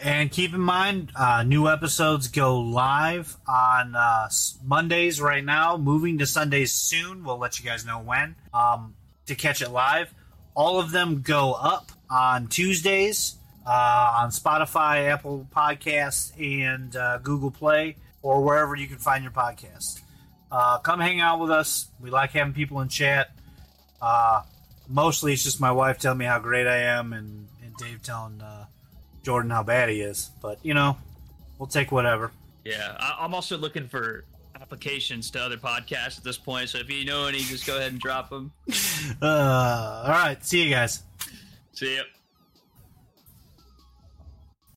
And 0.04 0.30
keep 0.32 0.54
in 0.54 0.62
mind, 0.62 1.12
uh, 1.16 1.43
new 1.43 1.68
episodes 1.68 2.28
go 2.28 2.60
live 2.60 3.36
on 3.48 3.95
uh, 3.95 4.30
Mondays 4.64 5.20
right 5.20 5.43
now, 5.43 5.76
moving 5.78 6.20
to 6.20 6.28
Sundays 6.28 6.72
soon. 6.72 7.24
We'll 7.24 7.39
let 7.39 7.60
you 7.60 7.66
guys 7.66 7.84
know 7.86 8.00
when 8.00 8.36
um, 8.54 8.93
to 9.26 9.34
catch 9.34 9.62
it 9.62 9.70
live. 9.70 10.14
All 10.54 10.80
of 10.80 10.91
them 10.91 11.22
go 11.22 11.54
up 11.54 11.91
on 12.10 12.48
Tuesdays 12.48 13.38
uh, 13.66 14.22
on 14.22 14.30
Spotify, 14.30 15.10
Apple 15.10 15.48
Podcasts, 15.54 16.32
and 16.39 16.95
uh, 16.95 17.18
Google 17.18 17.52
Play, 17.52 17.98
or 18.22 18.43
wherever 18.43 18.76
you 18.76 18.88
can 18.88 18.98
find 18.98 19.24
your 19.24 19.34
podcast. 19.34 20.02
Uh, 20.52 20.78
come 20.78 21.00
hang 21.00 21.20
out 21.20 21.39
with 21.39 21.52
us. 21.52 21.88
We 22.00 22.10
like 22.10 22.32
having 22.32 22.54
people 22.54 22.80
in 22.82 22.88
chat. 22.88 23.32
Uh, 24.02 24.43
mostly, 24.88 25.34
it's 25.34 25.43
just 25.43 25.60
my 25.60 25.72
wife 25.72 26.00
telling 26.00 26.20
me 26.20 26.26
how 26.26 26.39
great 26.39 26.68
I 26.68 26.78
am, 26.78 27.14
and, 27.14 27.48
and 27.64 27.76
Dave 27.78 28.02
telling 28.04 28.41
uh, 28.41 28.66
Jordan 29.28 29.52
how 29.52 29.62
bad 29.62 29.90
he 29.90 30.00
is. 30.00 30.32
But 30.42 30.58
you 30.64 30.74
know, 30.74 30.98
we'll 31.60 31.68
take 31.68 31.92
whatever. 31.92 32.32
Yeah, 32.64 32.96
I, 32.98 33.18
I'm 33.20 33.34
also 33.34 33.58
looking 33.58 33.86
for 33.86 34.24
applications 34.56 35.30
to 35.32 35.42
other 35.42 35.58
podcasts 35.58 36.18
at 36.18 36.24
this 36.24 36.38
point. 36.38 36.70
So 36.70 36.78
if 36.78 36.90
you 36.90 37.04
know 37.04 37.28
any, 37.28 37.40
just 37.40 37.68
go 37.68 37.76
ahead 37.76 37.92
and 37.92 38.00
drop 38.00 38.30
them. 38.30 38.54
Uh, 39.22 40.04
all 40.06 40.10
right, 40.12 40.44
see 40.44 40.64
you 40.64 40.70
guys. 40.70 41.04
See 41.72 41.96
ya. 41.96 42.02